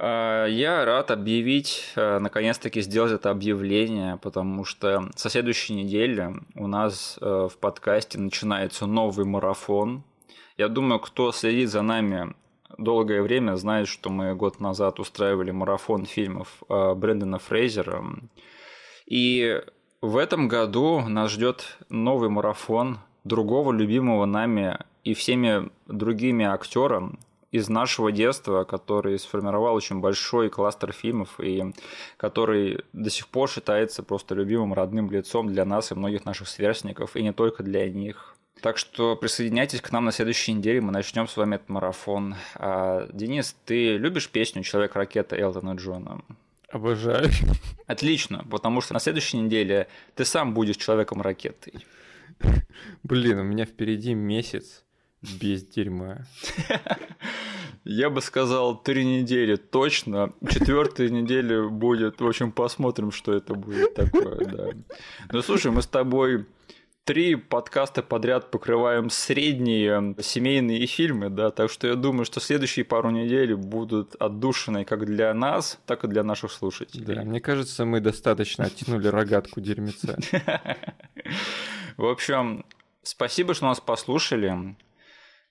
А, 0.00 0.46
я 0.46 0.84
рад 0.84 1.10
объявить, 1.10 1.92
э, 1.96 2.18
наконец-таки 2.20 2.80
сделать 2.82 3.10
это 3.10 3.30
объявление, 3.30 4.16
потому 4.16 4.64
что 4.64 5.10
со 5.16 5.28
следующей 5.28 5.74
недели 5.74 6.34
у 6.54 6.68
нас 6.68 7.18
в 7.20 7.52
подкасте 7.60 8.18
начинается 8.18 8.86
новый 8.86 9.26
марафон. 9.26 10.04
Я 10.56 10.68
думаю, 10.68 11.00
кто 11.00 11.32
следит 11.32 11.70
за 11.70 11.82
нами 11.82 12.34
долгое 12.76 13.22
время 13.22 13.56
знает, 13.56 13.88
что 13.88 14.10
мы 14.10 14.34
год 14.34 14.60
назад 14.60 15.00
устраивали 15.00 15.50
марафон 15.50 16.04
фильмов 16.04 16.62
э, 16.68 16.94
Брэндона 16.94 17.38
Фрейзера. 17.38 18.04
И 19.06 19.62
в 20.00 20.16
этом 20.16 20.48
году 20.48 21.00
нас 21.00 21.32
ждет 21.32 21.78
новый 21.88 22.28
марафон 22.28 22.98
другого 23.24 23.72
любимого 23.72 24.26
нами 24.26 24.78
и 25.04 25.14
всеми 25.14 25.70
другими 25.86 26.44
актером 26.44 27.18
из 27.50 27.68
нашего 27.68 28.12
детства, 28.12 28.64
который 28.64 29.18
сформировал 29.18 29.74
очень 29.74 30.00
большой 30.00 30.50
кластер 30.50 30.92
фильмов 30.92 31.40
и 31.40 31.72
который 32.16 32.84
до 32.92 33.08
сих 33.08 33.28
пор 33.28 33.48
считается 33.48 34.02
просто 34.02 34.34
любимым 34.34 34.74
родным 34.74 35.10
лицом 35.10 35.48
для 35.48 35.64
нас 35.64 35.90
и 35.90 35.94
многих 35.94 36.26
наших 36.26 36.48
сверстников, 36.48 37.16
и 37.16 37.22
не 37.22 37.32
только 37.32 37.62
для 37.62 37.88
них. 37.88 38.34
Так 38.60 38.76
что 38.78 39.14
присоединяйтесь 39.16 39.80
к 39.80 39.92
нам 39.92 40.04
на 40.04 40.12
следующей 40.12 40.52
неделе, 40.52 40.80
мы 40.80 40.90
начнем 40.90 41.28
с 41.28 41.36
вами 41.36 41.56
этот 41.56 41.68
марафон. 41.68 42.34
А, 42.54 43.08
Денис, 43.12 43.56
ты 43.64 43.96
любишь 43.96 44.28
песню 44.28 44.62
«Человек-ракета» 44.62 45.36
Элтона 45.36 45.74
Джона? 45.74 46.22
Обожаю. 46.70 47.30
Отлично, 47.86 48.44
потому 48.50 48.80
что 48.80 48.94
на 48.94 49.00
следующей 49.00 49.38
неделе 49.38 49.88
ты 50.14 50.24
сам 50.24 50.54
будешь 50.54 50.76
человеком-ракетой. 50.76 51.86
Блин, 53.02 53.38
у 53.38 53.42
меня 53.44 53.64
впереди 53.64 54.14
месяц 54.14 54.84
без 55.22 55.64
дерьма. 55.64 56.26
Я 57.84 58.10
бы 58.10 58.20
сказал, 58.20 58.76
три 58.76 59.04
недели 59.04 59.56
точно. 59.56 60.32
Четвертая 60.50 61.08
неделя 61.08 61.68
будет. 61.68 62.20
В 62.20 62.26
общем, 62.26 62.52
посмотрим, 62.52 63.12
что 63.12 63.32
это 63.32 63.54
будет 63.54 63.94
такое, 63.94 64.44
да. 64.44 64.68
Ну 65.32 65.42
слушай, 65.42 65.70
мы 65.70 65.80
с 65.80 65.86
тобой 65.86 66.44
три 67.08 67.36
подкаста 67.36 68.02
подряд 68.02 68.50
покрываем 68.50 69.08
средние 69.08 70.14
семейные 70.20 70.84
фильмы, 70.84 71.30
да, 71.30 71.50
так 71.50 71.70
что 71.70 71.86
я 71.86 71.94
думаю, 71.94 72.26
что 72.26 72.38
следующие 72.38 72.84
пару 72.84 73.08
недель 73.08 73.54
будут 73.54 74.14
отдушенные 74.16 74.84
как 74.84 75.06
для 75.06 75.32
нас, 75.32 75.78
так 75.86 76.04
и 76.04 76.06
для 76.06 76.22
наших 76.22 76.52
слушателей. 76.52 77.06
Да, 77.06 77.22
мне 77.22 77.40
кажется, 77.40 77.86
мы 77.86 78.00
достаточно 78.00 78.66
оттянули 78.66 79.08
рогатку 79.08 79.62
дерьмеца. 79.62 80.18
В 81.96 82.04
общем, 82.04 82.66
спасибо, 83.02 83.54
что 83.54 83.64
нас 83.64 83.80
послушали. 83.80 84.76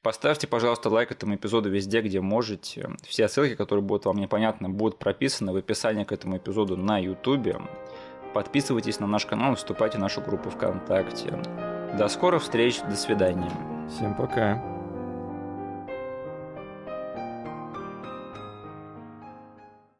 Поставьте, 0.03 0.45
пожалуйста, 0.45 0.89
лайк 0.89 1.11
этому 1.11 1.37
эпизоду 1.37 1.71
везде, 1.71 2.01
где 2.01 2.21
можете. 2.21 2.91
Все 3.07 3.27
ссылки, 3.27 3.55
которые 3.55 3.83
будут 3.83 4.05
вам 4.05 4.17
непонятны, 4.17 4.69
будут 4.69 4.99
прописаны 4.99 5.53
в 5.53 5.55
описании 5.55 6.03
к 6.03 6.11
этому 6.11 6.37
эпизоду 6.37 6.77
на 6.77 6.99
YouTube. 6.99 7.57
Подписывайтесь 8.37 8.99
на 8.99 9.07
наш 9.07 9.25
канал, 9.25 9.55
вступайте 9.55 9.97
в 9.97 10.01
нашу 10.01 10.21
группу 10.21 10.51
ВКонтакте. 10.51 11.33
До 11.97 12.07
скорых 12.07 12.43
встреч, 12.43 12.79
до 12.81 12.95
свидания. 12.95 13.49
Всем 13.89 14.13
пока. 14.13 14.61